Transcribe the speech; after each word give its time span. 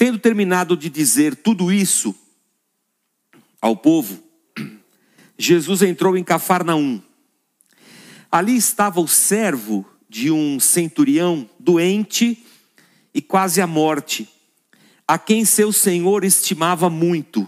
Tendo 0.00 0.18
terminado 0.18 0.78
de 0.78 0.88
dizer 0.88 1.36
tudo 1.36 1.70
isso 1.70 2.14
ao 3.60 3.76
povo, 3.76 4.18
Jesus 5.36 5.82
entrou 5.82 6.16
em 6.16 6.24
Cafarnaum. 6.24 7.02
Ali 8.32 8.56
estava 8.56 8.98
o 8.98 9.06
servo 9.06 9.84
de 10.08 10.30
um 10.30 10.58
centurião 10.58 11.46
doente 11.58 12.42
e 13.12 13.20
quase 13.20 13.60
à 13.60 13.66
morte, 13.66 14.26
a 15.06 15.18
quem 15.18 15.44
seu 15.44 15.70
senhor 15.70 16.24
estimava 16.24 16.88
muito. 16.88 17.46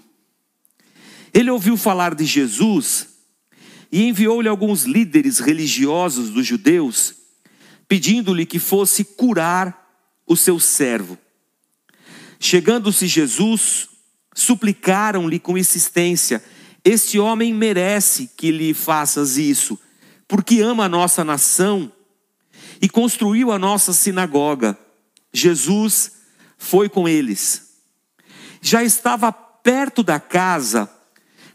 Ele 1.33 1.49
ouviu 1.49 1.75
falar 1.75 2.15
de 2.15 2.27
Jesus 2.27 3.09
e 3.91 4.07
enviou-lhe 4.07 4.49
alguns 4.51 4.83
líderes 4.83 5.39
religiosos 5.39 6.29
dos 6.29 6.47
judeus, 6.47 7.15
pedindo-lhe 7.89 8.45
que 8.45 8.59
fosse 8.59 9.05
curar 9.07 9.91
o 10.27 10.37
seu 10.37 10.61
servo. 10.61 11.17
Chegando-se 12.45 13.07
Jesus, 13.07 13.89
suplicaram-lhe 14.35 15.39
com 15.39 15.57
insistência: 15.57 16.43
Este 16.85 17.17
homem 17.17 17.55
merece 17.55 18.29
que 18.37 18.51
lhe 18.51 18.75
faças 18.75 19.37
isso, 19.37 19.79
porque 20.27 20.61
ama 20.61 20.87
a 20.87 20.89
nossa 20.89 21.23
nação 21.23 21.91
e 22.81 22.89
construiu 22.89 23.53
a 23.53 23.61
nossa 23.61 23.93
sinagoga. 23.93 24.77
Jesus 25.33 26.15
foi 26.59 26.89
com 26.89 27.09
eles. 27.09 27.77
Já 28.61 28.83
estava 28.83 29.31
perto 29.31 30.03
da 30.03 30.19
casa 30.19 30.91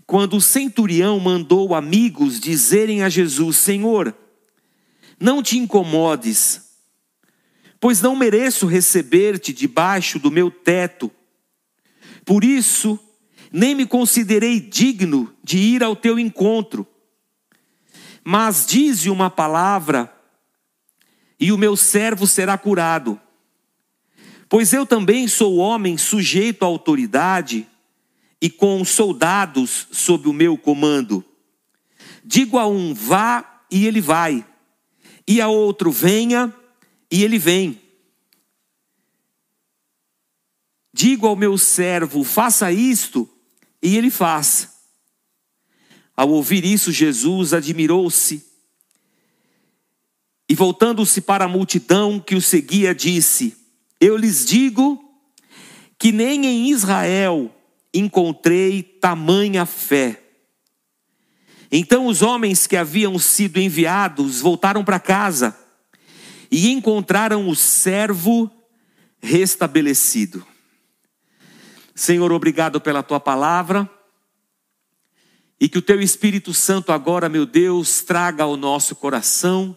quando 0.06 0.38
o 0.38 0.42
centurião 0.42 1.20
mandou 1.20 1.76
amigos 1.76 2.40
dizerem 2.40 3.04
a 3.04 3.10
Jesus: 3.10 3.58
Senhor, 3.58 4.16
não 5.20 5.44
te 5.44 5.58
incomodes, 5.58 6.67
pois 7.80 8.02
não 8.02 8.16
mereço 8.16 8.66
receber-te 8.66 9.54
debaixo 9.54 10.20
do 10.20 10.32
meu 10.32 10.50
teto. 10.50 11.12
Por 12.26 12.44
isso, 12.44 13.00
nem 13.52 13.76
me 13.76 13.86
considerei 13.86 14.60
digno 14.60 15.34
de 15.44 15.58
ir 15.58 15.84
ao 15.84 15.96
teu 15.96 16.20
encontro. 16.20 16.86
Mas 18.24 18.66
dize 18.66 19.10
uma 19.10 19.30
palavra, 19.30 20.14
e 21.40 21.52
o 21.52 21.58
meu 21.58 21.78
servo 21.78 22.26
será 22.26 22.58
curado. 22.58 23.20
Pois 24.50 24.74
eu 24.74 24.86
também 24.86 25.28
sou 25.28 25.58
homem 25.58 25.98
sujeito 25.98 26.64
à 26.64 26.66
autoridade 26.66 27.68
e 28.42 28.50
com 28.50 28.84
soldados 28.84 29.88
sob 29.92 30.28
o 30.28 30.34
meu 30.34 30.58
comando. 30.58 31.24
Digo 32.24 32.58
a 32.58 32.68
um, 32.68 32.94
vá, 32.94 33.64
e 33.70 33.86
ele 33.86 34.02
vai, 34.02 34.46
e 35.28 35.42
a 35.42 35.48
outro, 35.48 35.92
venha, 35.92 36.54
ele 37.12 37.38
vem. 37.38 37.82
Digo 40.94 41.28
ao 41.28 41.36
meu 41.36 41.58
servo, 41.58 42.24
faça 42.24 42.72
isto, 42.72 43.30
e 43.82 43.98
ele 43.98 44.10
faz. 44.10 44.70
Ao 46.16 46.30
ouvir 46.30 46.66
isso, 46.66 46.92
Jesus 46.92 47.54
admirou-se 47.54 48.44
e, 50.50 50.56
voltando-se 50.56 51.22
para 51.22 51.46
a 51.46 51.50
multidão 51.50 52.20
que 52.20 52.36
o 52.36 52.42
seguia, 52.42 52.96
disse: 52.96 53.56
eu 54.00 54.16
lhes 54.16 54.46
digo 54.46 55.04
que 55.98 56.12
nem 56.12 56.46
em 56.46 56.70
Israel 56.70 57.54
encontrei 57.94 58.84
tamanha 58.84 59.66
fé. 59.66 60.24
Então 61.72 62.06
os 62.06 62.22
homens 62.22 62.68
que 62.68 62.78
haviam 62.78 63.18
sido 63.20 63.60
enviados 63.60 64.40
voltaram 64.40 64.86
para 64.86 65.00
casa 65.00 65.58
e 66.52 66.70
encontraram 66.72 67.48
o 67.48 67.56
servo 67.56 68.52
restabelecido. 69.20 70.46
Senhor, 71.96 72.32
obrigado 72.32 72.80
pela 72.80 73.04
tua 73.04 73.20
palavra. 73.20 73.90
E 75.60 75.68
que 75.68 75.80
o 75.80 75.82
teu 75.82 76.00
Espírito 76.00 76.54
Santo 76.54 76.92
agora, 76.92 77.28
meu 77.28 77.46
Deus, 77.46 78.02
traga 78.02 78.44
ao 78.44 78.56
nosso 78.56 78.96
coração 78.96 79.76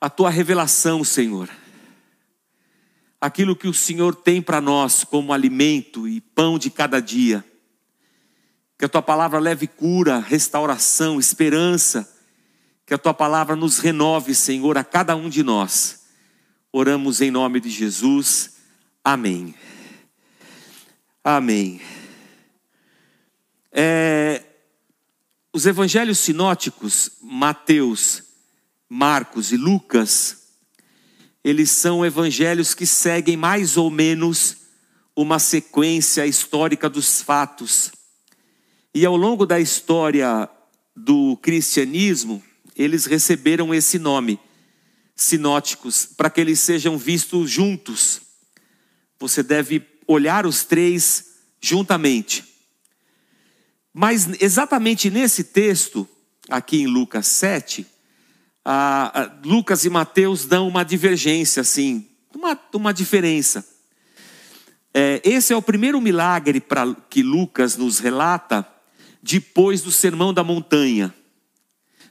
a 0.00 0.08
tua 0.08 0.30
revelação, 0.30 1.04
Senhor 1.04 1.50
aquilo 3.24 3.56
que 3.56 3.66
o 3.66 3.72
Senhor 3.72 4.14
tem 4.14 4.42
para 4.42 4.60
nós 4.60 5.02
como 5.02 5.32
alimento 5.32 6.06
e 6.06 6.20
pão 6.20 6.58
de 6.58 6.68
cada 6.68 7.00
dia. 7.00 7.42
Que 8.78 8.84
a 8.84 8.88
tua 8.88 9.00
palavra 9.00 9.38
leve 9.38 9.66
cura, 9.66 10.18
restauração, 10.18 11.18
esperança. 11.18 12.13
Que 12.86 12.94
a 12.94 12.98
tua 12.98 13.14
palavra 13.14 13.56
nos 13.56 13.78
renove, 13.78 14.34
Senhor, 14.34 14.76
a 14.76 14.84
cada 14.84 15.16
um 15.16 15.28
de 15.28 15.42
nós. 15.42 16.04
Oramos 16.72 17.20
em 17.20 17.30
nome 17.30 17.60
de 17.60 17.70
Jesus. 17.70 18.56
Amém. 19.02 19.54
Amém. 21.22 21.80
É, 23.72 24.42
os 25.52 25.66
evangelhos 25.66 26.18
sinóticos, 26.18 27.12
Mateus, 27.22 28.22
Marcos 28.88 29.52
e 29.52 29.56
Lucas, 29.56 30.48
eles 31.44 31.70
são 31.70 32.04
evangelhos 32.04 32.74
que 32.74 32.86
seguem 32.86 33.36
mais 33.36 33.76
ou 33.76 33.90
menos 33.90 34.56
uma 35.16 35.38
sequência 35.38 36.26
histórica 36.26 36.88
dos 36.88 37.22
fatos. 37.22 37.92
E 38.94 39.04
ao 39.04 39.16
longo 39.16 39.46
da 39.46 39.60
história 39.60 40.48
do 40.94 41.36
cristianismo, 41.38 42.42
eles 42.76 43.06
receberam 43.06 43.74
esse 43.74 43.98
nome, 43.98 44.38
sinóticos, 45.14 46.06
para 46.06 46.30
que 46.30 46.40
eles 46.40 46.60
sejam 46.60 46.98
vistos 46.98 47.50
juntos. 47.50 48.20
Você 49.18 49.42
deve 49.42 49.82
olhar 50.06 50.46
os 50.46 50.64
três 50.64 51.34
juntamente. 51.60 52.44
Mas 53.92 54.28
exatamente 54.40 55.08
nesse 55.08 55.44
texto, 55.44 56.08
aqui 56.48 56.82
em 56.82 56.86
Lucas 56.86 57.26
7, 57.28 57.86
ah, 58.64 59.38
Lucas 59.44 59.84
e 59.84 59.90
Mateus 59.90 60.46
dão 60.46 60.66
uma 60.66 60.84
divergência, 60.84 61.60
assim, 61.60 62.08
uma, 62.34 62.58
uma 62.74 62.92
diferença. 62.92 63.64
É, 64.92 65.20
esse 65.24 65.52
é 65.52 65.56
o 65.56 65.62
primeiro 65.62 66.00
milagre 66.00 66.60
pra, 66.60 66.94
que 67.08 67.22
Lucas 67.22 67.76
nos 67.76 67.98
relata 67.98 68.66
depois 69.22 69.82
do 69.82 69.90
sermão 69.90 70.32
da 70.32 70.44
montanha. 70.44 71.12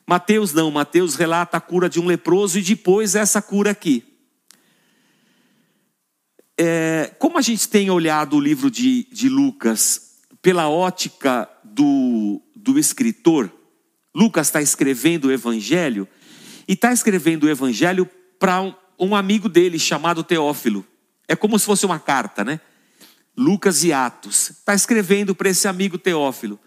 Mateus 0.06 0.53
não, 0.53 0.69
Mateus 0.69 1.16
relata 1.16 1.58
a 1.58 1.62
cura 1.62 1.90
de 1.90 2.00
um 2.00 2.06
leproso 2.06 2.59
e 2.59 2.62
depois 2.62 3.16
essa 3.16 3.41
cura 3.41 3.72
aqui. 3.72 4.03
É, 6.58 7.14
como 7.18 7.38
a 7.38 7.41
gente 7.41 7.68
tem 7.68 7.90
olhado 7.90 8.36
o 8.36 8.40
livro 8.40 8.69
de, 8.69 9.08
de 9.12 9.28
Lucas 9.28 10.19
pela 10.42 10.69
ótica 10.69 11.50
do, 11.63 12.42
do 12.56 12.78
escritor, 12.78 13.52
Lucas 14.13 14.47
está 14.47 14.62
escrevendo 14.62 15.25
o 15.25 15.31
evangelho, 15.31 16.08
e 16.68 16.74
está 16.74 16.94
escrevendo 16.94 17.46
o 17.46 17.50
evangelho 17.50 18.08
para 18.38 18.62
um, 18.62 18.74
um 19.00 19.16
amigo 19.16 19.50
dele 19.50 19.80
chamado 19.80 20.24
Teófilo. 20.24 20.86
É 21.28 21.36
como 21.36 21.58
se 21.58 21.66
fosse 21.66 21.86
uma 21.86 22.00
carta, 22.00 22.44
né? 22.44 22.59
Lucas 23.36 23.84
e 23.84 23.92
Atos. 23.92 24.52
Está 24.52 24.74
escrevendo 24.74 25.34
para 25.34 25.50
esse 25.50 25.68
amigo 25.68 25.97
Teófilo. 25.97 26.59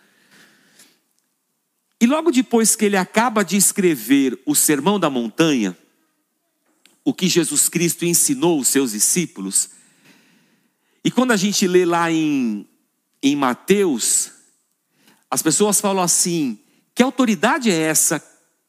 E 2.00 2.06
logo 2.06 2.30
depois 2.30 2.76
que 2.76 2.84
ele 2.84 2.96
acaba 2.96 3.44
de 3.44 3.56
escrever 3.56 4.38
o 4.44 4.54
Sermão 4.54 5.00
da 5.00 5.08
Montanha, 5.08 5.76
o 7.04 7.14
que 7.14 7.28
Jesus 7.28 7.68
Cristo 7.68 8.04
ensinou 8.04 8.60
os 8.60 8.68
seus 8.68 8.92
discípulos, 8.92 9.70
e 11.02 11.10
quando 11.10 11.30
a 11.30 11.36
gente 11.36 11.66
lê 11.68 11.84
lá 11.84 12.10
em, 12.10 12.66
em 13.22 13.36
Mateus, 13.36 14.32
as 15.30 15.40
pessoas 15.40 15.80
falam 15.80 16.02
assim: 16.02 16.58
que 16.94 17.02
autoridade 17.02 17.70
é 17.70 17.78
essa 17.78 18.22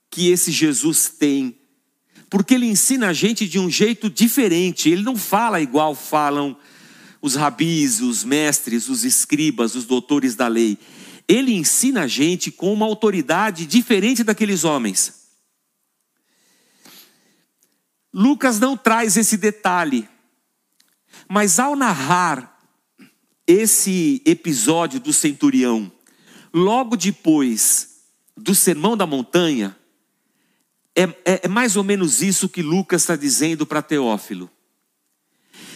que 0.10 0.30
esse 0.30 0.52
Jesus 0.52 1.10
tem, 1.10 1.58
porque 2.30 2.54
ele 2.54 2.68
ensina 2.68 3.10
a 3.10 3.14
gente 3.14 3.48
de 3.48 3.58
um 3.58 3.70
jeito 3.70 4.10
diferente, 4.10 4.90
ele 4.90 5.02
não 5.02 5.16
fala 5.16 5.60
igual 5.60 5.96
falam 5.96 6.56
os 7.22 7.36
rabis, 7.36 8.02
os 8.02 8.24
mestres, 8.24 8.88
os 8.88 9.04
escribas, 9.04 9.76
os 9.76 9.86
doutores 9.86 10.36
da 10.36 10.48
lei. 10.48 10.78
Ele 11.28 11.54
ensina 11.54 12.04
a 12.04 12.08
gente 12.08 12.52
com 12.52 12.72
uma 12.72 12.86
autoridade 12.86 13.66
diferente 13.66 14.24
daqueles 14.24 14.64
homens. 14.64 15.28
Lucas 18.14 18.60
não 18.60 18.78
traz 18.78 19.18
esse 19.18 19.38
detalhe, 19.38 20.08
mas 21.28 21.60
ao 21.60 21.76
narrar 21.76 22.58
esse 23.46 24.22
episódio 24.26 25.00
do 25.00 25.14
centurião, 25.14 25.92
logo 26.54 26.96
depois 26.96 27.98
do 28.36 28.56
sermão 28.56 28.96
da 28.96 29.06
montanha, 29.06 29.78
é, 30.96 31.04
é, 31.04 31.42
é 31.44 31.48
mais 31.48 31.76
ou 31.76 31.84
menos 31.84 32.22
isso 32.22 32.50
que 32.50 32.62
Lucas 32.62 33.04
está 33.04 33.16
dizendo 33.16 33.66
para 33.66 33.82
Teófilo. 33.82 34.50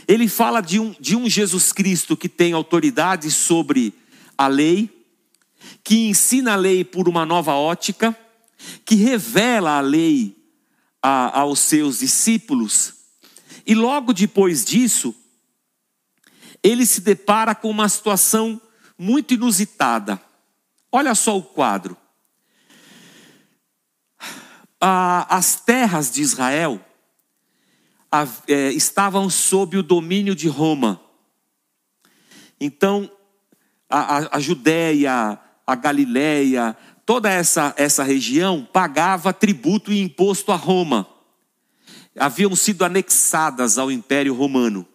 Ele 0.08 0.28
fala 0.28 0.62
de 0.62 0.80
um, 0.80 0.96
de 1.00 1.16
um 1.16 1.30
Jesus 1.30 1.72
Cristo 1.72 2.18
que 2.18 2.28
tem 2.28 2.54
autoridade 2.54 3.30
sobre 3.30 3.94
a 4.38 4.48
lei, 4.48 5.01
que 5.84 6.10
ensina 6.10 6.54
a 6.54 6.56
lei 6.56 6.84
por 6.84 7.08
uma 7.10 7.26
nova 7.26 7.54
ótica, 7.54 8.16
que 8.86 8.96
revela 8.96 9.78
a 9.78 9.82
lei 9.82 10.38
a, 11.02 11.40
aos 11.40 11.60
seus 11.60 12.00
discípulos, 12.00 12.94
e 13.66 13.76
logo 13.76 14.14
depois 14.14 14.66
disso, 14.66 15.16
ele 16.64 16.86
se 16.86 17.02
depara 17.02 17.56
com 17.56 17.70
uma 17.70 17.90
situação 17.90 18.62
muito 18.98 19.34
inusitada. 19.34 20.22
Olha 20.92 21.16
só 21.16 21.38
o 21.38 21.44
quadro. 21.44 21.98
As 24.80 25.62
terras 25.62 26.12
de 26.12 26.22
Israel 26.22 26.84
é, 28.48 28.72
estavam 28.72 29.30
sob 29.30 29.78
o 29.78 29.84
domínio 29.84 30.36
de 30.36 30.48
Roma. 30.48 31.00
Então, 32.60 33.10
a, 33.90 34.18
a, 34.18 34.38
a 34.38 34.40
Judéia, 34.40 35.40
a 35.72 35.76
Galiléia, 35.76 36.76
toda 37.06 37.30
essa, 37.30 37.74
essa 37.78 38.04
região 38.04 38.68
pagava 38.72 39.34
tributo 39.34 39.92
e 39.92 40.02
imposto 40.02 40.52
a 40.52 40.56
Roma. 40.56 41.08
Haviam 42.18 42.56
sido 42.56 42.84
anexadas 42.84 43.78
ao 43.78 43.92
Império 43.92 44.34
Romano. 44.34 44.86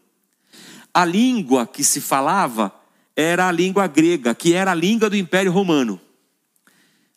A 0.92 1.04
língua 1.04 1.66
que 1.66 1.82
se 1.82 2.00
falava 2.00 2.72
era 3.14 3.48
a 3.48 3.52
língua 3.52 3.86
grega, 3.86 4.34
que 4.34 4.52
era 4.52 4.72
a 4.72 4.74
língua 4.74 5.08
do 5.08 5.16
Império 5.16 5.50
Romano. 5.50 6.00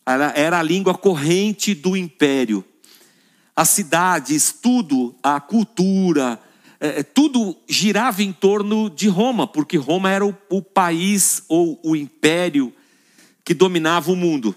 Era, 0.06 0.34
era 0.36 0.60
a 0.60 0.64
língua 0.64 0.94
corrente 0.98 1.76
do 1.76 1.96
império. 1.96 2.64
As 3.56 3.70
cidades, 3.70 4.54
tudo, 4.54 5.14
a 5.22 5.40
cultura, 5.40 6.40
é, 6.80 7.00
é, 7.00 7.04
tudo 7.04 7.58
girava 7.68 8.24
em 8.24 8.32
torno 8.32 8.90
de 8.90 9.10
Roma, 9.10 9.46
porque 9.46 9.76
Roma 9.76 10.10
era 10.10 10.26
o, 10.26 10.36
o 10.50 10.62
país 10.62 11.44
ou 11.50 11.78
o 11.84 11.96
império 11.96 12.74
que 13.44 13.54
dominava 13.54 14.12
o 14.12 14.16
mundo. 14.16 14.56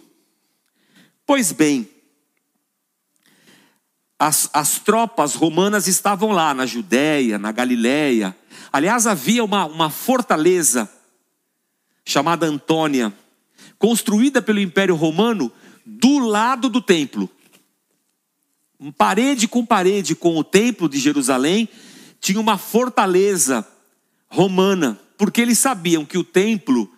Pois 1.27 1.53
bem, 1.53 1.89
as, 4.19 4.49
as 4.53 4.79
tropas 4.79 5.35
romanas 5.35 5.89
estavam 5.89 6.31
lá 6.31 6.55
na 6.55 6.65
Judéia, 6.65 7.39
na 7.39 7.51
Galiléia. 7.51 8.37
Aliás, 8.73 9.07
havia 9.07 9.43
uma, 9.43 9.67
uma 9.67 9.91
fortaleza 9.91 10.89
chamada 12.05 12.47
Antônia, 12.47 13.13
construída 13.79 14.41
pelo 14.41 14.61
Império 14.61 14.95
Romano 14.95 15.51
do 15.85 16.19
lado 16.21 16.69
do 16.69 16.81
templo. 16.81 17.29
Parede 18.97 19.49
com 19.49 19.67
parede 19.67 20.15
com 20.15 20.37
o 20.37 20.45
templo 20.45 20.89
de 20.89 20.99
Jerusalém, 20.99 21.69
tinha 22.21 22.41
uma 22.41 22.59
fortaleza 22.59 23.67
romana, 24.29 24.99
porque 25.19 25.41
eles 25.41 25.59
sabiam 25.59 26.05
que 26.05 26.17
o 26.17 26.25
templo 26.25 26.89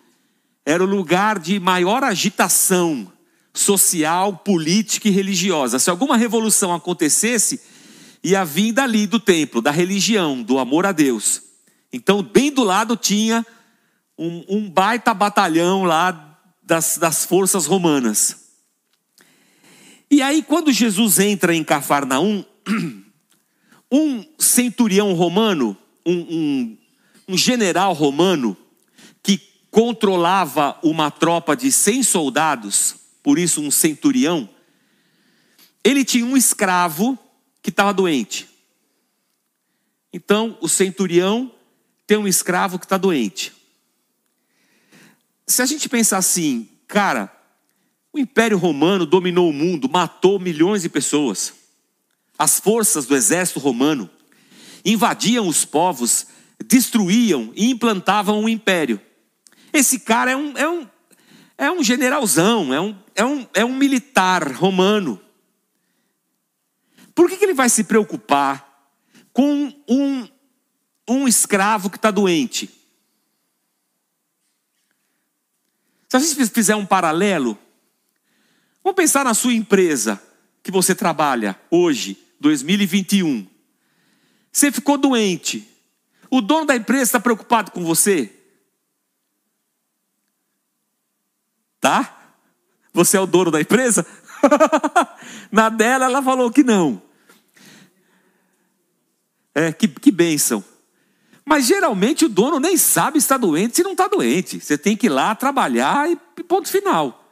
era 0.65 0.83
o 0.83 0.87
lugar 0.87 1.39
de 1.39 1.59
maior 1.59 2.03
agitação 2.03 3.11
social, 3.53 4.37
política 4.37 5.07
e 5.07 5.11
religiosa. 5.11 5.79
Se 5.79 5.89
alguma 5.89 6.17
revolução 6.17 6.73
acontecesse, 6.73 7.61
ia 8.23 8.43
vir 8.43 8.71
dali 8.71 9.07
do 9.07 9.19
templo, 9.19 9.61
da 9.61 9.71
religião, 9.71 10.41
do 10.41 10.57
amor 10.57 10.85
a 10.85 10.91
Deus. 10.91 11.41
Então, 11.93 12.21
bem 12.23 12.51
do 12.51 12.63
lado 12.63 12.97
tinha 12.97 13.45
um, 14.17 14.43
um 14.49 14.69
baita 14.69 15.13
batalhão 15.13 15.83
lá 15.83 16.39
das, 16.63 16.97
das 16.97 17.25
forças 17.25 17.65
romanas. 17.65 18.43
E 20.09 20.21
aí, 20.21 20.41
quando 20.41 20.71
Jesus 20.71 21.19
entra 21.19 21.55
em 21.55 21.63
Cafarnaum, 21.63 22.43
Um 23.91 24.25
centurião 24.37 25.13
romano, 25.13 25.77
um, 26.05 26.17
um, 26.17 26.77
um 27.29 27.37
general 27.37 27.93
romano, 27.93 28.57
controlava 29.75 30.79
uma 30.81 31.11
tropa 31.11 31.53
de 31.53 31.69
100 31.69 32.03
soldados, 32.03 32.95
por 33.21 33.37
isso 33.37 33.59
um 33.59 33.69
centurião, 33.69 34.47
ele 35.83 36.05
tinha 36.05 36.25
um 36.25 36.37
escravo 36.37 37.19
que 37.61 37.71
estava 37.71 37.93
doente. 37.93 38.47
Então, 40.13 40.57
o 40.61 40.69
centurião 40.69 41.51
tem 42.07 42.17
um 42.17 42.25
escravo 42.25 42.79
que 42.79 42.85
está 42.85 42.97
doente. 42.97 43.51
Se 45.45 45.61
a 45.61 45.65
gente 45.65 45.89
pensar 45.89 46.19
assim, 46.19 46.69
cara, 46.87 47.29
o 48.13 48.17
Império 48.17 48.57
Romano 48.57 49.05
dominou 49.05 49.49
o 49.49 49.53
mundo, 49.53 49.89
matou 49.89 50.39
milhões 50.39 50.83
de 50.83 50.87
pessoas 50.87 51.53
as 52.37 52.59
forças 52.59 53.05
do 53.05 53.15
exército 53.15 53.59
romano 53.59 54.09
invadiam 54.83 55.47
os 55.47 55.65
povos, 55.65 56.27
destruíam 56.65 57.51
e 57.55 57.69
implantavam 57.69 58.41
um 58.41 58.49
império. 58.49 59.01
Esse 59.75 59.99
cara 59.99 60.31
é 60.31 60.35
um, 60.35 60.57
é 60.57 60.69
um, 60.69 60.89
é 61.57 61.71
um 61.71 61.83
generalzão, 61.83 62.73
é 62.73 62.79
um, 62.79 62.97
é, 63.13 63.25
um, 63.25 63.47
é 63.53 63.65
um 63.65 63.75
militar 63.75 64.51
romano. 64.53 65.21
Por 67.13 67.29
que, 67.29 67.37
que 67.37 67.45
ele 67.45 67.53
vai 67.53 67.69
se 67.69 67.83
preocupar 67.83 68.89
com 69.31 69.73
um, 69.87 70.27
um 71.07 71.27
escravo 71.27 71.89
que 71.89 71.97
está 71.97 72.11
doente? 72.11 72.69
Se 76.09 76.17
a 76.17 76.19
gente 76.19 76.49
fizer 76.49 76.75
um 76.75 76.85
paralelo, 76.85 77.57
vamos 78.83 78.95
pensar 78.95 79.25
na 79.25 79.33
sua 79.33 79.53
empresa 79.53 80.21
que 80.63 80.71
você 80.71 80.95
trabalha 80.95 81.59
hoje. 81.69 82.25
2021. 82.39 83.47
Você 84.51 84.71
ficou 84.71 84.97
doente. 84.97 85.67
O 86.29 86.41
dono 86.41 86.65
da 86.65 86.75
empresa 86.75 87.03
está 87.03 87.19
preocupado 87.19 87.71
com 87.71 87.83
você? 87.83 88.31
Tá? 91.85 92.31
Você 92.91 93.15
é 93.15 93.19
o 93.19 93.27
dono 93.27 93.51
da 93.51 93.61
empresa? 93.61 94.03
Na 95.51 95.69
dela, 95.69 96.05
ela 96.05 96.19
falou 96.23 96.49
que 96.49 96.63
não. 96.63 96.99
É, 99.53 99.71
que, 99.71 99.87
que 99.87 100.11
bênção. 100.11 100.65
Mas 101.45 101.67
geralmente 101.67 102.25
o 102.25 102.29
dono 102.29 102.59
nem 102.59 102.75
sabe 102.75 103.21
se 103.21 103.25
está 103.25 103.37
doente, 103.37 103.75
se 103.75 103.83
não 103.83 103.91
está 103.91 104.07
doente. 104.07 104.59
Você 104.59 104.79
tem 104.79 104.97
que 104.97 105.05
ir 105.05 105.09
lá 105.09 105.35
trabalhar 105.35 106.09
e 106.09 106.15
ponto 106.45 106.67
final. 106.67 107.23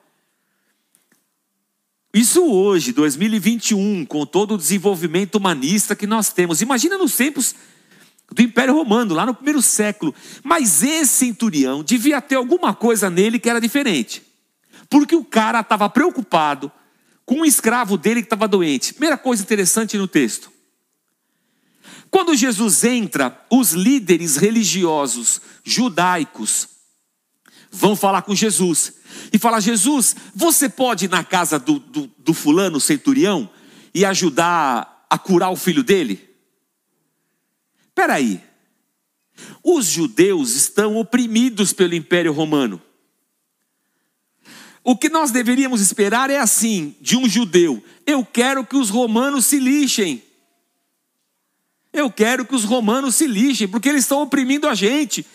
Isso 2.13 2.45
hoje, 2.45 2.91
2021, 2.91 4.05
com 4.05 4.23
todo 4.23 4.53
o 4.53 4.57
desenvolvimento 4.57 5.33
humanista 5.33 5.95
que 5.95 6.05
nós 6.05 6.31
temos. 6.31 6.61
Imagina 6.61 6.95
nos 6.95 7.15
tempos 7.15 7.55
do 8.31 8.43
Império 8.43 8.75
Romano, 8.75 9.15
lá 9.15 9.25
no 9.25 9.33
primeiro 9.33 9.63
século. 9.63 10.13
Mas 10.43 10.83
esse 10.83 11.25
centurião 11.25 11.83
devia 11.83 12.21
ter 12.21 12.35
alguma 12.35 12.75
coisa 12.75 13.09
nele 13.09 13.39
que 13.39 13.49
era 13.49 13.59
diferente. 13.59 14.31
Porque 14.89 15.15
o 15.15 15.23
cara 15.23 15.61
estava 15.61 15.89
preocupado 15.89 16.71
com 17.25 17.41
um 17.41 17.45
escravo 17.45 17.97
dele 17.97 18.21
que 18.21 18.27
estava 18.27 18.47
doente. 18.47 18.93
Primeira 18.93 19.17
coisa 19.17 19.43
interessante 19.43 19.97
no 19.97 20.07
texto. 20.07 20.51
Quando 22.09 22.35
Jesus 22.35 22.83
entra, 22.83 23.43
os 23.49 23.71
líderes 23.71 24.37
religiosos 24.37 25.41
judaicos 25.63 26.67
vão 27.71 27.95
falar 27.95 28.21
com 28.21 28.35
Jesus 28.35 28.93
e 29.31 29.39
falar: 29.39 29.59
Jesus, 29.59 30.15
você 30.35 30.69
pode 30.69 31.05
ir 31.05 31.09
na 31.09 31.23
casa 31.23 31.57
do, 31.57 31.79
do, 31.79 32.11
do 32.19 32.33
fulano, 32.33 32.79
centurião, 32.79 33.49
e 33.95 34.05
ajudar 34.05 35.05
a 35.09 35.17
curar 35.17 35.51
o 35.51 35.55
filho 35.55 35.83
dele? 35.83 36.29
Espera 37.87 38.13
aí. 38.13 38.43
Os 39.63 39.87
judeus 39.87 40.55
estão 40.55 40.97
oprimidos 40.97 41.73
pelo 41.73 41.95
Império 41.95 42.31
Romano. 42.31 42.81
O 44.83 44.97
que 44.97 45.07
nós 45.07 45.31
deveríamos 45.31 45.79
esperar 45.79 46.29
é 46.29 46.37
assim, 46.37 46.95
de 46.99 47.15
um 47.15 47.27
judeu: 47.27 47.83
eu 48.05 48.25
quero 48.25 48.65
que 48.65 48.75
os 48.75 48.89
romanos 48.89 49.45
se 49.45 49.59
lixem. 49.59 50.21
Eu 51.91 52.09
quero 52.09 52.43
que 52.43 52.55
os 52.55 52.63
romanos 52.63 53.15
se 53.15 53.27
lixem, 53.27 53.67
porque 53.67 53.87
eles 53.87 54.03
estão 54.03 54.21
oprimindo 54.21 54.67
a 54.67 54.73
gente. 54.73 55.25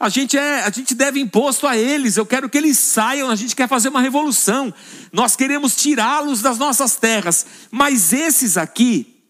A 0.00 0.08
gente, 0.08 0.38
é, 0.38 0.62
a 0.62 0.70
gente 0.70 0.94
deve 0.94 1.20
imposto 1.20 1.66
a 1.66 1.76
eles. 1.76 2.16
Eu 2.16 2.24
quero 2.24 2.48
que 2.48 2.56
eles 2.56 2.78
saiam. 2.78 3.28
A 3.28 3.36
gente 3.36 3.54
quer 3.54 3.68
fazer 3.68 3.88
uma 3.88 4.00
revolução. 4.00 4.72
Nós 5.12 5.34
queremos 5.34 5.74
tirá-los 5.76 6.40
das 6.40 6.56
nossas 6.56 6.96
terras. 6.96 7.44
Mas 7.70 8.12
esses 8.12 8.56
aqui 8.56 9.22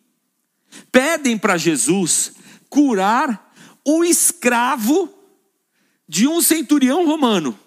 pedem 0.92 1.38
para 1.38 1.56
Jesus 1.56 2.32
curar 2.68 3.52
o 3.84 4.04
escravo 4.04 5.12
de 6.06 6.28
um 6.28 6.42
centurião 6.42 7.06
romano. 7.06 7.58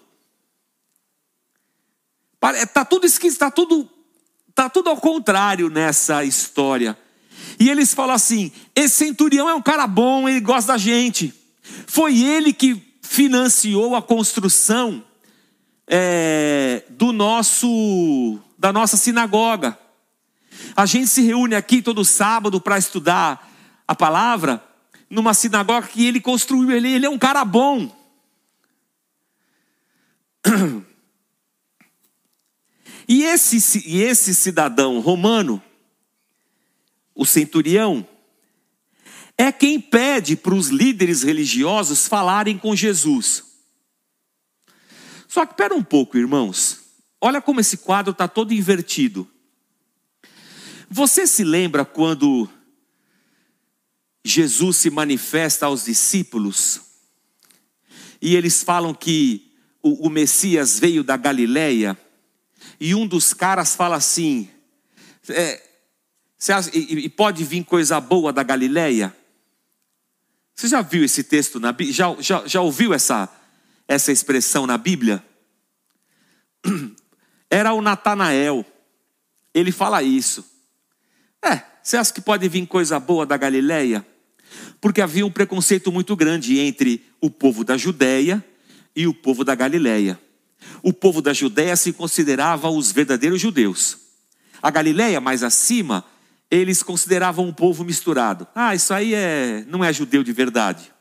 Está 2.56 2.84
tudo 2.84 3.06
esquisito, 3.06 3.34
está 3.34 3.50
tudo, 3.50 3.88
tá 4.54 4.68
tudo 4.68 4.90
ao 4.90 4.96
contrário 4.96 5.68
nessa 5.68 6.24
história. 6.24 6.98
E 7.58 7.70
eles 7.70 7.94
falam 7.94 8.14
assim: 8.14 8.50
esse 8.74 8.96
centurião 8.96 9.48
é 9.48 9.54
um 9.54 9.62
cara 9.62 9.86
bom, 9.86 10.28
ele 10.28 10.40
gosta 10.40 10.72
da 10.72 10.78
gente. 10.78 11.32
Foi 11.86 12.18
ele 12.18 12.52
que 12.52 12.82
financiou 13.00 13.94
a 13.94 14.02
construção 14.02 15.04
é, 15.86 16.82
do 16.90 17.12
nosso 17.12 18.38
da 18.58 18.72
nossa 18.72 18.96
sinagoga. 18.96 19.78
A 20.76 20.86
gente 20.86 21.08
se 21.08 21.22
reúne 21.22 21.54
aqui 21.54 21.82
todo 21.82 22.04
sábado 22.04 22.60
para 22.60 22.78
estudar 22.78 23.50
a 23.86 23.94
palavra 23.94 24.62
numa 25.10 25.34
sinagoga 25.34 25.86
que 25.86 26.06
ele 26.06 26.20
construiu. 26.20 26.70
Ele, 26.70 26.92
ele 26.92 27.06
é 27.06 27.10
um 27.10 27.18
cara 27.18 27.44
bom. 27.44 27.90
E 33.08 33.24
esse, 33.24 33.82
e 33.86 34.02
esse 34.02 34.34
cidadão 34.34 35.00
romano, 35.00 35.62
o 37.14 37.24
centurião, 37.24 38.06
é 39.36 39.50
quem 39.50 39.80
pede 39.80 40.36
para 40.36 40.54
os 40.54 40.68
líderes 40.68 41.22
religiosos 41.22 42.06
falarem 42.06 42.58
com 42.58 42.76
Jesus. 42.76 43.44
Só 45.26 45.44
que 45.46 45.52
espera 45.52 45.74
um 45.74 45.82
pouco, 45.82 46.18
irmãos. 46.18 46.80
Olha 47.20 47.40
como 47.40 47.60
esse 47.60 47.78
quadro 47.78 48.12
está 48.12 48.28
todo 48.28 48.52
invertido. 48.52 49.28
Você 50.90 51.26
se 51.26 51.42
lembra 51.42 51.84
quando 51.84 52.48
Jesus 54.24 54.76
se 54.76 54.90
manifesta 54.90 55.66
aos 55.66 55.84
discípulos 55.84 56.80
e 58.20 58.36
eles 58.36 58.62
falam 58.62 58.94
que 58.94 59.50
o 59.82 60.08
Messias 60.08 60.78
veio 60.78 61.02
da 61.02 61.16
Galileia 61.16 61.98
e 62.84 62.96
um 62.96 63.06
dos 63.06 63.32
caras 63.32 63.76
fala 63.76 63.94
assim: 63.94 64.50
é, 65.28 65.62
e, 66.74 67.08
pode 67.08 67.44
vir 67.44 67.62
coisa 67.62 68.00
boa 68.00 68.32
da 68.32 68.42
Galileia? 68.42 69.16
Você 70.52 70.66
já 70.66 70.82
viu 70.82 71.04
esse 71.04 71.22
texto 71.22 71.60
na 71.60 71.70
Bíblia? 71.70 71.94
Já, 71.94 72.16
já, 72.18 72.42
já 72.44 72.60
ouviu 72.60 72.92
essa, 72.92 73.28
essa 73.86 74.10
expressão 74.10 74.66
na 74.66 74.76
Bíblia? 74.76 75.24
Era 77.48 77.72
o 77.72 77.80
Natanael. 77.80 78.66
Ele 79.54 79.70
fala 79.70 80.02
isso. 80.02 80.44
É, 81.40 81.62
você 81.84 81.96
acha 81.96 82.12
que 82.12 82.20
pode 82.20 82.48
vir 82.48 82.66
coisa 82.66 82.98
boa 82.98 83.24
da 83.24 83.36
Galileia? 83.36 84.04
Porque 84.80 85.00
havia 85.00 85.24
um 85.24 85.30
preconceito 85.30 85.92
muito 85.92 86.16
grande 86.16 86.58
entre 86.58 87.06
o 87.20 87.30
povo 87.30 87.62
da 87.62 87.76
Judéia 87.76 88.44
e 88.96 89.06
o 89.06 89.14
povo 89.14 89.44
da 89.44 89.54
Galileia. 89.54 90.18
O 90.82 90.92
povo 90.92 91.22
da 91.22 91.32
Judéia 91.32 91.76
se 91.76 91.92
considerava 91.92 92.68
os 92.68 92.90
verdadeiros 92.90 93.40
judeus. 93.40 93.98
A 94.62 94.70
Galileia, 94.70 95.20
mais 95.20 95.42
acima, 95.42 96.04
eles 96.50 96.82
consideravam 96.82 97.46
um 97.46 97.52
povo 97.52 97.82
misturado. 97.84 98.46
Ah, 98.54 98.74
isso 98.74 98.92
aí 98.92 99.14
é, 99.14 99.64
não 99.68 99.82
é 99.82 99.92
judeu 99.92 100.22
de 100.22 100.32
verdade. 100.32 100.92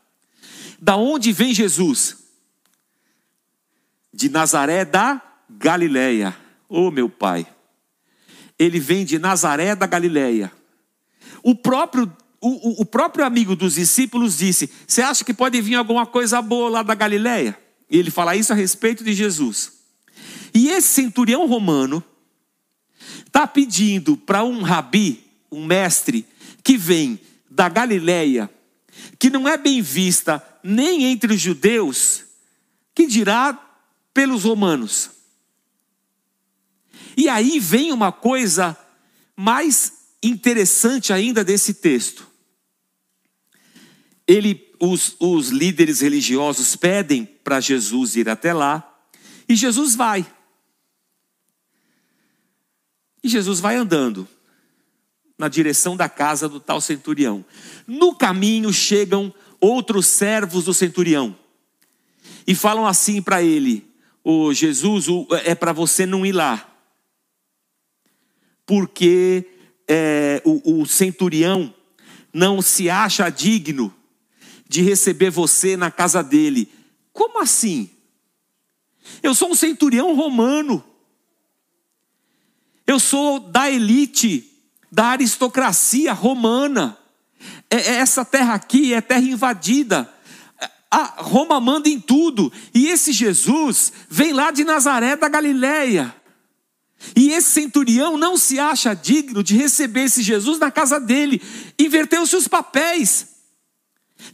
Da 0.80 0.96
onde 0.96 1.32
vem 1.32 1.54
Jesus? 1.54 2.18
De 4.14 4.30
Nazaré 4.30 4.86
da 4.86 5.22
Galileia. 5.50 6.36
Oh, 6.70 6.90
meu 6.90 7.10
pai. 7.10 7.46
Ele 8.58 8.80
vem 8.80 9.04
de 9.04 9.20
Nazaré 9.20 9.76
da 9.76 9.86
Galileia. 9.86 10.52
O 11.44 11.54
próprio, 11.54 12.12
o, 12.40 12.82
o 12.82 12.86
próprio 12.86 13.26
amigo 13.26 13.56
dos 13.56 13.74
discípulos 13.74 14.38
disse: 14.38 14.72
Você 14.88 15.02
acha 15.02 15.24
que 15.24 15.34
pode 15.34 15.60
vir 15.62 15.76
alguma 15.76 16.06
coisa 16.06 16.42
boa 16.42 16.70
lá 16.70 16.84
da 16.84 16.96
Galileia? 16.96 17.58
Ele 17.92 18.10
fala 18.10 18.36
isso 18.36 18.54
a 18.54 18.56
respeito 18.56 19.04
de 19.04 19.14
Jesus. 19.14 19.74
E 20.54 20.70
esse 20.70 20.88
centurião 20.88 21.46
romano 21.46 22.04
está 23.26 23.46
pedindo 23.46 24.16
para 24.16 24.44
um 24.44 24.62
rabi 24.62 25.24
um 25.52 25.66
mestre 25.66 26.26
que 26.64 26.78
vem 26.78 27.20
da 27.50 27.68
Galileia, 27.68 28.50
que 29.20 29.30
não 29.30 29.48
é 29.48 29.58
bem 29.58 29.82
vista 29.82 30.42
nem 30.64 31.04
entre 31.06 31.34
os 31.34 31.42
judeus, 31.42 32.24
que 32.96 33.06
dirá 33.06 33.54
pelos 34.14 34.44
romanos. 34.44 35.10
E 37.18 37.28
aí 37.28 37.60
vem 37.60 37.92
uma 37.92 38.12
coisa 38.12 38.78
mais 39.36 39.92
interessante 40.24 41.12
ainda 41.12 41.44
desse 41.44 41.74
texto. 41.74 42.28
Ele, 44.26 44.71
os, 44.82 45.16
os 45.20 45.50
líderes 45.50 46.02
religiosos 46.02 46.76
pedem 46.76 47.24
para 47.24 47.60
Jesus 47.60 48.16
ir 48.16 48.28
até 48.28 48.52
lá, 48.52 49.00
e 49.48 49.56
Jesus 49.56 49.96
vai. 49.96 50.26
E 53.24 53.30
Jesus 53.30 53.60
vai 53.60 53.76
andando 53.76 54.28
na 55.38 55.48
direção 55.48 55.96
da 55.96 56.10
casa 56.10 56.50
do 56.50 56.60
tal 56.60 56.82
centurião. 56.82 57.46
No 57.86 58.16
caminho 58.16 58.74
chegam 58.74 59.32
outros 59.60 60.08
servos 60.08 60.66
do 60.66 60.74
centurião 60.74 61.38
e 62.48 62.56
falam 62.56 62.88
assim 62.88 63.22
para 63.22 63.44
ele: 63.44 63.88
"O 64.24 64.46
oh, 64.46 64.54
Jesus, 64.54 65.06
é 65.46 65.54
para 65.54 65.74
você 65.74 66.08
não 66.08 66.26
ir 66.26 66.32
lá, 66.32 66.76
porque 68.66 69.46
é, 69.88 70.42
o, 70.44 70.82
o 70.82 70.86
centurião 70.88 71.72
não 72.34 72.64
se 72.64 72.90
acha 72.90 73.30
digno 73.30 73.94
de 74.72 74.82
receber 74.82 75.30
você 75.30 75.76
na 75.76 75.92
casa 75.92 76.24
dele. 76.24 76.72
Como 77.12 77.42
assim? 77.42 77.90
Eu 79.22 79.36
sou 79.36 79.52
um 79.52 79.56
centurião 79.56 80.16
romano. 80.16 80.82
Eu 82.88 82.98
sou 82.98 83.38
da 83.38 83.70
elite 83.70 84.50
da 84.90 85.08
aristocracia 85.08 86.14
romana. 86.14 86.98
É, 87.70 87.76
é, 87.76 87.96
essa 87.96 88.24
terra 88.24 88.54
aqui 88.54 88.94
é 88.94 89.02
terra 89.02 89.20
invadida. 89.20 90.10
A 90.90 91.04
Roma 91.22 91.60
manda 91.60 91.90
em 91.90 92.00
tudo. 92.00 92.50
E 92.74 92.88
esse 92.88 93.12
Jesus 93.12 93.92
vem 94.10 94.32
lá 94.32 94.52
de 94.52 94.64
Nazaré 94.64 95.18
da 95.18 95.28
Galileia. 95.28 96.16
E 97.14 97.32
esse 97.32 97.50
centurião 97.50 98.18
não 98.18 98.38
se 98.38 98.58
acha 98.58 98.94
digno 98.94 99.44
de 99.44 99.58
receber 99.58 100.06
esse 100.06 100.24
Jesus 100.24 100.60
na 100.60 100.72
casa 100.72 100.98
dele. 100.98 101.42
Inverteu 101.78 102.26
seus 102.26 102.48
papéis. 102.48 103.31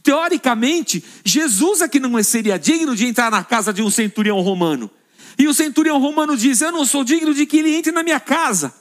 Teoricamente, 0.02 1.02
Jesus 1.24 1.80
é 1.80 1.88
que 1.88 2.00
não 2.00 2.22
seria 2.22 2.58
digno 2.58 2.94
de 2.94 3.06
entrar 3.06 3.30
na 3.30 3.42
casa 3.42 3.72
de 3.72 3.82
um 3.82 3.90
centurião 3.90 4.40
romano. 4.40 4.90
E 5.38 5.46
o 5.46 5.54
centurião 5.54 5.98
romano 6.00 6.36
diz: 6.36 6.60
Eu 6.60 6.72
não 6.72 6.84
sou 6.84 7.04
digno 7.04 7.32
de 7.32 7.46
que 7.46 7.58
ele 7.58 7.74
entre 7.74 7.92
na 7.92 8.02
minha 8.02 8.20
casa. 8.20 8.74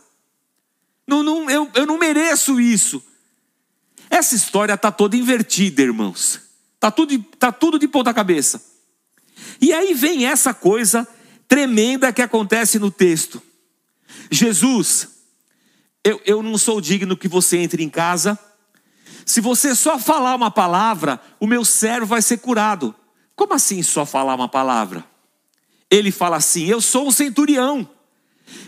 Não, 1.07 1.23
não, 1.23 1.49
eu, 1.49 1.69
eu 1.73 1.85
não 1.85 1.97
mereço 1.97 2.59
isso. 2.59 3.01
Essa 4.09 4.35
história 4.35 4.73
está 4.73 4.91
toda 4.91 5.15
invertida, 5.15 5.81
irmãos. 5.81 6.41
Está 6.75 6.91
tudo, 6.91 7.17
tá 7.39 7.51
tudo 7.51 7.79
de 7.79 7.87
ponta 7.87 8.13
cabeça. 8.13 8.61
E 9.61 9.71
aí 9.73 9.93
vem 9.93 10.25
essa 10.25 10.53
coisa 10.53 11.07
tremenda 11.47 12.11
que 12.11 12.21
acontece 12.21 12.77
no 12.79 12.91
texto. 12.91 13.41
Jesus, 14.29 15.07
eu, 16.03 16.21
eu 16.25 16.43
não 16.43 16.57
sou 16.57 16.81
digno 16.81 17.17
que 17.17 17.27
você 17.27 17.57
entre 17.57 17.83
em 17.83 17.89
casa. 17.89 18.37
Se 19.27 19.41
você 19.41 19.75
só 19.75 19.99
falar 19.99 20.33
uma 20.35 20.49
palavra, 20.49 21.19
o 21.37 21.45
meu 21.45 21.65
servo 21.65 22.05
vai 22.05 22.21
ser 22.21 22.37
curado. 22.37 22.95
Como 23.35 23.53
assim 23.53 23.83
só 23.83 24.05
falar 24.05 24.33
uma 24.33 24.47
palavra? 24.47 25.03
Ele 25.91 26.11
fala 26.11 26.37
assim: 26.37 26.65
Eu 26.65 26.79
sou 26.79 27.09
um 27.09 27.11
centurião. 27.11 27.87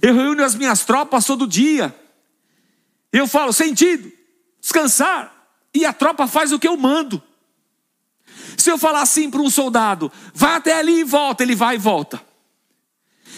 Eu 0.02 0.14
reúno 0.14 0.44
as 0.44 0.56
minhas 0.56 0.84
tropas 0.84 1.26
todo 1.26 1.48
dia. 1.48 1.96
Eu 3.12 3.26
falo, 3.26 3.54
sentido, 3.54 4.12
descansar, 4.60 5.34
e 5.74 5.86
a 5.86 5.94
tropa 5.94 6.28
faz 6.28 6.52
o 6.52 6.60
que 6.60 6.68
eu 6.68 6.76
mando. 6.76 7.24
Se 8.58 8.70
eu 8.70 8.78
falar 8.78 9.02
assim 9.02 9.32
para 9.32 9.42
um 9.42 9.50
soldado, 9.50 10.12
vai 10.34 10.56
até 10.56 10.78
ali 10.78 11.00
e 11.00 11.04
volta, 11.06 11.42
ele 11.42 11.56
vai 11.56 11.76
e 11.76 11.80
volta. 11.80 12.22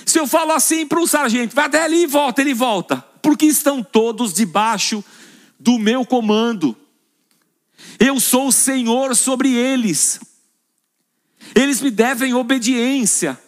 Se 0.07 0.19
eu 0.19 0.25
falo 0.25 0.53
assim 0.53 0.87
para 0.87 0.99
um 0.99 1.05
sargento, 1.05 1.55
vai 1.55 1.65
até 1.65 1.83
ali 1.83 2.03
e 2.03 2.07
volta, 2.07 2.41
ele 2.41 2.55
volta. 2.55 2.97
Porque 3.21 3.45
estão 3.45 3.83
todos 3.83 4.33
debaixo 4.33 5.03
do 5.59 5.77
meu 5.77 6.03
comando. 6.03 6.75
Eu 8.03 8.19
sou 8.19 8.47
o 8.47 8.51
Senhor 8.51 9.15
sobre 9.15 9.53
eles. 9.53 10.19
Eles 11.53 11.79
me 11.79 11.91
devem 11.91 12.33
obediência. 12.33 13.39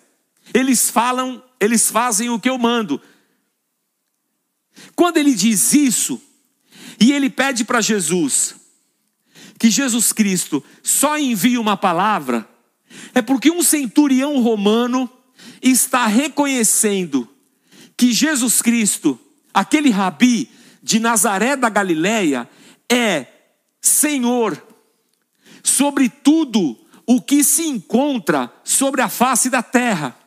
Eles 0.53 0.91
falam, 0.91 1.43
eles 1.59 1.89
fazem 1.89 2.29
o 2.29 2.39
que 2.39 2.47
eu 2.47 2.59
mando. 2.59 3.01
Quando 4.95 5.17
ele 5.17 5.33
diz 5.33 5.73
isso, 5.73 6.21
e 6.99 7.11
ele 7.11 7.31
pede 7.31 7.65
para 7.65 7.81
Jesus 7.81 8.55
que 9.57 9.71
Jesus 9.71 10.13
Cristo 10.13 10.63
só 10.83 11.17
envie 11.17 11.57
uma 11.57 11.75
palavra, 11.75 12.47
é 13.15 13.23
porque 13.23 13.49
um 13.49 13.63
centurião 13.63 14.39
romano 14.39 15.09
está 15.63 16.05
reconhecendo 16.05 17.27
que 17.97 18.13
Jesus 18.13 18.61
Cristo, 18.61 19.19
aquele 19.51 19.89
rabi 19.89 20.47
de 20.83 20.99
Nazaré 20.99 21.55
da 21.55 21.69
Galileia, 21.69 22.47
é 22.87 23.32
Senhor 23.83 24.65
sobre 25.61 26.07
tudo 26.07 26.79
o 27.05 27.21
que 27.21 27.43
se 27.43 27.63
encontra 27.63 28.51
sobre 28.63 29.01
a 29.01 29.09
face 29.09 29.49
da 29.49 29.61
terra. 29.61 30.17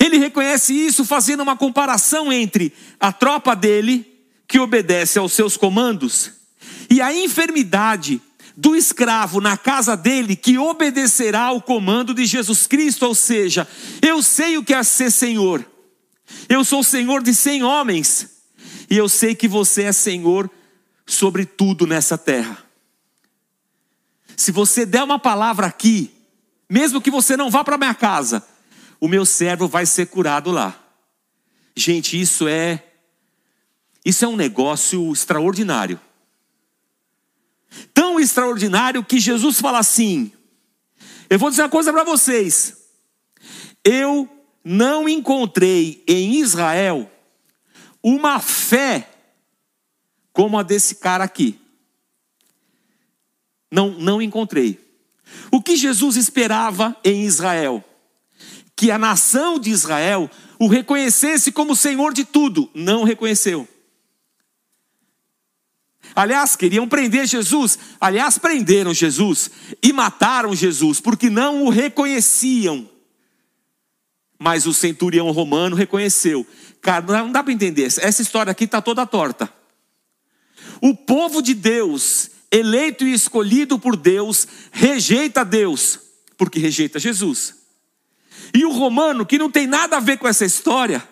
Ele 0.00 0.18
reconhece 0.18 0.74
isso 0.74 1.04
fazendo 1.04 1.44
uma 1.44 1.56
comparação 1.56 2.32
entre 2.32 2.72
a 2.98 3.12
tropa 3.12 3.54
dele, 3.54 4.04
que 4.48 4.58
obedece 4.58 5.16
aos 5.16 5.32
seus 5.32 5.56
comandos, 5.56 6.32
e 6.90 7.00
a 7.00 7.14
enfermidade 7.14 8.20
do 8.56 8.74
escravo 8.74 9.40
na 9.40 9.56
casa 9.56 9.96
dele, 9.96 10.34
que 10.34 10.58
obedecerá 10.58 11.42
ao 11.42 11.62
comando 11.62 12.12
de 12.12 12.26
Jesus 12.26 12.66
Cristo. 12.66 13.06
Ou 13.06 13.14
seja, 13.14 13.66
eu 14.02 14.20
sei 14.22 14.58
o 14.58 14.64
que 14.64 14.74
é 14.74 14.82
ser 14.82 15.12
senhor, 15.12 15.64
eu 16.48 16.64
sou 16.64 16.82
senhor 16.82 17.22
de 17.22 17.32
cem 17.32 17.62
homens, 17.62 18.28
e 18.90 18.96
eu 18.96 19.08
sei 19.08 19.36
que 19.36 19.46
você 19.46 19.84
é 19.84 19.92
senhor 19.92 20.50
sobre 21.06 21.44
tudo 21.44 21.86
nessa 21.86 22.16
terra. 22.16 22.64
Se 24.36 24.50
você 24.50 24.86
der 24.86 25.02
uma 25.02 25.18
palavra 25.18 25.66
aqui, 25.66 26.10
mesmo 26.68 27.00
que 27.00 27.10
você 27.10 27.36
não 27.36 27.50
vá 27.50 27.62
para 27.62 27.78
minha 27.78 27.94
casa, 27.94 28.46
o 29.00 29.08
meu 29.08 29.26
servo 29.26 29.68
vai 29.68 29.84
ser 29.84 30.06
curado 30.06 30.50
lá. 30.50 30.78
Gente, 31.76 32.20
isso 32.20 32.48
é 32.48 32.82
isso 34.04 34.24
é 34.24 34.28
um 34.28 34.36
negócio 34.36 35.12
extraordinário. 35.12 36.00
Tão 37.94 38.18
extraordinário 38.18 39.04
que 39.04 39.20
Jesus 39.20 39.60
fala 39.60 39.78
assim: 39.78 40.32
Eu 41.30 41.38
vou 41.38 41.50
dizer 41.50 41.62
uma 41.62 41.68
coisa 41.68 41.92
para 41.92 42.04
vocês. 42.04 42.76
Eu 43.84 44.28
não 44.64 45.08
encontrei 45.08 46.02
em 46.06 46.36
Israel 46.36 47.10
uma 48.02 48.40
fé 48.40 49.08
como 50.32 50.58
a 50.58 50.62
desse 50.62 50.96
cara 50.96 51.24
aqui. 51.24 51.58
Não, 53.70 53.90
não 53.90 54.20
encontrei. 54.20 54.78
O 55.50 55.62
que 55.62 55.76
Jesus 55.76 56.16
esperava 56.16 56.96
em 57.04 57.24
Israel? 57.24 57.82
Que 58.76 58.90
a 58.90 58.98
nação 58.98 59.58
de 59.58 59.70
Israel 59.70 60.30
o 60.58 60.66
reconhecesse 60.66 61.50
como 61.50 61.74
Senhor 61.74 62.12
de 62.12 62.24
tudo. 62.24 62.70
Não 62.74 63.04
reconheceu. 63.04 63.66
Aliás, 66.14 66.56
queriam 66.56 66.88
prender 66.88 67.26
Jesus. 67.26 67.78
Aliás, 68.00 68.38
prenderam 68.38 68.92
Jesus 68.92 69.50
e 69.82 69.92
mataram 69.92 70.54
Jesus, 70.54 71.00
porque 71.00 71.30
não 71.30 71.64
o 71.64 71.70
reconheciam. 71.70 72.88
Mas 74.38 74.66
o 74.66 74.74
centurião 74.74 75.30
romano 75.30 75.76
reconheceu. 75.76 76.46
Cara, 76.80 77.22
não 77.22 77.32
dá 77.32 77.42
para 77.42 77.52
entender. 77.52 77.84
Essa 77.84 78.22
história 78.22 78.50
aqui 78.50 78.64
está 78.64 78.82
toda 78.82 79.06
torta. 79.06 79.61
O 80.82 80.96
povo 80.96 81.40
de 81.40 81.54
Deus, 81.54 82.28
eleito 82.50 83.06
e 83.06 83.12
escolhido 83.12 83.78
por 83.78 83.94
Deus, 83.96 84.48
rejeita 84.72 85.44
Deus, 85.44 86.00
porque 86.36 86.58
rejeita 86.58 86.98
Jesus. 86.98 87.54
E 88.52 88.64
o 88.64 88.72
romano, 88.72 89.24
que 89.24 89.38
não 89.38 89.48
tem 89.48 89.68
nada 89.68 89.98
a 89.98 90.00
ver 90.00 90.18
com 90.18 90.26
essa 90.26 90.44
história, 90.44 91.08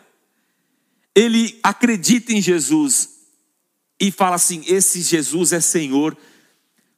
ele 1.14 1.60
acredita 1.62 2.32
em 2.32 2.42
Jesus 2.42 3.10
e 4.00 4.10
fala 4.10 4.34
assim: 4.34 4.64
esse 4.66 5.02
Jesus 5.02 5.52
é 5.52 5.60
Senhor 5.60 6.16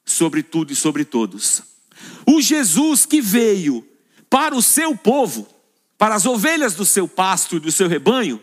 sobre 0.03 0.41
tudo 0.41 0.73
e 0.73 0.75
sobre 0.75 1.05
todos. 1.05 1.61
O 2.25 2.41
Jesus 2.41 3.05
que 3.05 3.21
veio 3.21 3.87
para 4.31 4.55
o 4.55 4.63
seu 4.63 4.97
povo, 4.97 5.47
para 5.95 6.15
as 6.15 6.25
ovelhas 6.25 6.73
do 6.73 6.85
seu 6.85 7.07
pasto 7.07 7.57
e 7.57 7.59
do 7.59 7.71
seu 7.71 7.87
rebanho, 7.87 8.41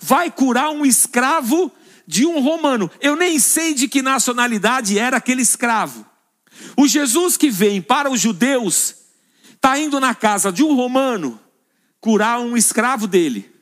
vai 0.00 0.28
curar 0.28 0.70
um 0.70 0.84
escravo 0.84 1.72
de 2.08 2.24
um 2.24 2.40
romano. 2.40 2.90
Eu 3.02 3.14
nem 3.14 3.38
sei 3.38 3.74
de 3.74 3.86
que 3.86 4.00
nacionalidade 4.00 4.98
era 4.98 5.18
aquele 5.18 5.42
escravo. 5.42 6.06
O 6.74 6.88
Jesus 6.88 7.36
que 7.36 7.50
vem 7.50 7.82
para 7.82 8.10
os 8.10 8.18
judeus 8.18 8.94
está 9.52 9.78
indo 9.78 10.00
na 10.00 10.14
casa 10.14 10.50
de 10.50 10.64
um 10.64 10.74
romano 10.74 11.38
curar 12.00 12.40
um 12.40 12.56
escravo 12.56 13.06
dele. 13.06 13.54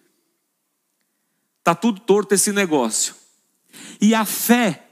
Está 1.58 1.74
tudo 1.74 2.00
torto 2.00 2.34
esse 2.34 2.52
negócio. 2.52 3.16
E 4.00 4.14
a 4.14 4.24
fé 4.24 4.90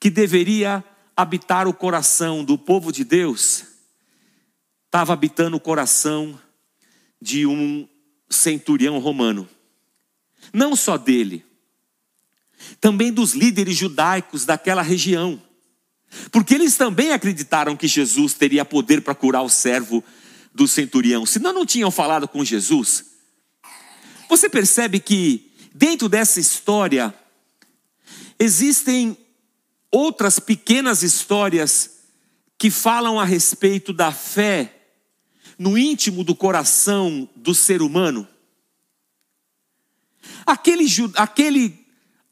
que 0.00 0.10
deveria 0.10 0.84
habitar 1.16 1.68
o 1.68 1.72
coração 1.72 2.44
do 2.44 2.58
povo 2.58 2.90
de 2.90 3.04
Deus 3.04 3.66
estava 4.86 5.12
habitando 5.12 5.56
o 5.56 5.60
coração 5.60 6.38
de 7.22 7.46
um 7.46 7.88
centurião 8.28 8.98
romano. 8.98 9.48
Não 10.52 10.74
só 10.74 10.98
dele, 10.98 11.45
também 12.80 13.12
dos 13.12 13.32
líderes 13.32 13.76
judaicos 13.76 14.44
daquela 14.44 14.82
região. 14.82 15.40
Porque 16.30 16.54
eles 16.54 16.76
também 16.76 17.12
acreditaram 17.12 17.76
que 17.76 17.88
Jesus 17.88 18.34
teria 18.34 18.64
poder 18.64 19.02
para 19.02 19.14
curar 19.14 19.42
o 19.42 19.48
servo 19.48 20.02
do 20.54 20.66
centurião, 20.66 21.26
senão 21.26 21.52
não 21.52 21.66
tinham 21.66 21.90
falado 21.90 22.26
com 22.26 22.44
Jesus. 22.44 23.04
Você 24.28 24.48
percebe 24.48 24.98
que 24.98 25.52
dentro 25.74 26.08
dessa 26.08 26.40
história 26.40 27.14
existem 28.38 29.16
outras 29.90 30.38
pequenas 30.38 31.02
histórias 31.02 31.96
que 32.58 32.70
falam 32.70 33.20
a 33.20 33.24
respeito 33.24 33.92
da 33.92 34.10
fé 34.12 34.72
no 35.58 35.76
íntimo 35.76 36.24
do 36.24 36.34
coração 36.34 37.28
do 37.36 37.54
ser 37.54 37.82
humano. 37.82 38.26
Aquele, 40.44 40.86
aquele 41.14 41.85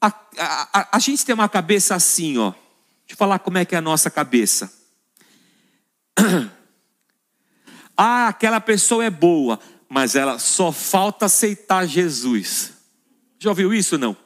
a, 0.07 0.79
a, 0.79 0.97
a, 0.97 0.99
gente 0.99 1.25
tem 1.25 1.33
uma 1.33 1.49
cabeça 1.49 1.95
assim, 1.95 2.37
ó. 2.37 2.51
Deixa 2.51 3.13
eu 3.13 3.17
falar 3.17 3.39
como 3.39 3.57
é 3.57 3.65
que 3.65 3.75
é 3.75 3.77
a 3.77 3.81
nossa 3.81 4.09
cabeça. 4.09 4.71
Ah, 7.97 8.27
aquela 8.27 8.59
pessoa 8.59 9.05
é 9.05 9.09
boa, 9.09 9.57
mas 9.87 10.15
ela 10.15 10.37
só 10.37 10.69
falta 10.69 11.27
aceitar 11.27 11.87
Jesus. 11.87 12.73
Já 13.39 13.51
ouviu 13.51 13.73
isso 13.73 13.97
não? 13.97 14.17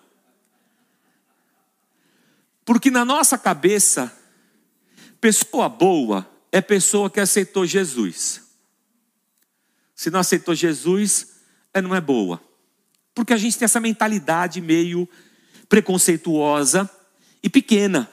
Porque 2.65 2.89
na 2.89 3.05
nossa 3.05 3.37
cabeça, 3.37 4.11
pessoa 5.21 5.69
boa 5.69 6.27
é 6.51 6.61
pessoa 6.61 7.11
que 7.11 7.19
aceitou 7.19 7.63
Jesus. 7.63 8.41
Se 9.93 10.09
não 10.09 10.19
aceitou 10.19 10.55
Jesus, 10.55 11.35
é 11.71 11.81
não 11.81 11.93
é 11.93 12.01
boa. 12.01 12.41
Porque 13.13 13.33
a 13.33 13.37
gente 13.37 13.57
tem 13.57 13.65
essa 13.65 13.79
mentalidade 13.79 14.61
meio 14.61 15.07
preconceituosa 15.69 16.89
e 17.41 17.49
pequena. 17.49 18.09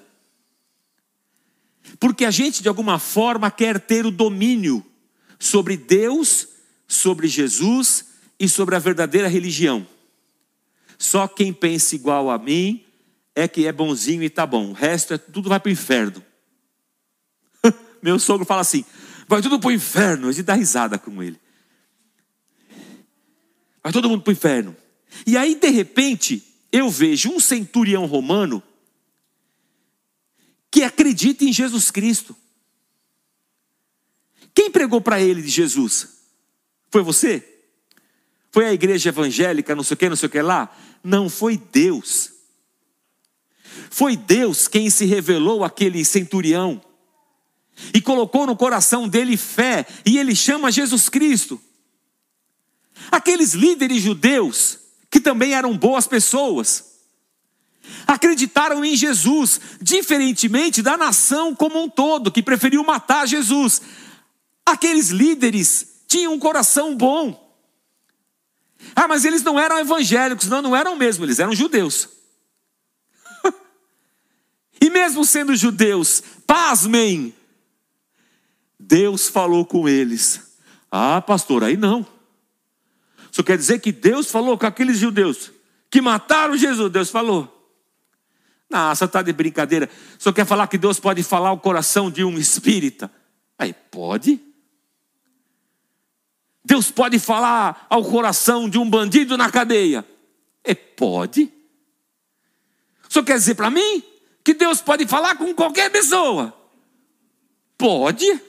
Porque 1.99 2.25
a 2.25 2.31
gente, 2.31 2.62
de 2.62 2.69
alguma 2.69 2.99
forma, 2.99 3.51
quer 3.51 3.81
ter 3.81 4.05
o 4.05 4.11
domínio 4.11 4.85
sobre 5.38 5.77
Deus, 5.77 6.49
sobre 6.87 7.27
Jesus 7.27 8.05
e 8.38 8.49
sobre 8.49 8.77
a 8.77 8.79
verdadeira 8.79 9.29
religião. 9.29 9.87
Só 10.99 11.27
quem 11.27 11.53
pensa 11.53 11.95
igual 11.95 12.31
a 12.31 12.38
mim 12.38 12.85
é 13.35 13.49
que 13.49 13.66
é 13.66 13.73
bonzinho 13.73 14.23
e 14.23 14.31
tá 14.31 14.47
bom. 14.47 14.71
O 14.71 14.73
resto 14.73 15.14
é 15.14 15.19
tudo 15.19 15.49
vai 15.49 15.61
para 15.61 15.69
o 15.69 15.73
inferno. 15.73 16.23
Meu 18.03 18.19
sogro 18.19 18.47
fala 18.47 18.61
assim: 18.62 18.85
vai 19.27 19.42
tudo 19.42 19.59
para 19.59 19.69
o 19.69 19.73
inferno. 19.73 20.29
A 20.29 20.33
gente 20.33 20.45
dá 20.45 20.55
risada 20.55 20.99
com 20.99 21.23
ele. 21.23 21.38
Vai 23.83 23.92
todo 23.92 24.09
mundo 24.09 24.23
para 24.23 24.31
o 24.31 24.33
inferno. 24.33 24.77
E 25.27 25.37
aí, 25.37 25.55
de 25.55 25.69
repente, 25.69 26.42
eu 26.76 26.90
vejo 26.90 27.30
um 27.30 27.40
centurião 27.40 28.04
romano 28.04 28.62
que 30.70 30.82
acredita 30.82 31.44
em 31.44 31.52
Jesus 31.52 31.90
Cristo. 31.90 32.36
Quem 34.54 34.70
pregou 34.70 35.00
para 35.00 35.20
ele 35.20 35.40
de 35.40 35.48
Jesus? 35.48 36.08
Foi 36.90 37.02
você? 37.02 37.62
Foi 38.50 38.66
a 38.66 38.74
igreja 38.74 39.08
evangélica, 39.08 39.74
não 39.74 39.82
sei 39.82 39.94
o 39.94 39.98
que, 39.98 40.08
não 40.08 40.16
sei 40.16 40.26
o 40.26 40.30
que 40.30 40.42
lá? 40.42 40.74
Não, 41.02 41.30
foi 41.30 41.56
Deus. 41.56 42.32
Foi 43.90 44.14
Deus 44.14 44.68
quem 44.68 44.90
se 44.90 45.06
revelou 45.06 45.64
àquele 45.64 46.04
centurião 46.04 46.82
e 47.94 48.00
colocou 48.02 48.46
no 48.46 48.56
coração 48.56 49.08
dele 49.08 49.36
fé, 49.36 49.86
e 50.04 50.18
ele 50.18 50.34
chama 50.34 50.72
Jesus 50.72 51.08
Cristo. 51.08 51.60
Aqueles 53.10 53.52
líderes 53.52 54.02
judeus 54.02 54.86
que 55.11 55.21
também 55.21 55.55
eram 55.55 55.77
boas 55.77 56.07
pessoas. 56.07 56.97
Acreditaram 58.07 58.85
em 58.85 58.97
Jesus, 58.97 59.61
diferentemente 59.81 60.83
da 60.83 60.97
nação 60.97 61.55
como 61.55 61.83
um 61.83 61.88
todo, 61.88 62.31
que 62.31 62.42
preferiu 62.42 62.83
matar 62.85 63.27
Jesus. 63.27 63.81
Aqueles 64.64 65.11
líderes 65.11 66.03
tinham 66.07 66.35
um 66.35 66.38
coração 66.38 66.97
bom. 66.97 67.45
Ah, 68.95 69.09
mas 69.09 69.25
eles 69.25 69.42
não 69.42 69.59
eram 69.59 69.79
evangélicos, 69.79 70.49
não, 70.49 70.62
não 70.62 70.77
eram 70.77 70.97
mesmo, 70.97 71.25
eles 71.25 71.38
eram 71.38 71.55
judeus. 71.55 72.09
e 74.81 74.90
mesmo 74.90 75.25
sendo 75.25 75.57
judeus, 75.57 76.23
pasmem, 76.47 77.35
Deus 78.79 79.29
falou 79.29 79.64
com 79.64 79.88
eles. 79.88 80.40
Ah, 80.90 81.21
pastor, 81.21 81.64
aí 81.64 81.77
não. 81.77 82.07
Isso 83.37 83.44
quer 83.44 83.59
dizer 83.59 83.81
que 83.81 83.92
Deus 83.92 84.31
falou 84.31 84.57
com 84.57 84.64
aqueles 84.64 84.96
judeus 84.96 85.53
que 85.90 86.01
mataram 86.01 86.57
Jesus. 86.57 86.90
Deus 86.90 87.11
falou. 87.11 87.53
Nossa, 88.70 89.05
está 89.05 89.20
de 89.20 89.31
brincadeira. 89.31 89.90
Só 90.18 90.33
quer 90.33 90.46
falar 90.46 90.66
que 90.68 90.79
Deus 90.79 90.99
pode 90.99 91.22
falar 91.22 91.53
o 91.53 91.61
coração 91.61 92.11
de 92.11 92.25
um 92.25 92.38
espírita? 92.38 93.11
Aí 93.59 93.75
pode. 93.90 94.40
Deus 96.64 96.90
pode 96.90 97.18
falar 97.18 97.87
ao 97.90 98.03
coração 98.03 98.70
de 98.70 98.79
um 98.79 98.88
bandido 98.88 99.37
na 99.37 99.51
cadeia? 99.51 100.03
É 100.64 100.75
pode. 100.75 101.53
Só 103.07 103.22
quer 103.22 103.35
dizer 103.35 103.55
para 103.55 103.68
mim 103.68 104.03
que 104.42 104.55
Deus 104.55 104.81
pode 104.81 105.07
falar 105.07 105.37
com 105.37 105.55
qualquer 105.55 105.90
pessoa? 105.90 106.59
Pode. 107.77 108.40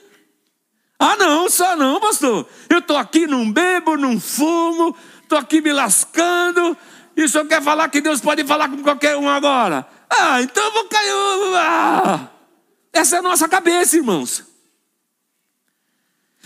Ah, 0.98 1.16
não, 1.16 1.48
só 1.48 1.76
não, 1.76 2.00
pastor. 2.00 2.48
Eu 2.68 2.78
estou 2.78 2.96
aqui, 2.96 3.26
não 3.26 3.50
bebo, 3.50 3.96
não 3.96 4.18
fumo, 4.18 4.96
estou 5.22 5.38
aqui 5.38 5.60
me 5.60 5.72
lascando. 5.72 6.76
E 7.16 7.22
o 7.22 7.28
senhor 7.28 7.46
quer 7.46 7.62
falar 7.62 7.88
que 7.88 8.00
Deus 8.00 8.20
pode 8.20 8.44
falar 8.44 8.68
com 8.68 8.82
qualquer 8.82 9.16
um 9.16 9.28
agora? 9.28 9.86
Ah, 10.10 10.42
então 10.42 10.64
eu 10.64 10.72
vou 10.72 10.84
cair. 10.86 11.12
Ah. 11.56 12.28
Essa 12.92 13.16
é 13.16 13.18
a 13.20 13.22
nossa 13.22 13.48
cabeça, 13.48 13.96
irmãos. 13.96 14.44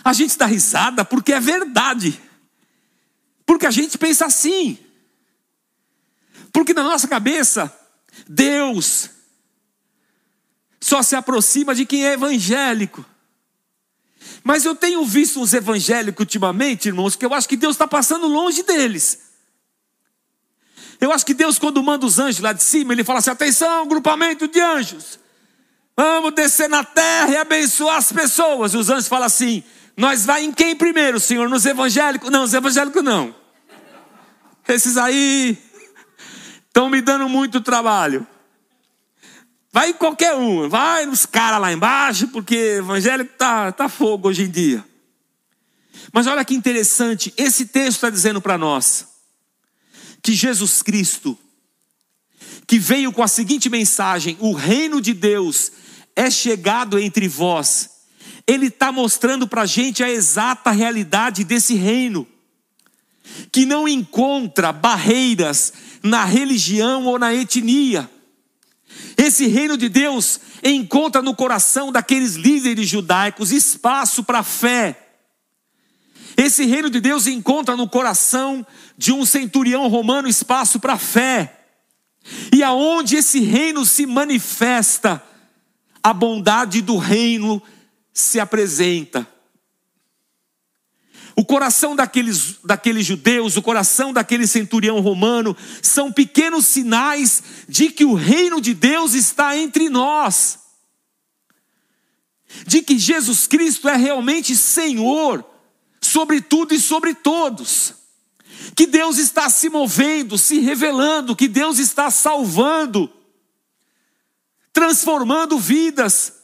A 0.05 0.13
gente 0.13 0.37
dá 0.37 0.47
risada 0.47 1.05
porque 1.05 1.33
é 1.33 1.41
verdade. 1.41 2.21
Porque 3.47 3.67
a 3.67 3.71
gente 3.71 3.97
pensa 3.97 4.27
assim. 4.27 4.79
Porque 6.53 6.75
na 6.75 6.83
nossa 6.83 7.09
cabeça, 7.09 7.75
Deus 8.29 9.11
só 10.81 11.03
se 11.03 11.15
aproxima 11.15 11.75
de 11.75 11.87
quem 11.87 12.05
é 12.05 12.15
evangélico. 12.15 13.05
Mas 14.45 14.65
eu 14.65 14.75
tenho 14.75 15.05
visto 15.05 15.41
uns 15.41 15.53
evangélicos 15.53 16.21
ultimamente, 16.21 16.89
irmãos, 16.89 17.15
que 17.15 17.25
eu 17.25 17.33
acho 17.33 17.49
que 17.49 17.57
Deus 17.57 17.75
está 17.75 17.87
passando 17.87 18.27
longe 18.27 18.63
deles. 18.63 19.19
Eu 21.01 21.13
acho 21.13 21.27
que 21.27 21.35
Deus, 21.35 21.59
quando 21.59 21.83
manda 21.83 22.07
os 22.07 22.19
anjos 22.19 22.41
lá 22.41 22.53
de 22.53 22.63
cima, 22.63 22.93
ele 22.93 23.05
fala 23.05 23.19
assim: 23.19 23.31
atenção, 23.31 23.87
grupamento 23.87 24.47
de 24.47 24.61
anjos, 24.61 25.19
vamos 25.97 26.33
descer 26.35 26.69
na 26.69 26.85
terra 26.85 27.31
e 27.31 27.37
abençoar 27.37 27.97
as 27.97 28.13
pessoas. 28.13 28.73
E 28.73 28.77
os 28.77 28.89
anjos 28.89 29.09
falam 29.09 29.27
assim: 29.27 29.63
nós 29.97 30.25
vai 30.25 30.45
em 30.45 30.53
quem 30.53 30.75
primeiro, 30.75 31.19
Senhor? 31.21 31.49
Nos 31.49 31.67
evangélicos? 31.67 32.31
Não, 32.31 32.45
os 32.45 32.55
evangélicos 32.55 33.03
não. 33.03 33.35
Esses 34.69 34.97
aí 34.97 35.59
estão 36.67 36.89
me 36.89 37.01
dando 37.01 37.29
muito 37.29 37.61
trabalho. 37.61 38.27
Vai 39.73 39.95
qualquer 39.95 40.35
um, 40.35 40.69
vai 40.69 41.07
nos 41.07 41.25
caras 41.25 41.59
lá 41.59 41.73
embaixo, 41.73 42.29
porque 42.29 42.55
evangélico 42.55 43.33
tá, 43.39 43.73
tá 43.73 43.89
fogo 43.89 44.29
hoje 44.29 44.43
em 44.43 44.51
dia. 44.51 44.85
Mas 46.13 46.27
olha 46.27 46.45
que 46.45 46.55
interessante, 46.55 47.33
esse 47.39 47.65
texto 47.65 47.97
está 47.97 48.11
dizendo 48.11 48.39
para 48.39 48.59
nós 48.59 49.09
que 50.23 50.35
Jesus 50.35 50.83
Cristo, 50.83 51.39
que 52.67 52.79
veio 52.79 53.11
com 53.13 53.23
a 53.23 53.29
seguinte 53.29 53.71
mensagem: 53.71 54.37
o 54.41 54.53
reino 54.53 55.01
de 55.01 55.15
Deus 55.15 55.73
é 56.15 56.31
chegado 56.31 56.99
entre 56.99 57.27
vós, 57.27 57.89
ele 58.47 58.67
está 58.67 58.93
mostrando 58.93 59.49
para 59.49 59.63
a 59.63 59.67
gente 59.67 60.05
a 60.05 60.11
exata 60.11 60.71
realidade 60.71 61.45
desse 61.45 61.75
reino, 61.77 62.29
que 63.51 63.65
não 63.65 63.89
encontra 63.89 64.71
barreiras 64.71 65.73
na 66.03 66.27
religião 66.27 67.07
ou 67.07 67.19
na 67.19 67.35
etnia 67.35 68.11
esse 69.25 69.47
reino 69.47 69.77
de 69.77 69.89
Deus 69.89 70.41
encontra 70.63 71.23
no 71.23 71.35
coração 71.35 71.93
daqueles 71.93 72.35
líderes 72.35 72.89
judaicos 72.89 73.53
espaço 73.53 74.25
para 74.25 74.43
fé. 74.43 74.99
Esse 76.37 76.65
reino 76.65 76.91
de 76.91 77.01
Deus 77.01 77.27
encontra 77.27 77.77
no 77.77 77.89
coração 77.89 78.67
de 78.97 79.13
um 79.13 79.25
centurião 79.25 79.89
romano 79.89 80.29
espaço 80.29 80.81
para 80.81 80.97
fé. 80.97 81.61
E 82.53 82.63
aonde 82.63 83.17
esse 83.17 83.41
reino 83.41 83.85
se 83.85 84.07
manifesta, 84.07 85.23
a 86.03 86.13
bondade 86.13 86.81
do 86.81 86.97
reino 86.97 87.63
se 88.13 88.41
apresenta. 88.41 89.27
O 91.35 91.45
coração 91.45 91.97
daqueles, 91.97 92.59
daqueles 92.63 93.07
judeus, 93.07 93.57
o 93.57 93.63
coração 93.63 94.13
daquele 94.13 94.47
centurião 94.47 95.01
romano, 95.01 95.57
são 95.81 96.13
pequenos 96.13 96.67
sinais 96.67 97.43
de 97.69 97.91
que 97.91 98.05
o 98.05 98.15
reino 98.15 98.61
de 98.61 98.75
Deus 98.75 99.15
está 99.15 99.57
entre 99.57 99.89
nós, 99.89 100.59
de 102.67 102.83
que 102.83 102.99
Jesus 102.99 103.47
Cristo 103.47 103.89
é 103.89 103.97
realmente 103.97 104.55
Senhor 104.55 105.45
sobre 106.01 106.41
tudo 106.41 106.75
e 106.75 106.81
sobre 106.81 107.15
todos, 107.15 107.95
que 108.77 108.87
Deus 108.87 109.17
está 109.17 109.49
se 109.49 109.71
movendo, 109.71 110.37
se 110.37 110.59
revelando, 110.59 111.37
que 111.37 111.49
Deus 111.49 111.79
está 111.79 112.11
salvando, 112.11 113.11
transformando 114.73 115.59
vidas, 115.59 116.35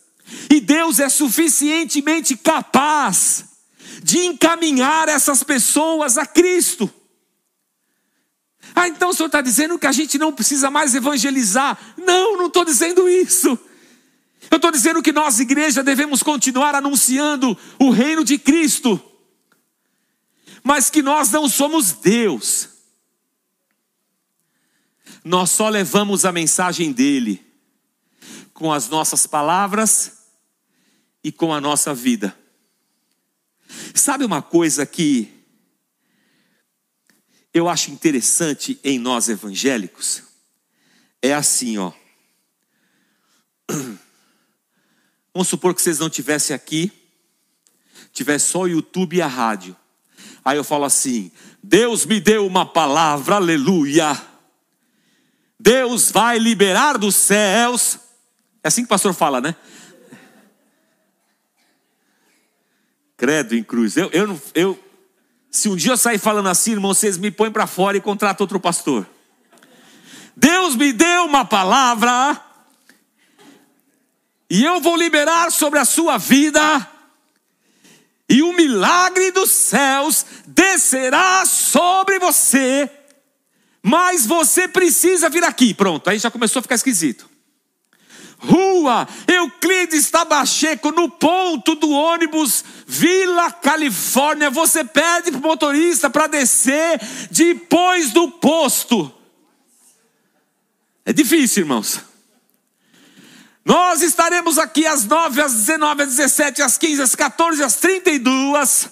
e 0.50 0.60
Deus 0.60 0.98
é 0.98 1.08
suficientemente 1.08 2.36
capaz 2.36 3.48
de 4.02 4.18
encaminhar 4.18 5.08
essas 5.08 5.42
pessoas 5.42 6.18
a 6.18 6.26
Cristo. 6.26 6.92
Ah, 8.74 8.88
então 8.88 9.10
o 9.10 9.14
senhor 9.14 9.26
está 9.26 9.40
dizendo 9.40 9.78
que 9.78 9.86
a 9.86 9.92
gente 9.92 10.18
não 10.18 10.32
precisa 10.32 10.70
mais 10.70 10.94
evangelizar. 10.94 11.78
Não, 11.96 12.36
não 12.36 12.46
estou 12.46 12.64
dizendo 12.64 13.08
isso. 13.08 13.58
Eu 14.50 14.56
estou 14.56 14.70
dizendo 14.70 15.02
que 15.02 15.12
nós, 15.12 15.40
igreja, 15.40 15.82
devemos 15.82 16.22
continuar 16.22 16.74
anunciando 16.74 17.56
o 17.78 17.90
reino 17.90 18.24
de 18.24 18.38
Cristo, 18.38 19.02
mas 20.62 20.88
que 20.88 21.02
nós 21.02 21.30
não 21.30 21.48
somos 21.48 21.92
Deus. 21.92 22.68
Nós 25.24 25.50
só 25.50 25.68
levamos 25.68 26.24
a 26.24 26.32
mensagem 26.32 26.92
dele 26.92 27.44
com 28.54 28.72
as 28.72 28.88
nossas 28.88 29.26
palavras 29.26 30.18
e 31.22 31.30
com 31.30 31.52
a 31.52 31.60
nossa 31.60 31.92
vida. 31.92 32.36
Sabe 33.94 34.24
uma 34.24 34.40
coisa 34.42 34.86
que 34.86 35.32
eu 37.52 37.68
acho 37.68 37.90
interessante 37.90 38.78
em 38.82 38.98
nós 38.98 39.28
evangélicos? 39.28 40.22
É 41.20 41.34
assim, 41.34 41.78
ó. 41.78 41.92
Vamos 45.34 45.48
supor 45.48 45.74
que 45.74 45.82
vocês 45.82 45.98
não 45.98 46.08
tivessem 46.08 46.54
aqui, 46.54 46.90
tivesse 48.12 48.46
só 48.46 48.62
o 48.62 48.68
YouTube 48.68 49.16
e 49.16 49.22
a 49.22 49.26
rádio. 49.26 49.76
Aí 50.44 50.56
eu 50.56 50.64
falo 50.64 50.84
assim: 50.84 51.30
Deus 51.62 52.06
me 52.06 52.20
deu 52.20 52.46
uma 52.46 52.64
palavra, 52.64 53.36
aleluia. 53.36 54.20
Deus 55.58 56.10
vai 56.10 56.38
liberar 56.38 56.96
dos 56.96 57.14
céus. 57.14 57.98
É 58.62 58.68
assim 58.68 58.82
que 58.82 58.86
o 58.86 58.88
pastor 58.88 59.12
fala, 59.12 59.40
né? 59.40 59.54
Credo 63.18 63.54
em 63.54 63.62
cruz. 63.62 63.98
Eu, 63.98 64.08
eu, 64.12 64.40
eu, 64.54 64.84
se 65.50 65.68
um 65.68 65.76
dia 65.76 65.92
eu 65.92 65.98
sair 65.98 66.18
falando 66.18 66.48
assim, 66.48 66.72
irmão, 66.72 66.94
vocês 66.94 67.18
me 67.18 67.30
põem 67.30 67.50
para 67.50 67.66
fora 67.66 67.98
e 67.98 68.00
contratam 68.00 68.44
outro 68.44 68.58
pastor. 68.58 69.06
Deus 70.34 70.74
me 70.74 70.90
deu 70.92 71.26
uma 71.26 71.44
palavra 71.44 72.40
e 74.50 74.64
eu 74.64 74.80
vou 74.80 74.96
liberar 74.96 75.52
sobre 75.52 75.78
a 75.78 75.84
sua 75.84 76.16
vida, 76.16 76.88
e 78.28 78.42
o 78.42 78.52
milagre 78.54 79.30
dos 79.30 79.50
céus 79.50 80.24
descerá 80.46 81.44
sobre 81.44 82.18
você, 82.18 82.90
mas 83.82 84.24
você 84.24 84.66
precisa 84.66 85.28
vir 85.28 85.44
aqui. 85.44 85.74
Pronto, 85.74 86.08
aí 86.08 86.18
já 86.18 86.30
começou 86.30 86.60
a 86.60 86.62
ficar 86.62 86.76
esquisito. 86.76 87.27
Rua 88.38 89.08
Euclides 89.26 90.10
Tabacheco, 90.10 90.92
no 90.92 91.10
ponto 91.10 91.74
do 91.74 91.90
ônibus 91.90 92.64
Vila 92.86 93.50
Califórnia. 93.50 94.48
Você 94.50 94.84
pede 94.84 95.32
para 95.32 95.40
o 95.40 95.42
motorista 95.42 96.08
para 96.08 96.28
descer 96.28 97.00
depois 97.30 98.12
do 98.12 98.30
posto. 98.30 99.12
É 101.04 101.12
difícil, 101.12 101.62
irmãos. 101.62 102.00
Nós 103.64 104.00
estaremos 104.00 104.56
aqui 104.56 104.86
às 104.86 105.04
9, 105.04 105.42
às 105.42 105.52
19, 105.54 106.02
às 106.04 106.08
17, 106.16 106.62
às 106.62 106.78
15, 106.78 107.02
às 107.02 107.14
14, 107.14 107.62
às 107.62 107.76
32. 107.76 108.88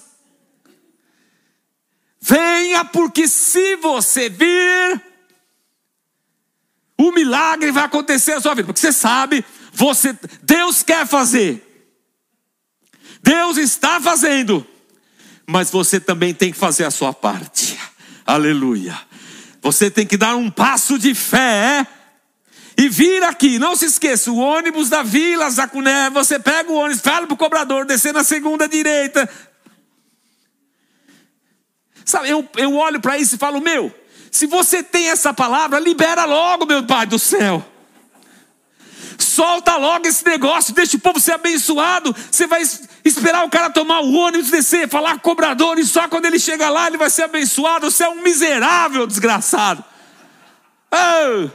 Venha, 2.20 2.85
porque 2.85 3.28
se 3.28 3.76
você 3.76 4.28
vir, 4.28 5.00
o 6.98 7.12
milagre 7.12 7.70
vai 7.70 7.85
acontecer 7.85 8.35
na 8.35 8.40
sua 8.40 8.54
vida, 8.54 8.66
porque 8.66 8.80
você 8.80 8.92
sabe, 8.92 9.44
você, 9.72 10.16
Deus 10.42 10.82
quer 10.82 11.06
fazer. 11.06 11.62
Deus 13.22 13.56
está 13.56 14.00
fazendo. 14.00 14.66
Mas 15.46 15.70
você 15.70 16.00
também 16.00 16.32
tem 16.32 16.52
que 16.52 16.59
fazer 16.59 16.85
a 16.85 16.90
sua 16.90 17.12
parte. 17.12 17.78
Aleluia. 18.24 18.98
Você 19.62 19.90
tem 19.90 20.06
que 20.06 20.16
dar 20.16 20.37
um 20.37 20.50
passo 20.50 20.98
de 20.98 21.14
fé 21.14 21.87
e 22.76 22.88
vir 22.88 23.22
aqui. 23.22 23.59
Não 23.59 23.76
se 23.76 23.87
esqueça, 23.87 24.30
o 24.30 24.38
ônibus 24.38 24.88
da 24.88 25.02
Vila 25.02 25.50
Zacuné, 25.50 26.11
você 26.11 26.38
pega 26.38 26.70
o 26.70 26.76
ônibus, 26.76 27.00
fala 27.00 27.26
para 27.26 27.35
o 27.35 27.38
cobrador, 27.38 27.85
descer 27.85 28.12
na 28.12 28.24
segunda 28.24 28.68
direita. 28.68 29.28
Sabe, 32.04 32.28
eu, 32.30 32.48
eu 32.56 32.74
olho 32.74 33.00
para 33.00 33.18
isso 33.18 33.35
e 33.35 33.38
falo, 33.38 33.61
meu, 33.61 33.92
se 34.31 34.47
você 34.47 34.83
tem 34.83 35.09
essa 35.09 35.33
palavra, 35.33 35.79
libera 35.79 36.25
logo, 36.25 36.67
meu 36.67 36.85
Pai 36.85 37.07
do 37.07 37.19
céu. 37.19 37.65
Solta 39.19 39.77
logo 39.77 40.07
esse 40.07 40.25
negócio, 40.25 40.75
deixa 40.75 40.97
o 40.97 41.01
povo 41.01 41.19
ser 41.21 41.33
abençoado. 41.33 42.15
Você 42.31 42.47
vai 42.47 42.62
esperar 43.05 43.45
o 43.45 43.51
cara 43.51 43.71
tomar 43.71 44.01
o 44.01 44.12
ônibus, 44.12 44.51
descer, 44.51 44.89
falar 44.89 45.19
cobrador, 45.21 45.79
e 45.79 45.85
só 45.85 46.09
quando 46.09 46.27
ele 46.27 46.39
chega 46.39 46.69
lá 46.69 46.87
ele 46.87 46.99
vai 46.99 47.11
ser 47.11 47.25
abençoado. 47.25 47.91
Você 47.91 48.05
é 48.05 48.09
um 48.09 48.23
miserável, 48.23 49.07
desgraçado. 49.07 49.85
Oh, 50.93 51.51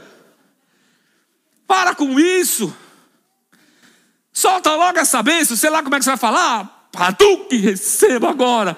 para 1.66 1.94
com 1.94 2.18
isso. 2.18 2.74
Solta 4.32 4.74
logo 4.74 4.98
essa 4.98 5.22
bênção, 5.22 5.56
sei 5.56 5.70
lá 5.70 5.82
como 5.82 5.94
é 5.94 5.98
que 5.98 6.04
você 6.04 6.10
vai 6.10 6.18
falar. 6.18 6.88
que 7.48 7.56
receba 7.56 8.30
agora. 8.30 8.76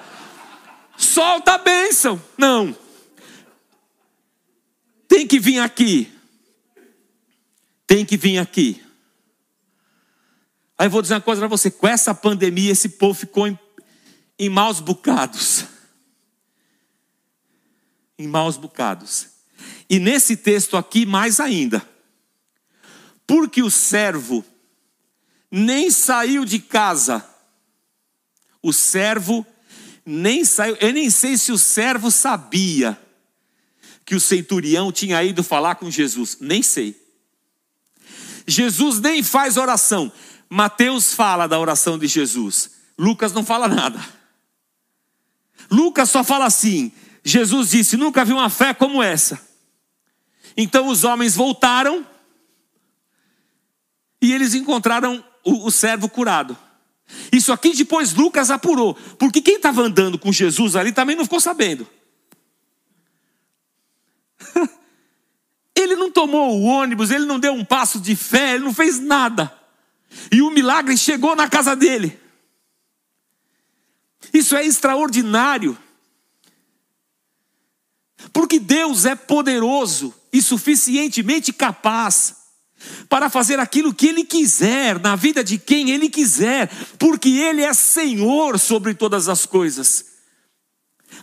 Solta 0.97 1.53
a 1.53 1.57
bênção. 1.57 2.21
Não 2.37 2.84
tem 5.07 5.27
que 5.27 5.39
vir 5.39 5.59
aqui. 5.59 6.11
Tem 7.87 8.05
que 8.05 8.17
vir 8.17 8.37
aqui. 8.37 8.83
Aí 10.77 10.87
eu 10.87 10.91
vou 10.91 11.01
dizer 11.01 11.15
uma 11.15 11.21
coisa 11.21 11.41
para 11.41 11.47
você: 11.47 11.69
com 11.71 11.87
essa 11.87 12.13
pandemia, 12.13 12.71
esse 12.71 12.89
povo 12.89 13.13
ficou 13.13 13.47
em, 13.47 13.57
em 14.37 14.49
maus 14.49 14.79
bocados. 14.79 15.65
Em 18.17 18.27
maus 18.27 18.57
bocados. 18.57 19.27
E 19.89 19.99
nesse 19.99 20.35
texto 20.35 20.75
aqui, 20.75 21.05
mais 21.05 21.39
ainda. 21.39 21.87
Porque 23.27 23.61
o 23.61 23.69
servo 23.69 24.43
nem 25.49 25.91
saiu 25.91 26.43
de 26.43 26.59
casa. 26.59 27.27
O 28.61 28.73
servo 28.73 29.45
nem 30.05 30.43
saiu. 30.43 30.75
Eu 30.77 30.91
nem 30.91 31.09
sei 31.09 31.37
se 31.37 31.51
o 31.51 31.57
servo 31.57 32.09
sabia 32.09 32.99
que 34.05 34.15
o 34.15 34.19
centurião 34.19 34.91
tinha 34.91 35.23
ido 35.23 35.43
falar 35.43 35.75
com 35.75 35.89
Jesus. 35.89 36.37
Nem 36.39 36.61
sei. 36.61 36.95
Jesus 38.47 38.99
nem 38.99 39.23
faz 39.23 39.57
oração. 39.57 40.11
Mateus 40.47 41.13
fala 41.13 41.47
da 41.47 41.59
oração 41.59 41.97
de 41.97 42.07
Jesus. 42.07 42.71
Lucas 42.97 43.33
não 43.33 43.43
fala 43.43 43.67
nada. 43.67 43.99
Lucas 45.71 46.09
só 46.11 46.23
fala 46.23 46.45
assim: 46.45 46.91
Jesus 47.23 47.71
disse: 47.71 47.97
Nunca 47.97 48.23
vi 48.23 48.33
uma 48.33 48.49
fé 48.49 48.73
como 48.73 49.01
essa. 49.01 49.41
Então 50.55 50.87
os 50.87 51.03
homens 51.03 51.35
voltaram 51.35 52.05
e 54.21 54.31
eles 54.31 54.53
encontraram 54.53 55.23
o, 55.43 55.65
o 55.65 55.71
servo 55.71 56.07
curado. 56.07 56.57
Isso 57.31 57.51
aqui 57.51 57.73
depois 57.73 58.13
Lucas 58.13 58.49
apurou, 58.49 58.95
porque 59.17 59.41
quem 59.41 59.55
estava 59.55 59.81
andando 59.81 60.17
com 60.17 60.31
Jesus 60.31 60.75
ali 60.75 60.91
também 60.91 61.15
não 61.15 61.23
ficou 61.23 61.39
sabendo. 61.39 61.87
Ele 65.85 65.95
não 65.95 66.11
tomou 66.11 66.59
o 66.59 66.63
ônibus, 66.63 67.11
ele 67.11 67.25
não 67.25 67.39
deu 67.39 67.53
um 67.53 67.63
passo 67.63 67.99
de 67.99 68.15
fé, 68.15 68.55
ele 68.55 68.65
não 68.65 68.73
fez 68.73 68.99
nada. 68.99 69.53
E 70.31 70.41
o 70.41 70.51
milagre 70.51 70.97
chegou 70.97 71.35
na 71.35 71.49
casa 71.49 71.75
dele. 71.75 72.19
Isso 74.33 74.55
é 74.55 74.65
extraordinário. 74.65 75.77
Porque 78.33 78.59
Deus 78.59 79.05
é 79.05 79.15
poderoso 79.15 80.13
e 80.33 80.41
suficientemente 80.41 81.53
capaz 81.53 82.35
para 83.07 83.29
fazer 83.29 83.59
aquilo 83.59 83.93
que 83.93 84.07
Ele 84.07 84.23
quiser, 84.23 84.99
na 84.99 85.15
vida 85.15 85.43
de 85.43 85.57
quem 85.57 85.91
Ele 85.91 86.09
quiser, 86.09 86.69
porque 86.99 87.29
Ele 87.29 87.61
é 87.61 87.73
Senhor 87.73 88.59
sobre 88.59 88.93
todas 88.93 89.29
as 89.29 89.45
coisas. 89.45 90.05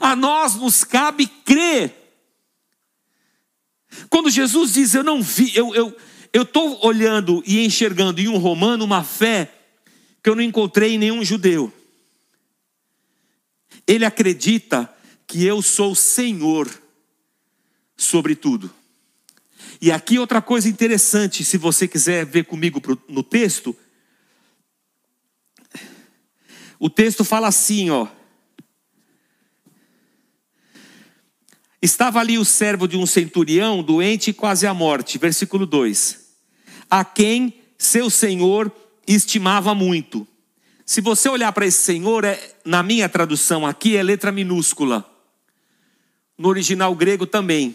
A 0.01 0.17
nós 0.17 0.55
nos 0.55 0.85
cabe 0.85 1.27
crer. 1.27 2.02
Quando 4.09 4.31
Jesus 4.31 4.75
diz, 4.75 4.95
Eu 4.95 5.03
não 5.03 5.23
vi, 5.23 5.53
eu 5.55 5.73
estou 6.33 6.73
eu, 6.73 6.79
olhando 6.83 7.43
e 7.47 7.65
enxergando 7.65 8.21
em 8.21 8.29
um 8.29 8.39
romano 8.39 8.85
uma 8.85 9.03
fé 9.05 9.53
que 10.23 10.31
eu 10.31 10.37
não 10.37 10.43
encontrei 10.43 10.95
em 10.95 10.99
nenhum 10.99 11.25
judeu. 11.25 11.73
Ele 13.87 14.05
acredita 14.05 14.93
que 15.27 15.45
eu 15.45 15.61
sou 15.61 15.95
Senhor 15.95 16.71
sobre 17.97 18.35
tudo. 18.35 18.73
E 19.81 19.91
aqui 19.91 20.19
outra 20.19 20.41
coisa 20.41 20.69
interessante, 20.69 21.45
se 21.45 21.59
você 21.59 21.89
quiser 21.89 22.25
ver 22.25 22.45
comigo 22.45 22.81
no 23.09 23.23
texto, 23.23 23.75
o 26.79 26.89
texto 26.89 27.25
fala 27.25 27.49
assim, 27.49 27.91
ó. 27.91 28.07
Estava 31.83 32.21
ali 32.21 32.39
o 32.39 32.45
servo 32.45 32.87
de 32.87 32.97
um 32.97 33.05
centurião, 33.05 33.83
doente 33.83 34.33
quase 34.33 34.69
à 34.69 34.73
morte, 34.73 35.19
versículo 35.19 35.67
2. 35.67 36.21
A 36.89 37.05
quem 37.05 37.55
seu 37.77 38.09
senhor 38.09 38.71
estimava 39.05 39.75
muito. 39.75 40.27
Se 40.87 41.01
você 41.01 41.29
olhar 41.29 41.51
para 41.53 41.67
esse 41.67 41.83
senhor, 41.83 42.25
é, 42.25 42.55
na 42.65 42.85
minha 42.85 43.09
tradução 43.09 43.67
aqui 43.67 43.97
é 43.97 44.03
letra 44.03 44.31
minúscula. 44.31 45.05
No 46.39 46.49
original 46.49 46.95
grego 46.95 47.27
também. 47.27 47.75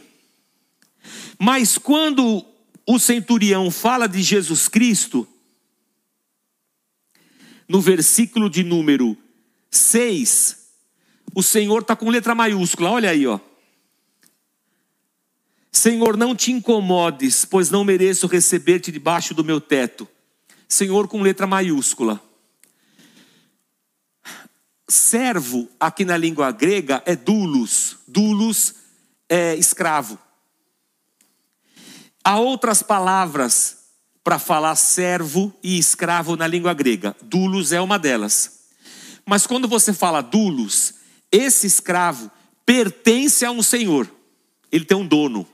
Mas 1.37 1.77
quando 1.77 2.45
o 2.85 2.97
centurião 2.97 3.69
fala 3.69 4.07
de 4.07 4.21
Jesus 4.21 4.69
Cristo, 4.69 5.27
no 7.67 7.81
versículo 7.81 8.49
de 8.49 8.63
número 8.63 9.17
6, 9.69 10.57
o 11.35 11.43
Senhor 11.43 11.81
está 11.81 11.95
com 11.95 12.09
letra 12.09 12.33
maiúscula, 12.33 12.89
olha 12.89 13.09
aí, 13.09 13.27
ó. 13.27 13.39
Senhor, 15.77 16.17
não 16.17 16.35
te 16.35 16.51
incomodes, 16.51 17.45
pois 17.45 17.69
não 17.69 17.83
mereço 17.83 18.25
receber-te 18.25 18.91
debaixo 18.91 19.35
do 19.35 19.43
meu 19.43 19.61
teto. 19.61 20.07
Senhor 20.67 21.07
com 21.07 21.21
letra 21.21 21.45
maiúscula. 21.45 22.19
Servo, 24.89 25.69
aqui 25.79 26.03
na 26.03 26.17
língua 26.17 26.51
grega, 26.51 27.03
é 27.05 27.15
dulos. 27.15 27.97
Dulos 28.07 28.73
é 29.29 29.53
escravo. 29.53 30.17
Há 32.23 32.39
outras 32.39 32.81
palavras 32.81 33.77
para 34.23 34.39
falar 34.39 34.75
servo 34.75 35.53
e 35.61 35.77
escravo 35.77 36.35
na 36.35 36.47
língua 36.47 36.73
grega. 36.73 37.15
Dulos 37.21 37.71
é 37.71 37.79
uma 37.79 37.99
delas. 37.99 38.61
Mas 39.23 39.45
quando 39.45 39.67
você 39.67 39.93
fala 39.93 40.21
dulos, 40.21 40.95
esse 41.31 41.67
escravo 41.67 42.31
pertence 42.65 43.45
a 43.45 43.51
um 43.51 43.61
senhor. 43.61 44.09
Ele 44.71 44.83
tem 44.83 44.97
um 44.97 45.07
dono. 45.07 45.47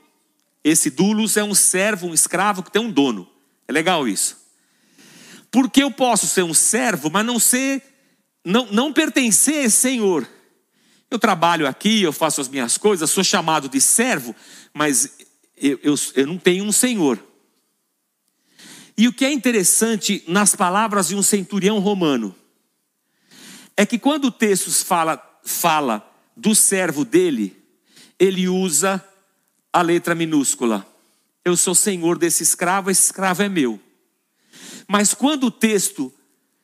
Esse 0.64 0.88
dulos 0.88 1.36
é 1.36 1.44
um 1.44 1.54
servo, 1.54 2.06
um 2.06 2.14
escravo 2.14 2.62
que 2.62 2.72
tem 2.72 2.80
um 2.80 2.90
dono. 2.90 3.28
É 3.68 3.72
legal 3.72 4.08
isso. 4.08 4.42
Porque 5.50 5.82
eu 5.82 5.90
posso 5.90 6.26
ser 6.26 6.42
um 6.42 6.54
servo, 6.54 7.10
mas 7.10 7.24
não 7.24 7.38
ser, 7.38 7.82
não, 8.42 8.66
não 8.72 8.92
pertencer 8.92 9.56
a 9.56 9.62
esse 9.64 9.76
senhor. 9.76 10.26
Eu 11.10 11.18
trabalho 11.18 11.68
aqui, 11.68 12.02
eu 12.02 12.12
faço 12.12 12.40
as 12.40 12.48
minhas 12.48 12.78
coisas, 12.78 13.10
sou 13.10 13.22
chamado 13.22 13.68
de 13.68 13.80
servo, 13.80 14.34
mas 14.72 15.16
eu, 15.56 15.78
eu, 15.82 15.94
eu 16.16 16.26
não 16.26 16.38
tenho 16.38 16.64
um 16.64 16.72
senhor. 16.72 17.22
E 18.96 19.06
o 19.06 19.12
que 19.12 19.24
é 19.24 19.32
interessante 19.32 20.24
nas 20.26 20.56
palavras 20.56 21.08
de 21.08 21.14
um 21.14 21.22
centurião 21.22 21.78
romano 21.78 22.34
é 23.76 23.84
que 23.84 23.98
quando 23.98 24.26
o 24.26 24.32
texto 24.32 24.70
fala, 24.70 25.22
fala 25.44 26.10
do 26.36 26.54
servo 26.54 27.04
dele, 27.04 27.56
ele 28.18 28.48
usa 28.48 29.04
a 29.74 29.82
letra 29.82 30.14
minúscula. 30.14 30.86
Eu 31.44 31.56
sou 31.56 31.74
senhor 31.74 32.16
desse 32.16 32.44
escravo, 32.44 32.92
esse 32.92 33.06
escravo 33.06 33.42
é 33.42 33.48
meu. 33.48 33.80
Mas 34.86 35.12
quando 35.12 35.48
o 35.48 35.50
texto 35.50 36.14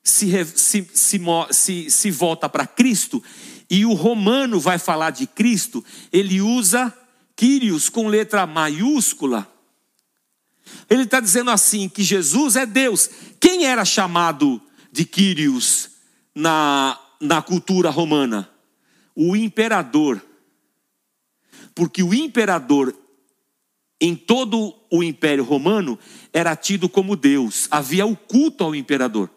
se, 0.03 0.31
se, 0.55 0.89
se, 0.95 1.21
se, 1.51 1.91
se 1.91 2.11
volta 2.13 2.49
para 2.49 2.69
Cristo, 2.69 3.21
e 3.69 3.85
o 3.85 3.95
romano 3.95 4.61
vai 4.61 4.79
falar 4.79 5.11
de 5.11 5.27
Cristo, 5.27 5.85
ele 6.13 6.41
usa 6.41 6.97
Quírios 7.35 7.89
com 7.89 8.07
letra 8.07 8.47
maiúscula, 8.47 9.51
ele 10.89 11.03
está 11.03 11.19
dizendo 11.19 11.51
assim: 11.51 11.89
que 11.89 12.05
Jesus 12.05 12.55
é 12.55 12.65
Deus. 12.65 13.11
Quem 13.41 13.65
era 13.65 13.85
chamado 13.85 14.63
de 14.93 15.05
Quírios 15.05 15.91
na, 16.33 16.97
na 17.21 17.43
cultura 17.43 17.91
romana? 17.91 18.49
O 19.17 19.35
imperador. 19.35 20.25
Porque 21.75 22.03
o 22.03 22.15
imperador, 22.15 22.95
em 24.01 24.17
todo 24.17 24.75
o 24.91 25.03
império 25.03 25.45
romano, 25.45 25.99
era 26.33 26.57
tido 26.57 26.89
como 26.89 27.17
Deus, 27.17 27.69
havia 27.71 28.07
o 28.07 28.17
culto 28.17 28.65
ao 28.65 28.75
imperador. 28.75 29.31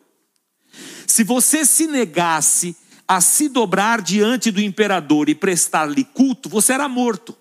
Se 1.07 1.23
você 1.23 1.65
se 1.65 1.87
negasse 1.87 2.75
a 3.07 3.21
se 3.21 3.49
dobrar 3.49 4.01
diante 4.01 4.49
do 4.49 4.61
imperador 4.61 5.29
e 5.29 5.35
prestar-lhe 5.35 6.03
culto, 6.03 6.49
você 6.49 6.73
era 6.73 6.87
morto. 6.87 7.37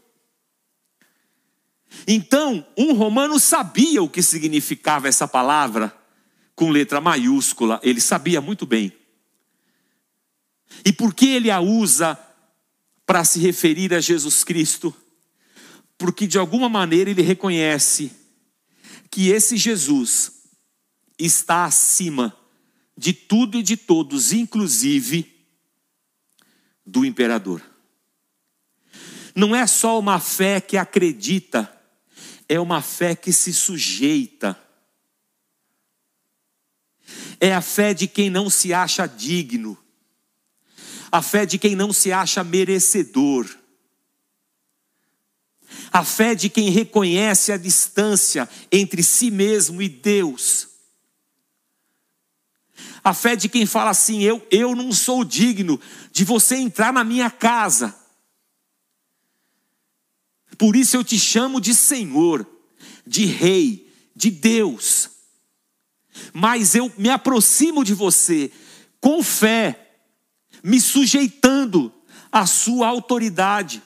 Então, 2.06 2.66
um 2.76 2.92
romano 2.94 3.38
sabia 3.38 4.02
o 4.02 4.08
que 4.08 4.22
significava 4.22 5.08
essa 5.08 5.28
palavra 5.28 5.94
com 6.54 6.70
letra 6.70 7.00
maiúscula, 7.00 7.80
ele 7.82 8.00
sabia 8.00 8.40
muito 8.40 8.66
bem. 8.66 8.92
E 10.84 10.92
por 10.92 11.14
que 11.14 11.28
ele 11.28 11.50
a 11.50 11.60
usa 11.60 12.18
para 13.06 13.24
se 13.24 13.38
referir 13.38 13.92
a 13.94 14.00
Jesus 14.00 14.44
Cristo? 14.44 14.94
Porque 15.98 16.26
de 16.26 16.38
alguma 16.38 16.68
maneira 16.68 17.10
ele 17.10 17.22
reconhece 17.22 18.12
que 19.10 19.28
esse 19.28 19.56
Jesus 19.56 20.32
está 21.18 21.64
acima 21.64 22.36
de 22.96 23.12
tudo 23.12 23.58
e 23.58 23.62
de 23.62 23.76
todos, 23.76 24.32
inclusive 24.32 25.46
do 26.84 27.04
imperador. 27.04 27.62
Não 29.34 29.54
é 29.54 29.66
só 29.66 29.98
uma 29.98 30.18
fé 30.18 30.60
que 30.60 30.76
acredita 30.76 31.72
é 32.52 32.60
uma 32.60 32.82
fé 32.82 33.16
que 33.16 33.32
se 33.32 33.50
sujeita. 33.50 34.58
É 37.40 37.54
a 37.54 37.62
fé 37.62 37.94
de 37.94 38.06
quem 38.06 38.28
não 38.28 38.50
se 38.50 38.74
acha 38.74 39.06
digno. 39.06 39.78
A 41.12 41.20
fé 41.20 41.44
de 41.44 41.58
quem 41.58 41.76
não 41.76 41.92
se 41.92 42.10
acha 42.10 42.42
merecedor. 42.42 43.46
A 45.92 46.02
fé 46.02 46.34
de 46.34 46.48
quem 46.48 46.70
reconhece 46.70 47.52
a 47.52 47.58
distância 47.58 48.48
entre 48.72 49.02
si 49.02 49.30
mesmo 49.30 49.82
e 49.82 49.88
Deus. 49.90 50.68
A 53.04 53.12
fé 53.12 53.36
de 53.36 53.48
quem 53.48 53.66
fala 53.66 53.90
assim: 53.90 54.22
eu, 54.22 54.46
eu 54.50 54.74
não 54.74 54.90
sou 54.90 55.22
digno 55.22 55.78
de 56.10 56.24
você 56.24 56.56
entrar 56.56 56.92
na 56.92 57.04
minha 57.04 57.30
casa. 57.30 57.94
Por 60.56 60.76
isso 60.76 60.96
eu 60.96 61.04
te 61.04 61.18
chamo 61.18 61.60
de 61.60 61.74
Senhor, 61.74 62.46
de 63.06 63.26
Rei, 63.26 63.92
de 64.14 64.30
Deus. 64.30 65.10
mas 66.32 66.74
eu 66.74 66.92
me 66.96 67.08
aproximo 67.08 67.84
de 67.84 67.94
você 67.94 68.50
com 69.00 69.22
fé, 69.22 69.81
me 70.62 70.80
sujeitando 70.80 71.92
à 72.30 72.46
sua 72.46 72.88
autoridade. 72.88 73.82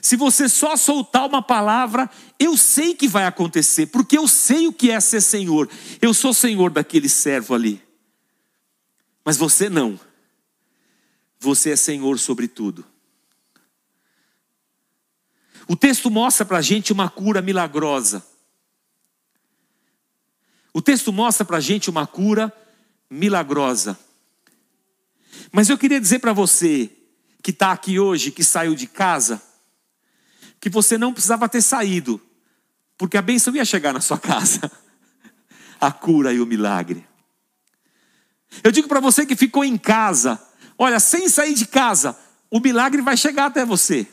Se 0.00 0.16
você 0.16 0.48
só 0.48 0.76
soltar 0.76 1.26
uma 1.28 1.40
palavra, 1.40 2.10
eu 2.38 2.56
sei 2.56 2.94
que 2.94 3.06
vai 3.06 3.24
acontecer, 3.24 3.86
porque 3.86 4.18
eu 4.18 4.26
sei 4.26 4.66
o 4.66 4.72
que 4.72 4.90
é 4.90 4.98
ser 4.98 5.20
Senhor. 5.20 5.70
Eu 6.00 6.12
sou 6.12 6.34
Senhor 6.34 6.70
daquele 6.70 7.08
servo 7.08 7.54
ali. 7.54 7.80
Mas 9.24 9.36
você 9.36 9.68
não. 9.68 9.98
Você 11.38 11.70
é 11.70 11.76
Senhor 11.76 12.18
sobre 12.18 12.48
tudo. 12.48 12.84
O 15.68 15.76
texto 15.76 16.10
mostra 16.10 16.44
para 16.44 16.58
a 16.58 16.62
gente 16.62 16.92
uma 16.92 17.08
cura 17.08 17.40
milagrosa. 17.40 18.26
O 20.74 20.82
texto 20.82 21.12
mostra 21.12 21.44
para 21.44 21.58
a 21.58 21.60
gente 21.60 21.88
uma 21.88 22.06
cura 22.06 22.52
milagrosa. 23.08 23.98
Mas 25.50 25.68
eu 25.68 25.78
queria 25.78 26.00
dizer 26.00 26.18
para 26.18 26.32
você 26.32 26.90
que 27.42 27.50
está 27.50 27.72
aqui 27.72 27.98
hoje, 27.98 28.30
que 28.30 28.44
saiu 28.44 28.74
de 28.74 28.86
casa, 28.86 29.42
que 30.60 30.70
você 30.70 30.96
não 30.96 31.12
precisava 31.12 31.48
ter 31.48 31.62
saído, 31.62 32.20
porque 32.96 33.16
a 33.16 33.22
bênção 33.22 33.54
ia 33.54 33.64
chegar 33.64 33.92
na 33.92 34.00
sua 34.00 34.18
casa 34.18 34.70
a 35.80 35.90
cura 35.90 36.32
e 36.32 36.40
o 36.40 36.46
milagre. 36.46 37.06
Eu 38.62 38.70
digo 38.70 38.86
para 38.86 39.00
você 39.00 39.26
que 39.26 39.34
ficou 39.34 39.64
em 39.64 39.76
casa, 39.76 40.40
olha, 40.78 41.00
sem 41.00 41.28
sair 41.28 41.54
de 41.54 41.66
casa, 41.66 42.16
o 42.50 42.60
milagre 42.60 43.00
vai 43.02 43.16
chegar 43.16 43.46
até 43.46 43.64
você. 43.64 44.06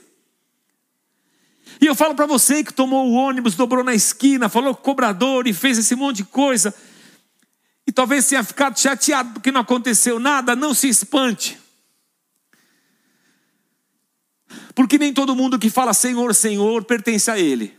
E 1.81 1.85
eu 1.85 1.95
falo 1.95 2.15
para 2.15 2.25
você 2.25 2.63
que 2.63 2.73
tomou 2.73 3.07
o 3.07 3.13
ônibus, 3.13 3.55
dobrou 3.55 3.83
na 3.83 3.93
esquina, 3.93 4.49
falou 4.49 4.73
com 4.73 4.81
o 4.81 4.83
cobrador 4.83 5.47
e 5.47 5.53
fez 5.53 5.77
esse 5.77 5.95
monte 5.95 6.17
de 6.17 6.23
coisa, 6.25 6.73
e 7.89 7.91
talvez 7.91 8.27
tenha 8.27 8.43
ficado 8.43 8.79
chateado 8.79 9.33
porque 9.33 9.51
não 9.51 9.61
aconteceu 9.61 10.19
nada, 10.19 10.55
não 10.55 10.75
se 10.75 10.87
espante. 10.87 11.59
Porque 14.75 14.99
nem 14.99 15.11
todo 15.11 15.35
mundo 15.35 15.57
que 15.57 15.71
fala 15.71 15.91
Senhor, 15.91 16.35
Senhor 16.35 16.85
pertence 16.85 17.31
a 17.31 17.39
Ele. 17.39 17.75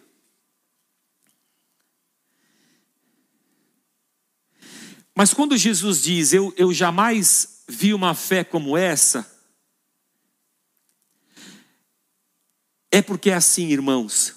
Mas 5.15 5.33
quando 5.33 5.57
Jesus 5.57 6.03
diz, 6.03 6.33
eu, 6.33 6.53
eu 6.57 6.73
jamais 6.73 7.63
vi 7.69 7.95
uma 7.95 8.13
fé 8.13 8.43
como 8.43 8.77
essa, 8.77 9.25
É 12.93 13.01
porque 13.01 13.31
é 13.31 13.35
assim, 13.35 13.69
irmãos. 13.69 14.35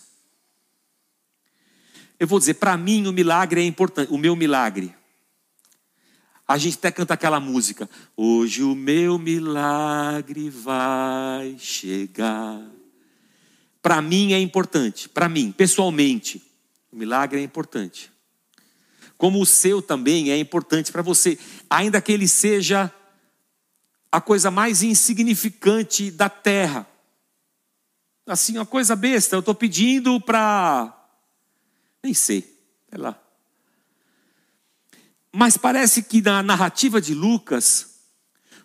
Eu 2.20 2.28
vou 2.28 2.38
dizer, 2.38 2.54
para 2.54 2.78
mim 2.78 3.08
o 3.08 3.12
milagre 3.12 3.60
é 3.60 3.66
importante, 3.66 4.14
o 4.14 4.18
meu 4.20 4.36
milagre. 4.36 4.96
A 6.48 6.58
gente 6.58 6.78
até 6.78 6.92
canta 6.92 7.14
aquela 7.14 7.40
música. 7.40 7.90
Hoje 8.16 8.64
o 8.64 8.76
meu 8.76 9.18
milagre 9.18 10.50
vai 10.50 11.56
chegar. 11.58 12.62
Para 13.82 14.02
mim 14.02 14.34
é 14.34 14.40
importante, 14.40 15.10
para 15.10 15.28
mim, 15.28 15.52
pessoalmente, 15.52 16.42
o 16.92 16.96
milagre 16.96 17.40
é 17.40 17.44
importante. 17.44 18.12
Como 19.18 19.42
o 19.42 19.46
seu 19.46 19.82
também 19.82 20.32
é 20.32 20.38
importante 20.38 20.92
para 20.92 21.02
você, 21.02 21.38
ainda 21.70 22.02
que 22.02 22.12
ele 22.12 22.28
seja 22.28 22.92
a 24.12 24.22
coisa 24.22 24.52
mais 24.52 24.84
insignificante 24.84 26.12
da 26.12 26.30
terra 26.30 26.88
assim, 28.26 28.58
uma 28.58 28.66
coisa 28.66 28.96
besta, 28.96 29.36
eu 29.36 29.40
estou 29.40 29.56
pedindo 29.56 30.20
para. 30.22 30.94
Nem 32.02 32.14
sei, 32.14 32.42
sei 32.90 33.00
lá. 33.00 33.20
Mas 35.36 35.58
parece 35.58 36.04
que 36.04 36.22
na 36.22 36.44
narrativa 36.44 37.02
de 37.02 37.16
Lucas, 37.16 37.96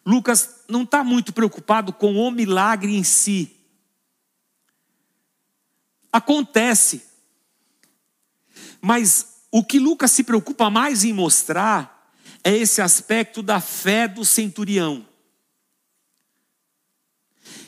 Lucas 0.05 0.65
não 0.69 0.83
está 0.83 1.03
muito 1.03 1.33
preocupado 1.33 1.95
com 1.95 2.17
o 2.17 2.31
milagre 2.31 2.95
em 2.95 3.03
si. 3.03 3.57
Acontece. 6.13 7.03
Mas 8.83 9.39
o 9.51 9.65
que 9.65 9.79
Lucas 9.79 10.13
se 10.13 10.23
preocupa 10.23 10.69
mais 10.69 11.05
em 11.05 11.13
mostrar 11.13 12.13
é 12.45 12.55
esse 12.55 12.83
aspecto 12.83 13.43
da 13.43 13.61
fé 13.61 14.07
do 14.07 14.25
centurião. 14.25 15.07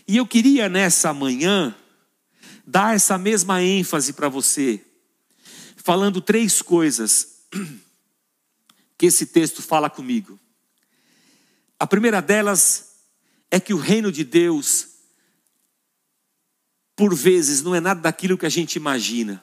E 0.06 0.16
eu 0.16 0.26
queria 0.26 0.68
nessa 0.68 1.14
manhã 1.14 1.74
dar 2.66 2.94
essa 2.94 3.16
mesma 3.16 3.62
ênfase 3.62 4.12
para 4.12 4.28
você, 4.28 4.84
falando 5.76 6.20
três 6.20 6.60
coisas 6.60 7.44
que 9.00 9.06
esse 9.06 9.24
texto 9.24 9.62
fala 9.62 9.88
comigo. 9.88 10.38
A 11.78 11.86
primeira 11.86 12.20
delas 12.20 12.96
é 13.50 13.58
que 13.58 13.72
o 13.72 13.78
reino 13.78 14.12
de 14.12 14.22
Deus, 14.22 14.88
por 16.94 17.14
vezes, 17.14 17.62
não 17.62 17.74
é 17.74 17.80
nada 17.80 17.98
daquilo 18.02 18.36
que 18.36 18.44
a 18.44 18.50
gente 18.50 18.76
imagina. 18.76 19.42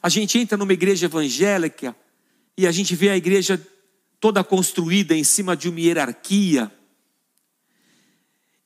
A 0.00 0.08
gente 0.08 0.38
entra 0.38 0.56
numa 0.56 0.72
igreja 0.72 1.06
evangélica 1.06 1.96
e 2.56 2.64
a 2.64 2.70
gente 2.70 2.94
vê 2.94 3.08
a 3.08 3.16
igreja 3.16 3.60
toda 4.20 4.44
construída 4.44 5.16
em 5.16 5.24
cima 5.24 5.56
de 5.56 5.68
uma 5.68 5.80
hierarquia 5.80 6.72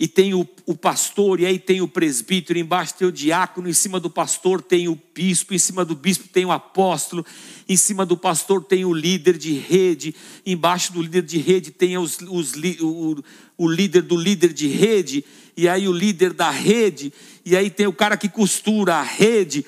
e 0.01 0.09
tem 0.09 0.33
o, 0.33 0.49
o, 0.65 0.75
pastor, 0.75 1.41
e 1.41 1.45
aí 1.45 1.59
tem 1.59 1.83
o 1.83 1.87
presbítero, 1.87 2.59
embaixo 2.59 2.95
tem 2.95 3.07
o 3.07 3.13
diácono, 3.13 3.69
em 3.69 3.75
cima 3.75 4.01
do 4.01 4.09
pastor 4.09 4.63
tem 4.63 4.89
o 4.89 4.99
bispo, 5.15 5.53
em 5.53 5.59
cima 5.59 5.85
do 5.85 5.95
bispo 5.95 6.27
tem 6.27 6.47
o 6.47 6.51
apóstolo, 6.51 7.23
em 7.69 7.77
cima 7.77 8.07
do 8.07 8.17
pastor 8.17 8.65
tem 8.65 8.83
o 8.83 8.95
líder 8.95 9.37
de 9.37 9.53
rede, 9.53 10.15
embaixo 10.47 10.95
do 10.95 11.03
líder 11.03 11.21
de 11.21 11.37
rede 11.37 11.71
tem 11.71 11.99
os, 11.99 12.17
os, 12.31 12.55
o, 12.81 13.23
o 13.59 13.69
líder 13.69 14.01
do 14.01 14.17
líder 14.17 14.55
de 14.55 14.69
rede, 14.69 15.23
e 15.55 15.69
aí 15.69 15.87
o 15.87 15.93
líder 15.93 16.33
da 16.33 16.49
rede, 16.51 17.13
e 17.45 17.55
aí 17.55 17.69
tem 17.69 17.87
o 17.87 17.93
cara 17.93 18.17
que 18.17 18.31
costura 18.31 18.95
a 18.95 19.03
rede, 19.03 19.67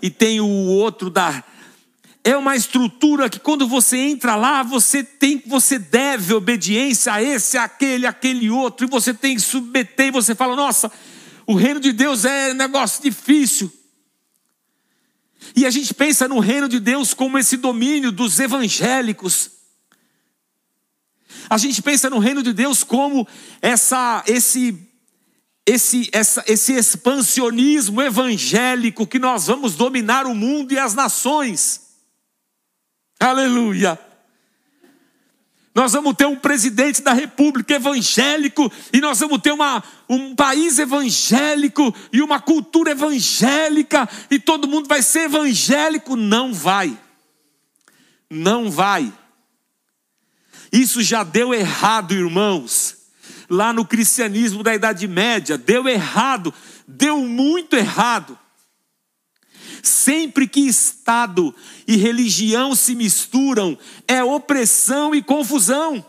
e 0.00 0.08
tem 0.08 0.40
o 0.40 0.46
outro 0.46 1.10
da, 1.10 1.42
é 2.24 2.36
uma 2.36 2.54
estrutura 2.54 3.28
que 3.28 3.40
quando 3.40 3.66
você 3.66 3.96
entra 3.96 4.36
lá, 4.36 4.62
você 4.62 5.02
tem, 5.02 5.42
você 5.44 5.78
deve 5.78 6.32
obediência 6.32 7.12
a 7.12 7.22
esse, 7.22 7.58
aquele, 7.58 8.06
aquele 8.06 8.48
outro, 8.48 8.86
e 8.86 8.90
você 8.90 9.12
tem 9.12 9.34
que 9.34 9.42
submeter, 9.42 10.06
e 10.06 10.12
você 10.12 10.34
fala, 10.34 10.54
nossa, 10.54 10.90
o 11.46 11.54
reino 11.54 11.80
de 11.80 11.92
Deus 11.92 12.24
é 12.24 12.54
negócio 12.54 13.02
difícil. 13.02 13.72
E 15.56 15.66
a 15.66 15.70
gente 15.70 15.92
pensa 15.92 16.28
no 16.28 16.38
reino 16.38 16.68
de 16.68 16.78
Deus 16.78 17.12
como 17.12 17.38
esse 17.38 17.56
domínio 17.56 18.12
dos 18.12 18.38
evangélicos. 18.38 19.50
A 21.50 21.58
gente 21.58 21.82
pensa 21.82 22.08
no 22.08 22.20
reino 22.20 22.42
de 22.42 22.52
Deus 22.52 22.84
como 22.84 23.26
essa, 23.60 24.22
esse, 24.28 24.88
esse, 25.66 26.08
essa, 26.12 26.44
esse 26.46 26.72
expansionismo 26.72 28.00
evangélico 28.00 29.08
que 29.08 29.18
nós 29.18 29.48
vamos 29.48 29.74
dominar 29.74 30.24
o 30.24 30.34
mundo 30.36 30.72
e 30.72 30.78
as 30.78 30.94
nações. 30.94 31.91
Aleluia. 33.22 33.98
Nós 35.74 35.92
vamos 35.92 36.14
ter 36.14 36.26
um 36.26 36.36
presidente 36.36 37.00
da 37.00 37.12
República 37.12 37.74
evangélico, 37.74 38.70
e 38.92 39.00
nós 39.00 39.20
vamos 39.20 39.40
ter 39.40 39.52
uma, 39.52 39.82
um 40.08 40.34
país 40.34 40.78
evangélico 40.78 41.94
e 42.12 42.20
uma 42.20 42.40
cultura 42.40 42.90
evangélica, 42.90 44.08
e 44.30 44.38
todo 44.38 44.68
mundo 44.68 44.88
vai 44.88 45.02
ser 45.02 45.20
evangélico. 45.20 46.16
Não 46.16 46.52
vai. 46.52 46.98
Não 48.28 48.70
vai. 48.70 49.12
Isso 50.72 51.00
já 51.00 51.22
deu 51.22 51.54
errado, 51.54 52.12
irmãos. 52.12 52.96
Lá 53.48 53.72
no 53.72 53.84
cristianismo 53.84 54.62
da 54.62 54.74
Idade 54.74 55.06
Média, 55.06 55.56
deu 55.56 55.88
errado, 55.88 56.52
deu 56.88 57.20
muito 57.20 57.76
errado. 57.76 58.38
Sempre 59.82 60.46
que 60.46 60.60
Estado 60.60 61.52
e 61.88 61.96
religião 61.96 62.74
se 62.74 62.94
misturam, 62.94 63.76
é 64.06 64.22
opressão 64.22 65.12
e 65.12 65.20
confusão. 65.20 66.06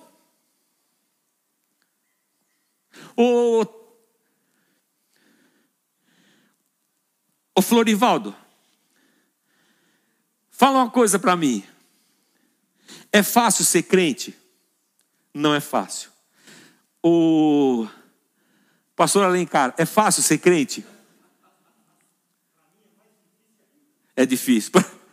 O 3.15 3.65
Florivaldo, 7.61 8.35
fala 10.51 10.79
uma 10.79 10.89
coisa 10.89 11.17
para 11.17 11.35
mim. 11.35 11.63
É 13.11 13.23
fácil 13.23 13.65
ser 13.65 13.83
crente? 13.83 14.37
Não 15.33 15.53
é 15.55 15.59
fácil. 15.59 16.11
O 17.01 17.87
pastor 18.95 19.23
Alencar, 19.23 19.73
é 19.77 19.85
fácil 19.85 20.21
ser 20.21 20.37
crente? 20.37 20.85
É 24.15 24.25
difícil. 24.25 24.71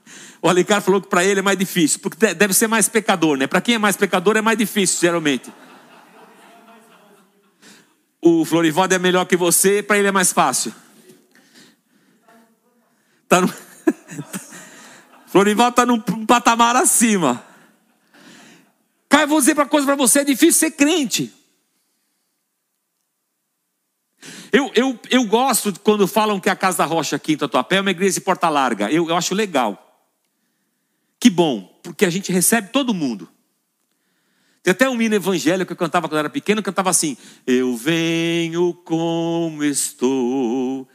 O 0.43 0.49
Alencar 0.49 0.81
falou 0.81 1.03
que 1.03 1.09
para 1.09 1.23
ele 1.23 1.41
é 1.41 1.43
mais 1.43 1.59
difícil, 1.59 2.01
porque 2.01 2.33
deve 2.33 2.55
ser 2.55 2.67
mais 2.67 2.89
pecador, 2.89 3.37
né? 3.37 3.47
Para 3.47 3.61
quem 3.61 3.75
é 3.75 3.79
mais 3.79 3.95
pecador 3.95 4.39
é 4.39 4.41
mais 4.41 4.57
difícil, 4.57 4.99
geralmente. 4.99 5.53
O 8.23 8.43
Florivaldo 8.47 8.95
é 8.95 8.99
melhor 8.99 9.27
que 9.27 9.37
você, 9.37 9.83
para 9.83 9.99
ele 9.99 10.09
é 10.09 10.11
mais 10.11 10.33
fácil. 10.33 10.75
Tá 13.29 13.43
no... 13.43 13.53
Florival 15.29 15.69
está 15.69 15.85
num 15.85 16.01
patamar 16.01 16.75
acima. 16.75 17.45
Eu 19.11 19.29
vou 19.29 19.41
dizer 19.41 19.53
uma 19.53 19.67
coisa 19.67 19.87
para 19.87 19.97
você: 19.97 20.21
é 20.21 20.25
difícil 20.25 20.55
ser 20.55 20.71
crente. 20.71 21.33
Eu, 24.53 24.71
eu, 24.75 24.99
eu 25.11 25.25
gosto 25.25 25.79
quando 25.81 26.07
falam 26.07 26.41
que 26.41 26.51
a 26.51 26.57
Casa 26.57 26.79
da 26.79 26.85
Rocha 26.85 27.17
aqui 27.17 27.33
em 27.33 27.37
Tatuapé 27.37 27.77
é 27.77 27.81
uma 27.81 27.91
igreja 27.91 28.15
de 28.15 28.21
porta 28.21 28.49
larga. 28.49 28.91
Eu, 28.91 29.09
eu 29.09 29.17
acho 29.17 29.35
legal. 29.35 29.87
Que 31.19 31.31
bom, 31.31 31.79
porque 31.83 32.05
a 32.05 32.11
gente 32.11 32.33
recebe 32.33 32.69
todo 32.69 32.95
mundo. 32.95 33.29
Tem 34.63 34.73
até 34.73 34.89
um 34.89 35.01
hino 35.01 35.15
evangélico 35.15 35.69
que 35.69 35.73
eu 35.73 35.77
cantava 35.77 36.07
quando 36.07 36.15
eu 36.15 36.21
era 36.21 36.31
pequeno, 36.31 36.63
cantava 36.63 36.91
assim: 36.91 37.17
Eu 37.47 37.77
venho 37.77 38.75
como 38.85 39.65
estou, 39.65 40.87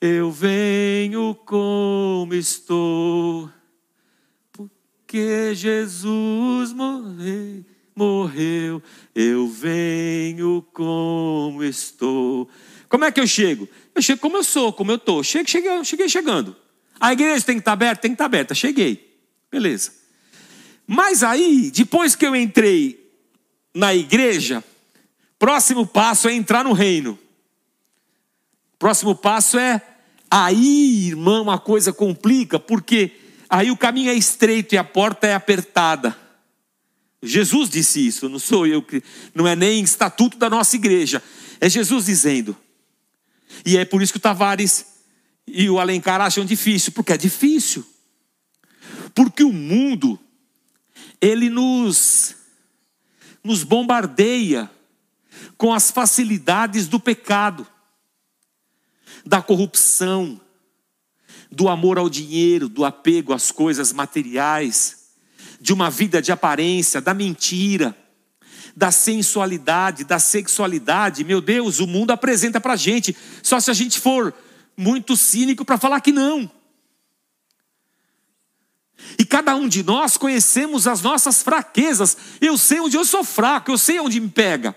eu 0.00 0.30
venho 0.30 1.34
como 1.44 2.32
estou, 2.32 3.50
porque 4.50 5.54
Jesus 5.54 6.72
morreu, 6.72 7.64
morreu, 7.94 8.82
eu 9.14 9.48
venho 9.48 10.64
como 10.72 11.62
estou. 11.62 12.48
Como 12.88 13.04
é 13.04 13.12
que 13.12 13.20
eu 13.20 13.26
chego? 13.26 13.68
Eu 13.94 14.02
chego 14.02 14.20
como 14.20 14.36
eu 14.36 14.44
sou, 14.44 14.72
como 14.72 14.90
eu 14.90 14.96
estou. 14.96 15.22
Cheguei, 15.22 15.46
cheguei, 15.46 15.84
cheguei 15.84 16.08
chegando. 16.08 16.56
A 17.00 17.12
igreja 17.12 17.44
tem 17.44 17.56
que 17.56 17.60
estar 17.60 17.72
aberta? 17.72 18.02
Tem 18.02 18.10
que 18.10 18.14
estar 18.14 18.26
aberta. 18.26 18.54
Cheguei. 18.54 19.18
Beleza. 19.50 19.92
Mas 20.86 21.22
aí, 21.22 21.70
depois 21.70 22.14
que 22.14 22.26
eu 22.26 22.36
entrei 22.36 23.10
na 23.74 23.94
igreja, 23.94 24.62
próximo 25.38 25.86
passo 25.86 26.28
é 26.28 26.32
entrar 26.32 26.64
no 26.64 26.72
reino. 26.72 27.18
Próximo 28.78 29.14
passo 29.14 29.58
é 29.58 29.80
aí, 30.30 31.08
irmão, 31.08 31.50
a 31.50 31.58
coisa 31.58 31.92
complica, 31.92 32.58
porque 32.58 33.12
aí 33.48 33.70
o 33.70 33.76
caminho 33.76 34.10
é 34.10 34.14
estreito 34.14 34.74
e 34.74 34.78
a 34.78 34.84
porta 34.84 35.26
é 35.26 35.34
apertada. 35.34 36.16
Jesus 37.22 37.70
disse 37.70 38.04
isso, 38.04 38.28
não 38.28 38.38
sou 38.38 38.66
eu, 38.66 38.84
não 39.34 39.46
é 39.46 39.54
nem 39.54 39.82
estatuto 39.82 40.36
da 40.36 40.50
nossa 40.50 40.74
igreja, 40.74 41.22
é 41.60 41.68
Jesus 41.68 42.06
dizendo. 42.06 42.56
E 43.64 43.76
é 43.76 43.84
por 43.84 44.02
isso 44.02 44.12
que 44.12 44.18
o 44.18 44.22
Tavares 44.22 44.86
e 45.46 45.68
o 45.70 45.78
Alencar 45.78 46.20
acham 46.20 46.44
difícil, 46.44 46.92
porque 46.92 47.12
é 47.12 47.16
difícil. 47.16 47.86
Porque 49.14 49.44
o 49.44 49.52
mundo, 49.52 50.18
ele 51.20 51.48
nos 51.48 52.34
nos 53.44 53.64
bombardeia 53.64 54.70
com 55.56 55.72
as 55.72 55.90
facilidades 55.90 56.86
do 56.86 57.00
pecado, 57.00 57.66
da 59.26 59.42
corrupção, 59.42 60.40
do 61.50 61.68
amor 61.68 61.98
ao 61.98 62.08
dinheiro, 62.08 62.68
do 62.68 62.84
apego 62.84 63.32
às 63.32 63.50
coisas 63.50 63.92
materiais, 63.92 65.01
de 65.62 65.72
uma 65.72 65.88
vida 65.88 66.20
de 66.20 66.32
aparência, 66.32 67.00
da 67.00 67.14
mentira, 67.14 67.96
da 68.74 68.90
sensualidade, 68.90 70.02
da 70.02 70.18
sexualidade. 70.18 71.22
Meu 71.22 71.40
Deus, 71.40 71.78
o 71.78 71.86
mundo 71.86 72.10
apresenta 72.10 72.60
para 72.60 72.72
a 72.72 72.76
gente, 72.76 73.16
só 73.44 73.60
se 73.60 73.70
a 73.70 73.74
gente 73.74 74.00
for 74.00 74.34
muito 74.76 75.16
cínico 75.16 75.64
para 75.64 75.78
falar 75.78 76.00
que 76.00 76.10
não. 76.10 76.50
E 79.16 79.24
cada 79.24 79.54
um 79.54 79.68
de 79.68 79.84
nós 79.84 80.16
conhecemos 80.16 80.88
as 80.88 81.00
nossas 81.00 81.44
fraquezas. 81.44 82.16
Eu 82.40 82.58
sei 82.58 82.80
onde 82.80 82.96
eu 82.96 83.04
sou 83.04 83.22
fraco, 83.22 83.70
eu 83.70 83.78
sei 83.78 84.00
onde 84.00 84.18
me 84.18 84.28
pega. 84.28 84.74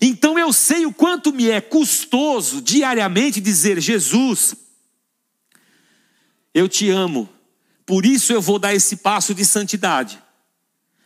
Então 0.00 0.38
eu 0.38 0.54
sei 0.54 0.86
o 0.86 0.92
quanto 0.92 1.34
me 1.34 1.50
é 1.50 1.60
custoso 1.60 2.62
diariamente 2.62 3.42
dizer: 3.42 3.78
Jesus, 3.78 4.56
eu 6.54 6.66
te 6.66 6.88
amo, 6.88 7.28
por 7.86 8.04
isso 8.04 8.32
eu 8.32 8.42
vou 8.42 8.58
dar 8.58 8.74
esse 8.74 8.96
passo 8.96 9.34
de 9.34 9.44
santidade. 9.44 10.22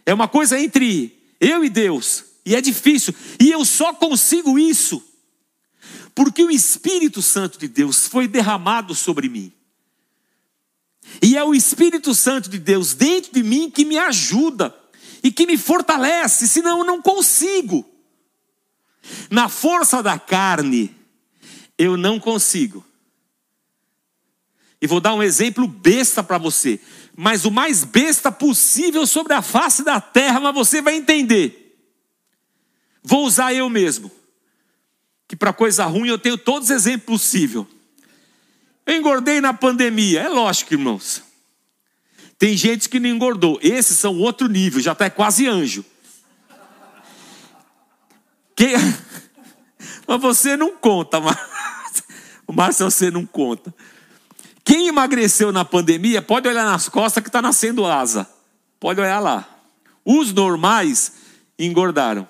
É 0.05 0.13
uma 0.13 0.27
coisa 0.27 0.59
entre 0.59 1.17
eu 1.39 1.65
e 1.65 1.69
Deus, 1.69 2.25
e 2.45 2.57
é 2.57 2.61
difícil, 2.61 3.15
e 3.39 3.51
eu 3.51 3.65
só 3.65 3.93
consigo 3.93 4.59
isso 4.59 5.05
porque 6.15 6.43
o 6.43 6.51
Espírito 6.51 7.23
Santo 7.23 7.59
de 7.59 7.69
Deus 7.69 8.07
foi 8.07 8.29
derramado 8.29 8.95
sobre 8.95 9.29
mim. 9.29 9.53
E 11.23 11.37
é 11.37 11.43
o 11.43 11.55
Espírito 11.55 12.15
Santo 12.15 12.51
de 12.51 12.59
Deus 12.59 12.95
dentro 12.95 13.33
de 13.33 13.43
mim 13.43 13.71
que 13.71 13.85
me 13.85 13.99
ajuda 13.99 14.75
e 15.23 15.31
que 15.31 15.47
me 15.47 15.57
fortalece, 15.57 16.47
senão 16.47 16.81
eu 16.81 16.85
não 16.85 17.01
consigo. 17.01 17.85
Na 19.31 19.49
força 19.49 20.03
da 20.03 20.19
carne, 20.19 20.95
eu 21.79 21.97
não 21.97 22.21
consigo. 22.21 22.85
E 24.81 24.87
vou 24.87 25.01
dar 25.01 25.15
um 25.15 25.23
exemplo 25.23 25.69
besta 25.69 26.23
para 26.23 26.39
você, 26.39 26.81
mas 27.15 27.45
o 27.45 27.51
mais 27.51 27.85
besta 27.85 28.33
possível 28.33 29.07
sobre 29.07 29.35
a 29.35 29.43
face 29.43 29.85
da 29.85 30.01
terra, 30.01 30.41
mas 30.41 30.55
você 30.55 30.81
vai 30.81 30.97
entender. 30.97 31.79
Vou 33.03 33.25
usar 33.27 33.53
eu 33.53 33.69
mesmo, 33.69 34.11
que 35.29 35.37
para 35.37 35.53
coisa 35.53 35.85
ruim 35.85 36.09
eu 36.09 36.19
tenho 36.19 36.39
todos 36.39 36.71
os 36.71 36.75
exemplos 36.75 37.21
possíveis. 37.21 37.67
Eu 38.87 38.97
engordei 38.97 39.41
na 39.41 39.53
pandemia. 39.53 40.23
É 40.23 40.29
lógico, 40.29 40.75
irmãos. 40.75 41.23
Tem 42.39 42.57
gente 42.57 42.89
que 42.89 42.99
não 42.99 43.09
engordou. 43.09 43.59
Esses 43.63 43.99
são 43.99 44.19
outro 44.19 44.49
nível, 44.49 44.81
já 44.81 44.93
está 44.93 45.11
quase 45.11 45.47
anjo. 45.47 45.85
Que... 48.57 48.73
Mas 50.09 50.21
você 50.21 50.57
não 50.57 50.77
conta, 50.77 51.19
Márcio 52.53 52.91
você 52.91 53.11
não 53.11 53.25
conta. 53.25 53.73
Quem 54.71 54.87
emagreceu 54.87 55.51
na 55.51 55.65
pandemia, 55.65 56.23
pode 56.23 56.47
olhar 56.47 56.65
nas 56.65 56.89
costas 56.89 57.21
que 57.21 57.29
está 57.29 57.43
nascendo 57.43 57.85
asa. 57.85 58.31
Pode 58.79 59.01
olhar 59.01 59.19
lá. 59.19 59.45
Os 60.05 60.33
normais 60.33 61.15
engordaram. 61.59 62.29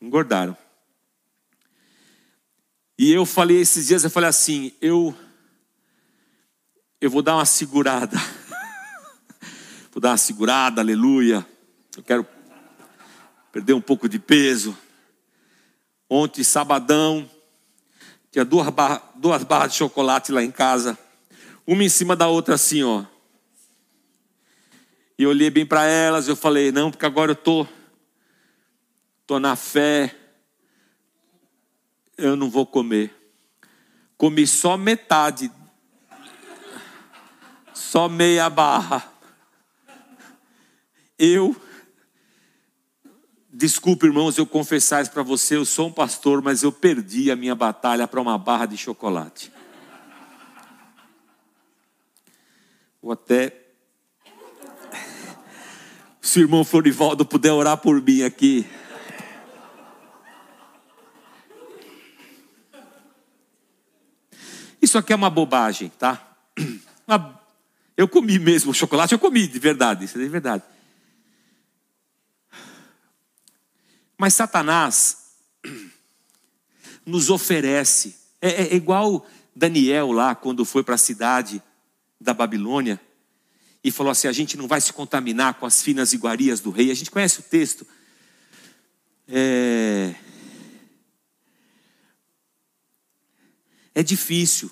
Engordaram. 0.00 0.56
E 2.96 3.10
eu 3.10 3.26
falei 3.26 3.60
esses 3.60 3.88
dias, 3.88 4.04
eu 4.04 4.10
falei 4.10 4.28
assim, 4.28 4.72
eu 4.80 5.12
eu 7.00 7.10
vou 7.10 7.22
dar 7.22 7.34
uma 7.34 7.44
segurada. 7.44 8.16
vou 9.90 10.00
dar 10.00 10.10
uma 10.10 10.16
segurada, 10.16 10.80
aleluia. 10.80 11.44
Eu 11.96 12.04
quero 12.04 12.24
perder 13.50 13.72
um 13.72 13.80
pouco 13.80 14.08
de 14.08 14.20
peso. 14.20 14.78
Ontem, 16.08 16.44
sabadão, 16.44 17.28
tinha 18.30 18.44
duas, 18.44 18.68
barra, 18.68 19.02
duas 19.16 19.42
barras 19.42 19.72
de 19.72 19.78
chocolate 19.78 20.30
lá 20.30 20.40
em 20.40 20.52
casa, 20.52 20.96
uma 21.72 21.84
em 21.84 21.88
cima 21.88 22.16
da 22.16 22.26
outra 22.26 22.56
assim, 22.56 22.82
ó. 22.82 23.04
E 25.16 25.22
eu 25.22 25.30
olhei 25.30 25.50
bem 25.50 25.64
para 25.64 25.84
elas, 25.84 26.26
eu 26.26 26.34
falei, 26.34 26.72
não, 26.72 26.90
porque 26.90 27.06
agora 27.06 27.30
eu 27.30 27.36
tô, 27.36 27.64
tô 29.24 29.38
na 29.38 29.54
fé, 29.54 30.12
eu 32.18 32.34
não 32.34 32.50
vou 32.50 32.66
comer. 32.66 33.14
Comi 34.16 34.48
só 34.48 34.76
metade 34.76 35.48
só 37.72 38.08
meia 38.08 38.50
barra. 38.50 39.08
Eu, 41.16 41.54
desculpe 43.48 44.06
irmãos, 44.06 44.38
eu 44.38 44.46
confessar 44.46 45.02
isso 45.02 45.12
para 45.12 45.22
você, 45.22 45.54
eu 45.54 45.64
sou 45.64 45.86
um 45.86 45.92
pastor, 45.92 46.42
mas 46.42 46.64
eu 46.64 46.72
perdi 46.72 47.30
a 47.30 47.36
minha 47.36 47.54
batalha 47.54 48.08
para 48.08 48.20
uma 48.20 48.36
barra 48.36 48.66
de 48.66 48.76
chocolate. 48.76 49.52
Ou 53.02 53.12
até. 53.12 53.56
Se 56.20 56.40
o 56.40 56.42
irmão 56.42 56.64
Florivaldo 56.64 57.24
puder 57.24 57.52
orar 57.52 57.76
por 57.78 58.00
mim 58.02 58.22
aqui. 58.22 58.66
Isso 64.80 64.96
aqui 64.96 65.12
é 65.12 65.16
uma 65.16 65.30
bobagem, 65.30 65.90
tá? 65.98 66.36
Eu 67.96 68.08
comi 68.08 68.38
mesmo 68.38 68.70
o 68.70 68.74
chocolate, 68.74 69.12
eu 69.12 69.18
comi 69.18 69.46
de 69.46 69.58
verdade, 69.58 70.06
isso 70.06 70.16
é 70.16 70.22
de 70.22 70.28
verdade. 70.30 70.64
Mas 74.16 74.32
Satanás 74.32 75.34
nos 77.04 77.28
oferece, 77.28 78.16
é, 78.40 78.72
é 78.72 78.74
igual 78.74 79.26
Daniel 79.54 80.12
lá, 80.12 80.34
quando 80.34 80.64
foi 80.64 80.82
para 80.82 80.94
a 80.94 80.98
cidade 80.98 81.62
da 82.20 82.34
Babilônia, 82.34 83.00
e 83.82 83.90
falou 83.90 84.10
assim: 84.10 84.28
a 84.28 84.32
gente 84.32 84.56
não 84.56 84.68
vai 84.68 84.80
se 84.80 84.92
contaminar 84.92 85.54
com 85.54 85.66
as 85.66 85.82
finas 85.82 86.12
iguarias 86.12 86.60
do 86.60 86.70
rei. 86.70 86.90
A 86.90 86.94
gente 86.94 87.10
conhece 87.10 87.40
o 87.40 87.42
texto. 87.42 87.86
É, 89.26 90.14
é 93.94 94.02
difícil. 94.02 94.70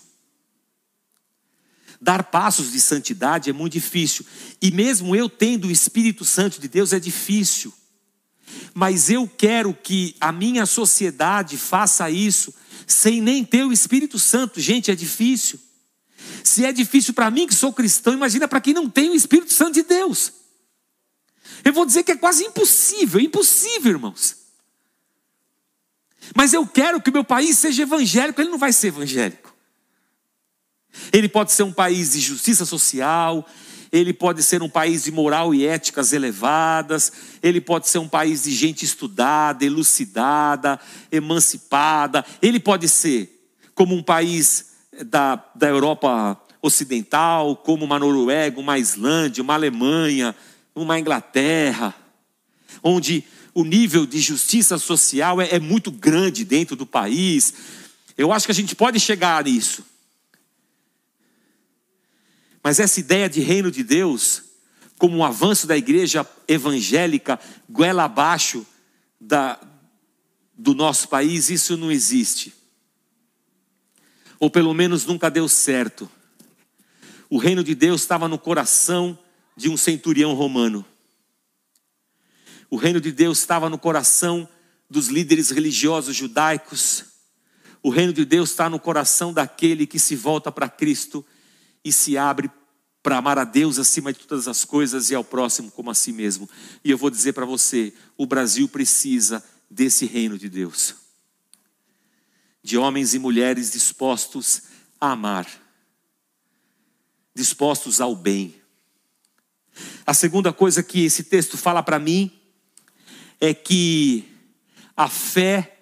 Dar 2.00 2.22
passos 2.24 2.70
de 2.70 2.80
santidade 2.80 3.50
é 3.50 3.52
muito 3.52 3.72
difícil. 3.72 4.24
E 4.62 4.70
mesmo 4.70 5.16
eu 5.16 5.28
tendo 5.28 5.66
o 5.66 5.70
Espírito 5.70 6.24
Santo 6.24 6.60
de 6.60 6.68
Deus 6.68 6.92
é 6.92 7.00
difícil. 7.00 7.72
Mas 8.72 9.10
eu 9.10 9.28
quero 9.28 9.74
que 9.74 10.14
a 10.20 10.30
minha 10.30 10.64
sociedade 10.64 11.56
faça 11.56 12.08
isso 12.10 12.54
sem 12.86 13.20
nem 13.20 13.44
ter 13.44 13.64
o 13.64 13.72
Espírito 13.72 14.18
Santo. 14.18 14.60
Gente, 14.60 14.90
é 14.90 14.94
difícil. 14.94 15.58
Se 16.44 16.64
é 16.64 16.72
difícil 16.72 17.14
para 17.14 17.30
mim 17.30 17.46
que 17.46 17.54
sou 17.54 17.72
cristão, 17.72 18.12
imagina 18.12 18.48
para 18.48 18.60
quem 18.60 18.74
não 18.74 18.88
tem 18.88 19.10
o 19.10 19.14
Espírito 19.14 19.52
Santo 19.52 19.74
de 19.74 19.82
Deus. 19.82 20.32
Eu 21.64 21.72
vou 21.72 21.84
dizer 21.84 22.02
que 22.02 22.12
é 22.12 22.16
quase 22.16 22.44
impossível, 22.44 23.20
impossível, 23.20 23.92
irmãos. 23.92 24.36
Mas 26.34 26.52
eu 26.52 26.66
quero 26.66 27.00
que 27.00 27.10
o 27.10 27.12
meu 27.12 27.24
país 27.24 27.58
seja 27.58 27.82
evangélico, 27.82 28.40
ele 28.40 28.50
não 28.50 28.58
vai 28.58 28.72
ser 28.72 28.88
evangélico. 28.88 29.54
Ele 31.12 31.28
pode 31.28 31.52
ser 31.52 31.62
um 31.62 31.72
país 31.72 32.12
de 32.12 32.20
justiça 32.20 32.64
social, 32.64 33.46
ele 33.90 34.12
pode 34.12 34.42
ser 34.42 34.62
um 34.62 34.68
país 34.68 35.04
de 35.04 35.12
moral 35.12 35.54
e 35.54 35.66
éticas 35.66 36.12
elevadas, 36.12 37.12
ele 37.42 37.60
pode 37.60 37.88
ser 37.88 37.98
um 37.98 38.08
país 38.08 38.42
de 38.42 38.52
gente 38.52 38.84
estudada, 38.84 39.64
elucidada, 39.64 40.78
emancipada, 41.10 42.24
ele 42.42 42.60
pode 42.60 42.88
ser 42.88 43.34
como 43.74 43.94
um 43.94 44.02
país 44.02 44.67
da, 45.04 45.42
da 45.54 45.68
Europa 45.68 46.40
Ocidental, 46.60 47.56
como 47.56 47.84
uma 47.84 47.98
Noruega, 47.98 48.60
uma 48.60 48.78
Islândia, 48.78 49.42
uma 49.42 49.54
Alemanha, 49.54 50.34
uma 50.74 50.98
Inglaterra, 50.98 51.94
onde 52.82 53.24
o 53.54 53.64
nível 53.64 54.06
de 54.06 54.20
justiça 54.20 54.78
social 54.78 55.40
é, 55.40 55.56
é 55.56 55.60
muito 55.60 55.90
grande 55.90 56.44
dentro 56.44 56.76
do 56.76 56.86
país. 56.86 57.52
Eu 58.16 58.32
acho 58.32 58.46
que 58.46 58.52
a 58.52 58.54
gente 58.54 58.74
pode 58.74 59.00
chegar 59.00 59.42
nisso. 59.44 59.84
Mas 62.62 62.78
essa 62.80 63.00
ideia 63.00 63.28
de 63.28 63.40
reino 63.40 63.70
de 63.70 63.82
Deus, 63.82 64.42
como 64.98 65.16
um 65.16 65.24
avanço 65.24 65.66
da 65.66 65.76
igreja 65.76 66.26
evangélica, 66.46 67.38
goela 67.68 68.04
abaixo 68.04 68.66
da, 69.20 69.58
do 70.56 70.74
nosso 70.74 71.08
país, 71.08 71.50
isso 71.50 71.76
não 71.76 71.90
existe. 71.90 72.57
Ou 74.38 74.50
pelo 74.50 74.72
menos 74.72 75.04
nunca 75.04 75.30
deu 75.30 75.48
certo. 75.48 76.10
O 77.30 77.38
reino 77.38 77.62
de 77.62 77.74
Deus 77.74 78.02
estava 78.02 78.28
no 78.28 78.38
coração 78.38 79.18
de 79.56 79.68
um 79.68 79.76
centurião 79.76 80.34
romano. 80.34 80.84
O 82.70 82.76
reino 82.76 83.00
de 83.00 83.10
Deus 83.10 83.38
estava 83.38 83.68
no 83.68 83.78
coração 83.78 84.48
dos 84.88 85.08
líderes 85.08 85.50
religiosos 85.50 86.14
judaicos. 86.14 87.04
O 87.82 87.90
reino 87.90 88.12
de 88.12 88.24
Deus 88.24 88.50
está 88.50 88.68
no 88.68 88.78
coração 88.78 89.32
daquele 89.32 89.86
que 89.86 89.98
se 89.98 90.14
volta 90.14 90.50
para 90.52 90.68
Cristo 90.68 91.24
e 91.84 91.92
se 91.92 92.16
abre 92.16 92.50
para 93.02 93.18
amar 93.18 93.38
a 93.38 93.44
Deus 93.44 93.78
acima 93.78 94.12
de 94.12 94.20
todas 94.20 94.48
as 94.48 94.64
coisas 94.64 95.10
e 95.10 95.14
ao 95.14 95.24
próximo 95.24 95.70
como 95.70 95.90
a 95.90 95.94
si 95.94 96.12
mesmo. 96.12 96.48
E 96.84 96.90
eu 96.90 96.98
vou 96.98 97.10
dizer 97.10 97.32
para 97.32 97.46
você: 97.46 97.92
o 98.16 98.26
Brasil 98.26 98.68
precisa 98.68 99.42
desse 99.70 100.06
reino 100.06 100.38
de 100.38 100.48
Deus, 100.48 100.94
de 102.62 102.76
homens 102.76 103.14
e 103.14 103.18
mulheres 103.18 103.70
dispostos 103.70 104.62
a 105.00 105.12
amar, 105.12 105.46
dispostos 107.34 108.00
ao 108.00 108.14
bem. 108.16 108.54
A 110.06 110.12
segunda 110.12 110.52
coisa 110.52 110.82
que 110.82 111.04
esse 111.04 111.24
texto 111.24 111.56
fala 111.56 111.82
para 111.82 111.98
mim 111.98 112.32
é 113.40 113.54
que 113.54 114.24
a 114.96 115.08
fé 115.08 115.78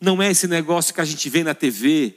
não 0.00 0.20
é 0.20 0.30
esse 0.30 0.48
negócio 0.48 0.92
que 0.92 1.00
a 1.00 1.04
gente 1.04 1.30
vê 1.30 1.44
na 1.44 1.54
TV, 1.54 2.16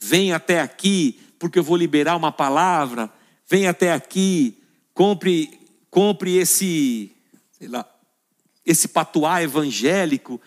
vem 0.00 0.32
até 0.32 0.60
aqui 0.60 1.20
porque 1.38 1.58
eu 1.58 1.62
vou 1.62 1.76
liberar 1.76 2.16
uma 2.16 2.32
palavra, 2.32 3.12
vem 3.46 3.66
até 3.66 3.92
aqui, 3.92 4.62
compre, 4.94 5.60
compre 5.90 6.36
esse, 6.36 7.12
sei 7.52 7.68
lá, 7.68 7.86
esse 8.64 8.88
patuá 8.88 9.42
evangélico 9.42 10.40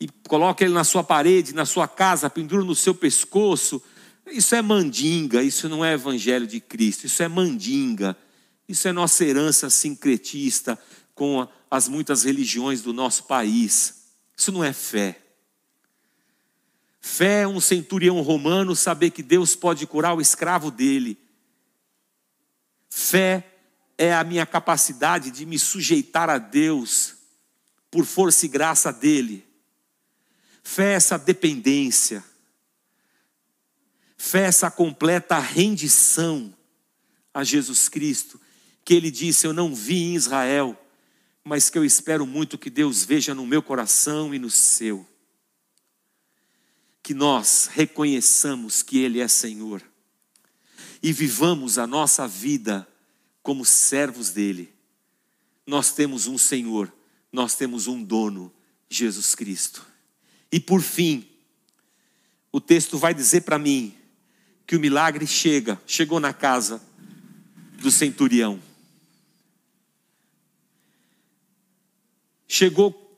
e 0.00 0.08
coloque 0.26 0.64
ele 0.64 0.72
na 0.72 0.84
sua 0.84 1.04
parede, 1.04 1.54
na 1.54 1.66
sua 1.66 1.86
casa, 1.86 2.30
pendura 2.30 2.64
no 2.64 2.74
seu 2.74 2.94
pescoço. 2.94 3.82
Isso 4.26 4.54
é 4.54 4.62
mandinga, 4.62 5.42
isso 5.42 5.68
não 5.68 5.84
é 5.84 5.92
evangelho 5.92 6.46
de 6.46 6.60
Cristo, 6.60 7.06
isso 7.06 7.22
é 7.22 7.28
mandinga. 7.28 8.16
Isso 8.70 8.86
é 8.86 8.92
nossa 8.92 9.24
herança 9.24 9.68
sincretista 9.68 10.78
com 11.12 11.46
as 11.68 11.88
muitas 11.88 12.22
religiões 12.22 12.80
do 12.80 12.92
nosso 12.92 13.24
país. 13.24 14.04
Isso 14.36 14.52
não 14.52 14.62
é 14.62 14.72
fé. 14.72 15.20
Fé 17.00 17.42
é 17.42 17.48
um 17.48 17.60
centurião 17.60 18.20
romano 18.20 18.76
saber 18.76 19.10
que 19.10 19.24
Deus 19.24 19.56
pode 19.56 19.88
curar 19.88 20.14
o 20.14 20.20
escravo 20.20 20.70
dele. 20.70 21.18
Fé 22.88 23.44
é 23.98 24.14
a 24.14 24.22
minha 24.22 24.46
capacidade 24.46 25.32
de 25.32 25.44
me 25.44 25.58
sujeitar 25.58 26.30
a 26.30 26.38
Deus 26.38 27.16
por 27.90 28.04
força 28.04 28.46
e 28.46 28.48
graça 28.48 28.92
dele. 28.92 29.49
Fé 30.62 30.92
é 30.92 30.94
essa 30.94 31.18
dependência. 31.18 32.24
Fé 34.16 34.42
é 34.42 34.46
essa 34.46 34.70
completa 34.70 35.38
rendição 35.38 36.54
a 37.32 37.44
Jesus 37.44 37.88
Cristo, 37.88 38.40
que 38.84 38.94
ele 38.94 39.10
disse: 39.10 39.46
Eu 39.46 39.52
não 39.52 39.74
vi 39.74 40.02
em 40.02 40.14
Israel 40.14 40.76
mas 41.44 41.70
que 41.70 41.78
eu 41.78 41.84
espero 41.84 42.26
muito 42.26 42.58
que 42.58 42.70
Deus 42.70 43.04
veja 43.04 43.34
no 43.34 43.46
meu 43.46 43.62
coração 43.62 44.34
e 44.34 44.38
no 44.38 44.50
seu. 44.50 45.06
Que 47.02 47.14
nós 47.14 47.68
reconheçamos 47.72 48.82
que 48.82 48.98
Ele 48.98 49.20
é 49.20 49.28
Senhor 49.28 49.82
e 51.02 51.12
vivamos 51.12 51.78
a 51.78 51.86
nossa 51.86 52.28
vida 52.28 52.86
como 53.42 53.64
servos 53.64 54.30
dEle. 54.30 54.72
Nós 55.66 55.92
temos 55.92 56.26
um 56.26 56.36
Senhor, 56.36 56.92
nós 57.32 57.54
temos 57.54 57.86
um 57.86 58.02
dono, 58.02 58.52
Jesus 58.88 59.34
Cristo. 59.34 59.86
E 60.52 60.58
por 60.58 60.82
fim, 60.82 61.28
o 62.50 62.60
texto 62.60 62.98
vai 62.98 63.14
dizer 63.14 63.42
para 63.42 63.58
mim 63.58 63.94
que 64.66 64.76
o 64.76 64.80
milagre 64.80 65.26
chega, 65.26 65.80
chegou 65.86 66.18
na 66.18 66.32
casa 66.32 66.82
do 67.80 67.90
centurião. 67.90 68.60
chegou 72.50 73.16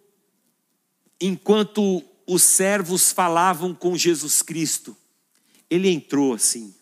enquanto 1.18 2.04
os 2.26 2.42
servos 2.42 3.12
falavam 3.12 3.74
com 3.74 3.96
Jesus 3.96 4.42
Cristo. 4.42 4.94
Ele 5.70 5.88
entrou 5.88 6.34
assim. 6.34 6.74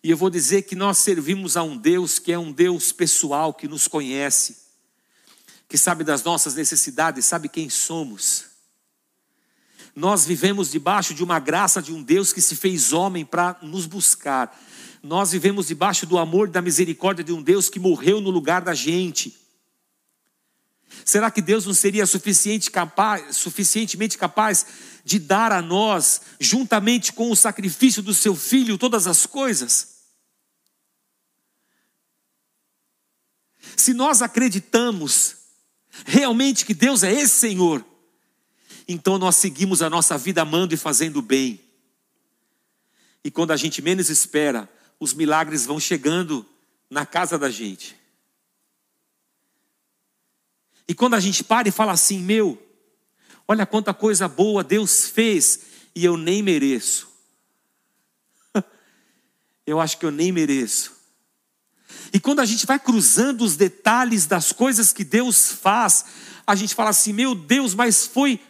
E 0.00 0.10
eu 0.10 0.16
vou 0.16 0.30
dizer 0.30 0.62
que 0.62 0.76
nós 0.76 0.98
servimos 0.98 1.56
a 1.56 1.64
um 1.64 1.76
Deus 1.76 2.20
que 2.20 2.30
é 2.30 2.38
um 2.38 2.52
Deus 2.52 2.92
pessoal, 2.92 3.52
que 3.52 3.66
nos 3.66 3.88
conhece, 3.88 4.67
que 5.68 5.76
sabe 5.76 6.02
das 6.02 6.24
nossas 6.24 6.54
necessidades, 6.54 7.26
sabe 7.26 7.48
quem 7.48 7.68
somos. 7.68 8.46
Nós 9.94 10.24
vivemos 10.24 10.70
debaixo 10.70 11.12
de 11.12 11.22
uma 11.22 11.38
graça 11.38 11.82
de 11.82 11.92
um 11.92 12.02
Deus 12.02 12.32
que 12.32 12.40
se 12.40 12.56
fez 12.56 12.92
homem 12.92 13.24
para 13.24 13.58
nos 13.60 13.84
buscar. 13.84 14.56
Nós 15.02 15.32
vivemos 15.32 15.66
debaixo 15.66 16.06
do 16.06 16.16
amor 16.18 16.48
e 16.48 16.52
da 16.52 16.62
misericórdia 16.62 17.24
de 17.24 17.32
um 17.32 17.42
Deus 17.42 17.68
que 17.68 17.78
morreu 17.78 18.20
no 18.20 18.30
lugar 18.30 18.62
da 18.62 18.74
gente. 18.74 19.36
Será 21.04 21.30
que 21.30 21.42
Deus 21.42 21.66
não 21.66 21.74
seria 21.74 22.06
suficiente 22.06 22.70
capaz, 22.70 23.36
suficientemente 23.36 24.16
capaz 24.16 24.66
de 25.04 25.18
dar 25.18 25.52
a 25.52 25.60
nós, 25.60 26.22
juntamente 26.40 27.12
com 27.12 27.30
o 27.30 27.36
sacrifício 27.36 28.02
do 28.02 28.14
seu 28.14 28.34
filho, 28.34 28.78
todas 28.78 29.06
as 29.06 29.26
coisas? 29.26 29.98
Se 33.76 33.92
nós 33.92 34.22
acreditamos 34.22 35.37
realmente 36.04 36.64
que 36.64 36.74
Deus 36.74 37.02
é 37.02 37.12
esse 37.12 37.34
Senhor, 37.34 37.84
então 38.86 39.18
nós 39.18 39.36
seguimos 39.36 39.82
a 39.82 39.90
nossa 39.90 40.16
vida 40.16 40.42
amando 40.42 40.74
e 40.74 40.78
fazendo 40.78 41.20
bem. 41.20 41.60
E 43.22 43.30
quando 43.30 43.50
a 43.50 43.56
gente 43.56 43.82
menos 43.82 44.08
espera, 44.08 44.68
os 44.98 45.12
milagres 45.12 45.66
vão 45.66 45.78
chegando 45.78 46.46
na 46.88 47.04
casa 47.04 47.38
da 47.38 47.50
gente. 47.50 47.96
E 50.88 50.94
quando 50.94 51.14
a 51.14 51.20
gente 51.20 51.44
para 51.44 51.68
e 51.68 51.72
fala 51.72 51.92
assim, 51.92 52.18
meu, 52.18 52.60
olha 53.46 53.66
quanta 53.66 53.92
coisa 53.92 54.26
boa 54.26 54.64
Deus 54.64 55.08
fez 55.08 55.60
e 55.94 56.04
eu 56.04 56.16
nem 56.16 56.42
mereço. 56.42 57.08
eu 59.66 59.78
acho 59.78 59.98
que 59.98 60.06
eu 60.06 60.10
nem 60.10 60.32
mereço. 60.32 60.97
E 62.12 62.20
quando 62.20 62.40
a 62.40 62.44
gente 62.44 62.66
vai 62.66 62.78
cruzando 62.78 63.42
os 63.42 63.56
detalhes 63.56 64.26
das 64.26 64.52
coisas 64.52 64.92
que 64.92 65.04
Deus 65.04 65.52
faz, 65.52 66.04
a 66.46 66.54
gente 66.54 66.74
fala 66.74 66.90
assim, 66.90 67.12
meu 67.12 67.34
Deus, 67.34 67.74
mas 67.74 68.06
foi 68.06 68.40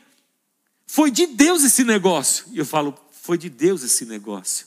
foi 0.91 1.11
de 1.11 1.27
Deus 1.27 1.63
esse 1.63 1.85
negócio. 1.85 2.47
E 2.51 2.59
eu 2.59 2.65
falo, 2.65 2.99
foi 3.11 3.37
de 3.37 3.51
Deus 3.51 3.83
esse 3.83 4.07
negócio. 4.07 4.67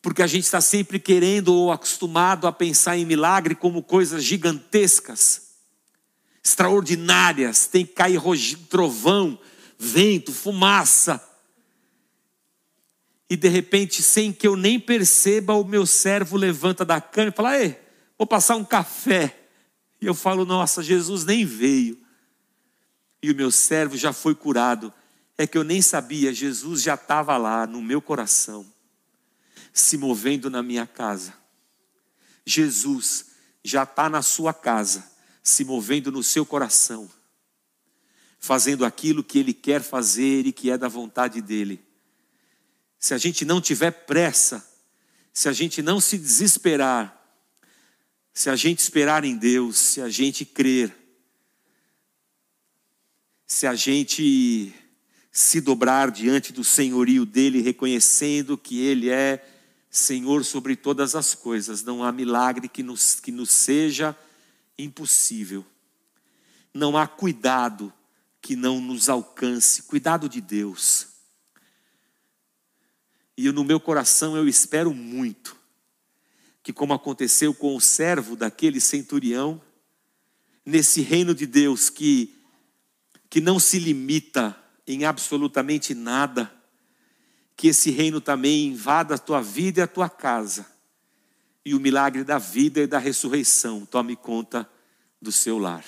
Porque 0.00 0.22
a 0.22 0.26
gente 0.26 0.44
está 0.44 0.60
sempre 0.60 0.98
querendo 0.98 1.52
ou 1.52 1.70
acostumado 1.70 2.46
a 2.46 2.52
pensar 2.52 2.96
em 2.96 3.04
milagre 3.04 3.54
como 3.54 3.82
coisas 3.82 4.24
gigantescas 4.24 5.48
extraordinárias, 6.42 7.66
tem 7.66 7.84
que 7.84 7.92
cair 7.92 8.18
trovão, 8.70 9.38
vento, 9.78 10.32
fumaça. 10.32 11.22
E 13.30 13.36
de 13.36 13.48
repente, 13.48 14.02
sem 14.02 14.32
que 14.32 14.46
eu 14.46 14.56
nem 14.56 14.80
perceba, 14.80 15.52
o 15.54 15.64
meu 15.64 15.84
servo 15.84 16.36
levanta 16.36 16.84
da 16.84 17.00
cama 17.00 17.28
e 17.28 17.32
fala: 17.32 17.58
Ei, 17.58 17.78
vou 18.16 18.26
passar 18.26 18.56
um 18.56 18.64
café. 18.64 19.38
E 20.00 20.06
eu 20.06 20.14
falo: 20.14 20.44
Nossa, 20.44 20.82
Jesus 20.82 21.24
nem 21.24 21.44
veio. 21.44 21.98
E 23.22 23.30
o 23.30 23.34
meu 23.34 23.50
servo 23.50 23.96
já 23.96 24.12
foi 24.12 24.34
curado 24.34 24.92
é 25.38 25.46
que 25.46 25.56
eu 25.56 25.62
nem 25.62 25.80
sabia, 25.80 26.34
Jesus 26.34 26.82
já 26.82 26.94
estava 26.94 27.36
lá 27.36 27.64
no 27.64 27.80
meu 27.80 28.02
coração, 28.02 28.66
se 29.72 29.96
movendo 29.96 30.50
na 30.50 30.64
minha 30.64 30.84
casa. 30.84 31.32
Jesus 32.44 33.26
já 33.62 33.84
está 33.84 34.08
na 34.08 34.20
sua 34.20 34.52
casa, 34.52 35.08
se 35.40 35.64
movendo 35.64 36.10
no 36.10 36.24
seu 36.24 36.44
coração, 36.44 37.08
fazendo 38.40 38.84
aquilo 38.84 39.22
que 39.22 39.38
Ele 39.38 39.54
quer 39.54 39.80
fazer 39.80 40.44
e 40.44 40.52
que 40.52 40.70
é 40.70 40.76
da 40.76 40.88
vontade 40.88 41.40
dEle. 41.40 41.87
Se 42.98 43.14
a 43.14 43.18
gente 43.18 43.44
não 43.44 43.60
tiver 43.60 43.90
pressa, 43.90 44.66
se 45.32 45.48
a 45.48 45.52
gente 45.52 45.82
não 45.82 46.00
se 46.00 46.18
desesperar, 46.18 47.14
se 48.34 48.50
a 48.50 48.56
gente 48.56 48.80
esperar 48.80 49.24
em 49.24 49.36
Deus, 49.36 49.76
se 49.78 50.00
a 50.00 50.08
gente 50.08 50.44
crer, 50.44 50.94
se 53.46 53.66
a 53.66 53.74
gente 53.74 54.74
se 55.30 55.60
dobrar 55.60 56.10
diante 56.10 56.52
do 56.52 56.64
senhorio 56.64 57.24
dele, 57.24 57.60
reconhecendo 57.60 58.58
que 58.58 58.80
ele 58.80 59.10
é 59.10 59.44
Senhor 59.90 60.44
sobre 60.44 60.76
todas 60.76 61.14
as 61.14 61.34
coisas, 61.34 61.82
não 61.82 62.04
há 62.04 62.12
milagre 62.12 62.68
que 62.68 62.82
nos, 62.82 63.20
que 63.20 63.32
nos 63.32 63.50
seja 63.50 64.16
impossível. 64.78 65.64
Não 66.74 66.96
há 66.96 67.06
cuidado 67.06 67.92
que 68.40 68.54
não 68.54 68.80
nos 68.80 69.08
alcance, 69.08 69.82
cuidado 69.84 70.28
de 70.28 70.40
Deus. 70.40 71.17
E 73.38 73.52
no 73.52 73.62
meu 73.62 73.78
coração 73.78 74.36
eu 74.36 74.48
espero 74.48 74.92
muito 74.92 75.56
que, 76.60 76.72
como 76.72 76.92
aconteceu 76.92 77.54
com 77.54 77.76
o 77.76 77.80
servo 77.80 78.34
daquele 78.34 78.80
centurião, 78.80 79.62
nesse 80.66 81.02
reino 81.02 81.32
de 81.32 81.46
Deus 81.46 81.88
que, 81.88 82.34
que 83.30 83.40
não 83.40 83.60
se 83.60 83.78
limita 83.78 84.58
em 84.84 85.04
absolutamente 85.04 85.94
nada, 85.94 86.52
que 87.56 87.68
esse 87.68 87.92
reino 87.92 88.20
também 88.20 88.66
invada 88.66 89.14
a 89.14 89.18
tua 89.18 89.40
vida 89.40 89.78
e 89.78 89.84
a 89.84 89.86
tua 89.86 90.08
casa, 90.08 90.66
e 91.64 91.76
o 91.76 91.80
milagre 91.80 92.24
da 92.24 92.38
vida 92.38 92.80
e 92.80 92.88
da 92.88 92.98
ressurreição 92.98 93.86
tome 93.86 94.16
conta 94.16 94.68
do 95.22 95.30
seu 95.30 95.58
lar. 95.58 95.84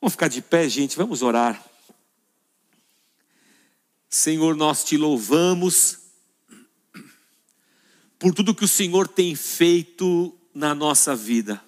Vamos 0.00 0.14
ficar 0.14 0.26
de 0.26 0.42
pé, 0.42 0.68
gente, 0.68 0.96
vamos 0.96 1.22
orar. 1.22 1.64
Senhor, 4.14 4.54
nós 4.54 4.84
te 4.84 4.98
louvamos 4.98 5.96
por 8.18 8.34
tudo 8.34 8.54
que 8.54 8.66
o 8.66 8.68
Senhor 8.68 9.08
tem 9.08 9.34
feito 9.34 10.38
na 10.54 10.74
nossa 10.74 11.16
vida. 11.16 11.64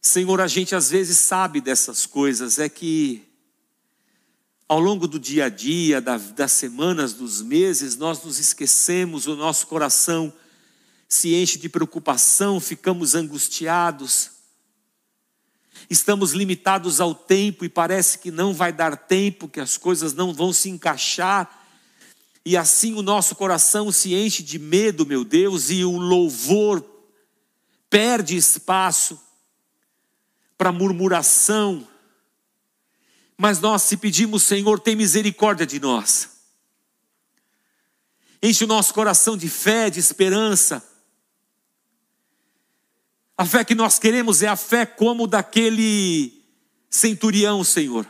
Senhor, 0.00 0.40
a 0.40 0.46
gente 0.46 0.76
às 0.76 0.90
vezes 0.90 1.18
sabe 1.18 1.60
dessas 1.60 2.06
coisas, 2.06 2.60
é 2.60 2.68
que 2.68 3.28
ao 4.68 4.78
longo 4.78 5.08
do 5.08 5.18
dia 5.18 5.46
a 5.46 5.48
dia, 5.48 6.00
das 6.00 6.52
semanas, 6.52 7.12
dos 7.12 7.42
meses, 7.42 7.96
nós 7.96 8.22
nos 8.22 8.38
esquecemos, 8.38 9.26
o 9.26 9.34
nosso 9.34 9.66
coração 9.66 10.32
se 11.08 11.34
enche 11.34 11.58
de 11.58 11.68
preocupação, 11.68 12.60
ficamos 12.60 13.16
angustiados, 13.16 14.30
estamos 15.88 16.32
limitados 16.32 17.00
ao 17.00 17.14
tempo 17.14 17.64
e 17.64 17.68
parece 17.68 18.18
que 18.18 18.30
não 18.30 18.52
vai 18.52 18.72
dar 18.72 18.96
tempo, 18.96 19.48
que 19.48 19.60
as 19.60 19.76
coisas 19.76 20.12
não 20.12 20.32
vão 20.32 20.52
se 20.52 20.68
encaixar, 20.68 21.60
e 22.44 22.56
assim 22.56 22.94
o 22.94 23.02
nosso 23.02 23.36
coração 23.36 23.92
se 23.92 24.14
enche 24.14 24.42
de 24.42 24.58
medo, 24.58 25.06
meu 25.06 25.24
Deus, 25.24 25.70
e 25.70 25.84
o 25.84 25.96
louvor 25.96 26.84
perde 27.88 28.36
espaço 28.36 29.20
para 30.58 30.72
murmuração. 30.72 31.86
Mas 33.36 33.60
nós, 33.60 33.82
se 33.82 33.96
pedimos, 33.96 34.42
Senhor, 34.42 34.80
tem 34.80 34.96
misericórdia 34.96 35.66
de 35.66 35.78
nós. 35.78 36.30
Enche 38.42 38.64
o 38.64 38.68
nosso 38.68 38.92
coração 38.92 39.36
de 39.36 39.48
fé, 39.48 39.88
de 39.88 40.00
esperança. 40.00 40.84
A 43.42 43.44
fé 43.44 43.64
que 43.64 43.74
nós 43.74 43.98
queremos 43.98 44.40
é 44.40 44.46
a 44.46 44.54
fé 44.54 44.86
como 44.86 45.26
daquele 45.26 46.44
centurião, 46.88 47.64
Senhor. 47.64 48.08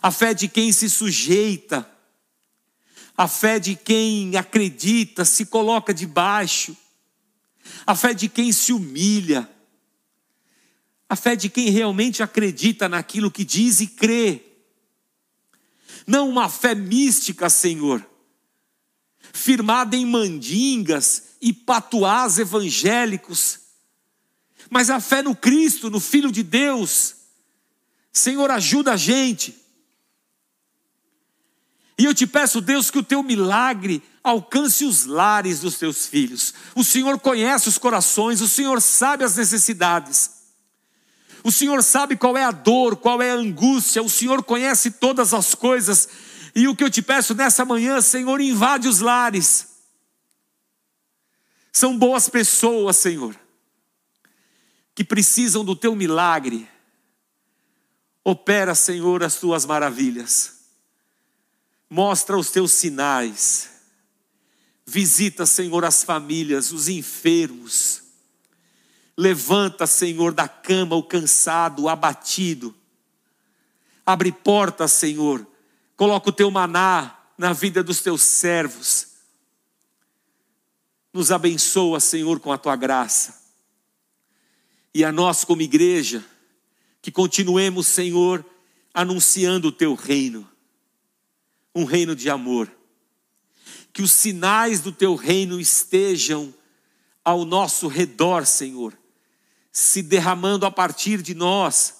A 0.00 0.10
fé 0.10 0.32
de 0.32 0.48
quem 0.48 0.72
se 0.72 0.88
sujeita, 0.88 1.86
a 3.14 3.28
fé 3.28 3.58
de 3.58 3.76
quem 3.76 4.34
acredita, 4.34 5.26
se 5.26 5.44
coloca 5.44 5.92
debaixo, 5.92 6.74
a 7.86 7.94
fé 7.94 8.14
de 8.14 8.30
quem 8.30 8.50
se 8.50 8.72
humilha, 8.72 9.46
a 11.06 11.16
fé 11.16 11.36
de 11.36 11.50
quem 11.50 11.68
realmente 11.68 12.22
acredita 12.22 12.88
naquilo 12.88 13.30
que 13.30 13.44
diz 13.44 13.78
e 13.80 13.86
crê. 13.86 14.40
Não 16.06 16.30
uma 16.30 16.48
fé 16.48 16.74
mística, 16.74 17.50
Senhor, 17.50 18.02
firmada 19.34 19.94
em 19.94 20.06
mandingas 20.06 21.24
e 21.42 21.52
patuás 21.52 22.38
evangélicos, 22.38 23.60
mas 24.72 24.88
a 24.88 25.00
fé 25.00 25.20
no 25.20 25.36
Cristo, 25.36 25.90
no 25.90 26.00
Filho 26.00 26.32
de 26.32 26.42
Deus. 26.42 27.16
Senhor, 28.10 28.50
ajuda 28.50 28.94
a 28.94 28.96
gente. 28.96 29.54
E 31.98 32.06
eu 32.06 32.14
te 32.14 32.26
peço, 32.26 32.58
Deus, 32.58 32.90
que 32.90 32.98
o 32.98 33.02
teu 33.02 33.22
milagre 33.22 34.02
alcance 34.24 34.86
os 34.86 35.04
lares 35.04 35.60
dos 35.60 35.78
teus 35.78 36.06
filhos. 36.06 36.54
O 36.74 36.82
Senhor 36.82 37.20
conhece 37.20 37.68
os 37.68 37.76
corações, 37.76 38.40
o 38.40 38.48
Senhor 38.48 38.80
sabe 38.80 39.24
as 39.24 39.36
necessidades. 39.36 40.30
O 41.44 41.52
Senhor 41.52 41.82
sabe 41.82 42.16
qual 42.16 42.34
é 42.34 42.44
a 42.44 42.50
dor, 42.50 42.96
qual 42.96 43.20
é 43.20 43.30
a 43.30 43.34
angústia, 43.34 44.02
o 44.02 44.08
Senhor 44.08 44.42
conhece 44.42 44.92
todas 44.92 45.34
as 45.34 45.54
coisas. 45.54 46.08
E 46.54 46.66
o 46.66 46.74
que 46.74 46.82
eu 46.82 46.88
te 46.88 47.02
peço 47.02 47.34
nessa 47.34 47.62
manhã, 47.62 48.00
Senhor, 48.00 48.40
invade 48.40 48.88
os 48.88 49.00
lares. 49.00 49.68
São 51.70 51.98
boas 51.98 52.30
pessoas, 52.30 52.96
Senhor, 52.96 53.36
que 54.94 55.04
precisam 55.04 55.64
do 55.64 55.74
teu 55.74 55.94
milagre. 55.94 56.68
Opera, 58.24 58.74
Senhor, 58.74 59.22
as 59.22 59.36
tuas 59.36 59.64
maravilhas. 59.64 60.60
Mostra 61.88 62.38
os 62.38 62.50
teus 62.50 62.72
sinais. 62.72 63.70
Visita, 64.86 65.46
Senhor, 65.46 65.84
as 65.84 66.02
famílias, 66.02 66.72
os 66.72 66.88
enfermos 66.88 68.02
Levanta, 69.16 69.86
Senhor, 69.86 70.32
da 70.32 70.48
cama 70.48 70.96
o 70.96 71.02
cansado, 71.02 71.82
o 71.82 71.88
abatido. 71.88 72.74
Abre 74.04 74.32
portas, 74.32 74.92
Senhor. 74.92 75.46
Coloca 75.96 76.30
o 76.30 76.32
teu 76.32 76.50
maná 76.50 77.18
na 77.36 77.52
vida 77.52 77.82
dos 77.82 78.00
teus 78.00 78.22
servos. 78.22 79.08
Nos 81.12 81.30
abençoa, 81.30 82.00
Senhor, 82.00 82.40
com 82.40 82.50
a 82.50 82.58
tua 82.58 82.74
graça. 82.74 83.41
E 84.94 85.04
a 85.04 85.10
nós, 85.10 85.44
como 85.44 85.62
igreja, 85.62 86.24
que 87.00 87.10
continuemos, 87.10 87.86
Senhor, 87.86 88.44
anunciando 88.92 89.68
o 89.68 89.72
teu 89.72 89.94
reino 89.94 90.48
um 91.74 91.84
reino 91.84 92.14
de 92.14 92.28
amor. 92.28 92.70
Que 93.94 94.02
os 94.02 94.12
sinais 94.12 94.80
do 94.80 94.92
teu 94.92 95.14
reino 95.14 95.58
estejam 95.58 96.52
ao 97.24 97.46
nosso 97.46 97.88
redor, 97.88 98.44
Senhor 98.44 98.94
se 99.72 100.02
derramando 100.02 100.66
a 100.66 100.70
partir 100.70 101.22
de 101.22 101.34
nós. 101.34 101.94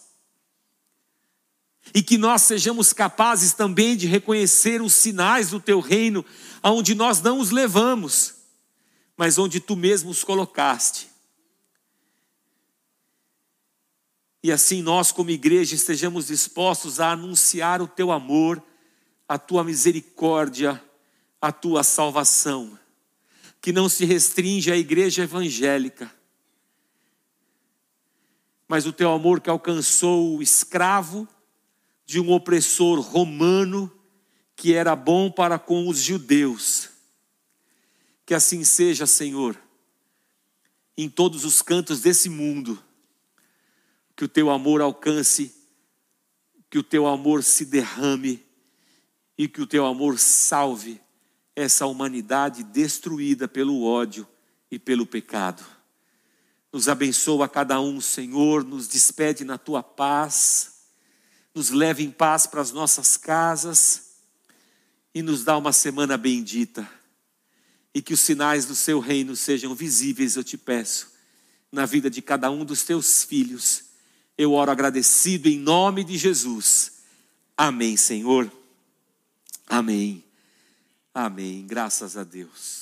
E 1.95 2.03
que 2.03 2.19
nós 2.19 2.43
sejamos 2.43 2.93
capazes 2.93 3.55
também 3.55 3.97
de 3.97 4.07
reconhecer 4.07 4.83
os 4.83 4.93
sinais 4.93 5.51
do 5.51 5.59
teu 5.59 5.81
reino, 5.81 6.25
aonde 6.63 6.95
nós 6.95 7.21
não 7.23 7.41
os 7.41 7.51
levamos, 7.51 8.35
mas 9.17 9.39
onde 9.39 9.59
tu 9.59 9.75
mesmo 9.75 10.11
os 10.11 10.23
colocaste. 10.23 11.09
E 14.43 14.51
assim 14.51 14.83
nós, 14.83 15.13
como 15.13 15.31
igreja, 15.31 15.75
estejamos 15.75 16.27
dispostos 16.27 16.99
a 16.99 17.13
anunciar 17.13 17.81
o 17.81 17.87
teu 17.87 18.11
amor, 18.11 18.63
a 19.29 19.39
tua 19.39 19.63
misericórdia, 19.63 20.83
a 21.41 21.53
tua 21.53 21.85
salvação, 21.85 22.79
que 23.61 23.73
não 23.73 23.89
se 23.89 24.05
restringe 24.05 24.73
à 24.73 24.77
igreja 24.77 25.23
evangélica 25.23 26.11
mas 28.73 28.87
o 28.87 28.93
teu 28.93 29.13
amor 29.13 29.43
que 29.43 29.51
alcançou 29.51 30.35
o 30.35 30.43
escravo 30.43 31.29
de 32.07 32.19
um 32.19 32.33
opressor 32.33 33.01
romano 33.01 33.93
que 34.57 34.73
era 34.73 34.97
bom 34.97 35.31
para 35.31 35.59
com 35.59 35.87
os 35.87 35.99
judeus. 35.99 36.89
Que 38.25 38.33
assim 38.33 38.65
seja, 38.65 39.07
Senhor, 39.07 39.61
em 40.97 41.07
todos 41.07 41.45
os 41.45 41.61
cantos 41.61 42.01
desse 42.01 42.31
mundo, 42.31 42.83
que 44.17 44.25
o 44.25 44.29
teu 44.29 44.51
amor 44.51 44.81
alcance, 44.81 45.55
que 46.71 46.79
o 46.79 46.83
teu 46.83 47.07
amor 47.07 47.43
se 47.43 47.65
derrame 47.65 48.45
e 49.37 49.49
que 49.49 49.61
o 49.61 49.67
teu 49.67 49.85
amor 49.87 50.19
salve 50.19 51.01
essa 51.55 51.87
humanidade 51.87 52.63
destruída 52.63 53.47
pelo 53.47 53.85
ódio 53.85 54.27
e 54.71 54.79
pelo 54.79 55.07
pecado. 55.07 55.65
Nos 56.73 56.89
abençoa 56.89 57.49
cada 57.49 57.81
um, 57.81 58.01
Senhor, 58.01 58.65
nos 58.65 58.89
despede 58.89 59.45
na 59.45 59.59
tua 59.59 59.83
paz, 59.83 60.85
nos 61.55 61.71
leva 61.71 62.01
em 62.01 62.11
paz 62.11 62.47
para 62.47 62.63
as 62.63 62.73
nossas 62.73 63.17
casas 63.17 64.13
e 65.15 65.21
nos 65.21 65.45
dá 65.45 65.57
uma 65.59 65.73
semana 65.73 66.17
bendita. 66.17 66.89
E 67.95 68.01
que 68.01 68.15
os 68.15 68.21
sinais 68.21 68.65
do 68.65 68.75
seu 68.75 69.01
reino 69.01 69.37
sejam 69.37 69.75
visíveis, 69.75 70.37
eu 70.37 70.45
te 70.45 70.57
peço, 70.57 71.13
na 71.71 71.85
vida 71.85 72.09
de 72.09 72.23
cada 72.23 72.51
um 72.51 72.65
dos 72.65 72.83
teus 72.85 73.23
filhos 73.23 73.92
eu 74.43 74.55
oro 74.55 74.73
agradecido 74.73 75.49
em 75.49 75.57
nome 75.57 76.03
de 76.03 76.19
Jesus. 76.19 76.95
Amém, 77.57 77.97
Senhor. 77.97 78.51
Amém. 79.69 80.25
Amém. 81.15 81.65
Graças 81.65 82.17
a 82.17 82.25
Deus. 82.25 82.82